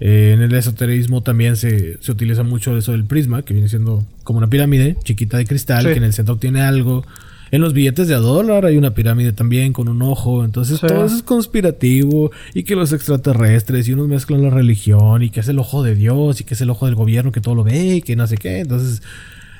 [0.00, 4.04] eh, en el esoterismo también se, se, utiliza mucho eso del prisma, que viene siendo
[4.24, 7.04] como una pirámide chiquita de cristal, que en el centro tiene algo.
[7.52, 10.44] En los billetes de a dólar hay una pirámide también con un ojo.
[10.44, 12.32] Entonces todo eso es conspirativo.
[12.54, 15.94] Y que los extraterrestres y unos mezclan la religión y que es el ojo de
[15.94, 18.26] Dios y que es el ojo del gobierno que todo lo ve y que no
[18.26, 18.60] sé qué.
[18.60, 19.00] Entonces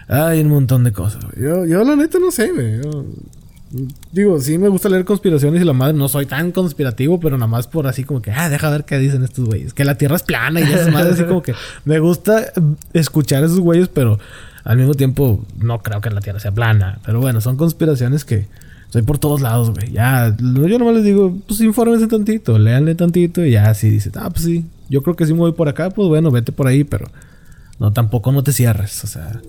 [0.08, 1.24] hay un montón de cosas.
[1.40, 2.80] Yo, yo la neta no sé, güey.
[4.12, 7.48] Digo, sí me gusta leer conspiraciones y la madre no soy tan conspirativo, pero nada
[7.48, 9.74] más por así como que, ah, deja ver qué dicen estos güeyes.
[9.74, 12.52] Que la tierra es plana y esas madres así como que me gusta
[12.92, 14.18] escuchar a esos güeyes, pero
[14.64, 17.00] al mismo tiempo no creo que la tierra sea plana.
[17.04, 18.46] Pero bueno, son conspiraciones que
[18.90, 19.90] soy por todos lados, güey.
[19.90, 24.30] Ya, yo nomás les digo, pues infórmense tantito, léanle tantito y ya si dices, ah,
[24.30, 26.84] pues sí, yo creo que sí me voy por acá, pues bueno, vete por ahí,
[26.84, 27.08] pero
[27.80, 29.40] no, tampoco no te cierres, o sea,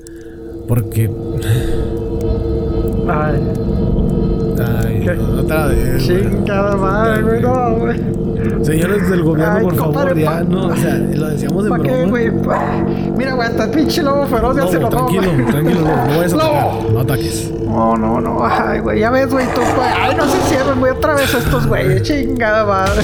[0.68, 1.10] porque...
[3.08, 3.87] Ay.
[4.60, 5.08] Ay,
[5.40, 6.06] otra vez.
[6.06, 8.18] Chingada madre, güey, no, güey.
[8.64, 12.32] Señores del gobierno, por favor, ya, no, o sea, lo decíamos de ¿Para qué, güey?
[13.16, 16.92] Mira, güey, hasta el pinche lobo feroz ya se lo Tranquilo, tranquilo, no, no atacar,
[16.92, 17.52] no ataques.
[17.66, 20.92] No, no, no, ay, güey, ya ves, güey, tú, güey, ay, no se cierren, güey,
[20.92, 23.04] otra vez estos güeyes, chingada madre.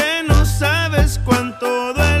[0.45, 2.20] sabes cuánto duele.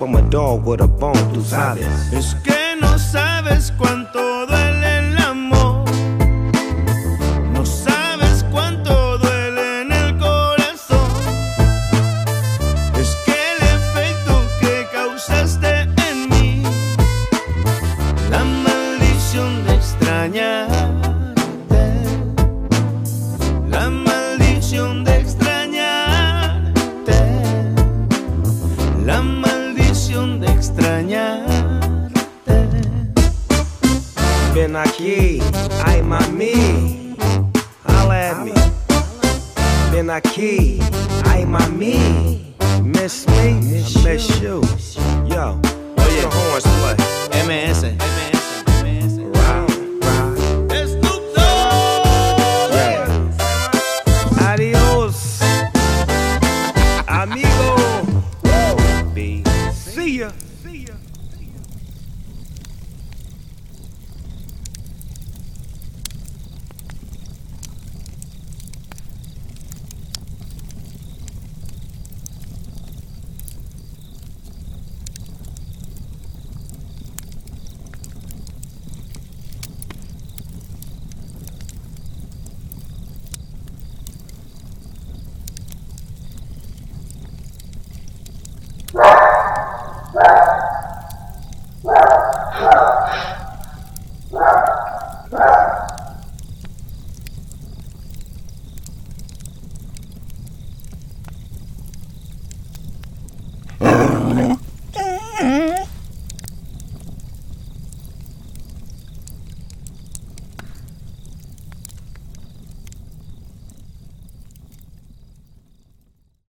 [0.00, 1.86] I'm a dog with a bone, tú sabes.
[2.12, 4.31] Es que no sabes cuánto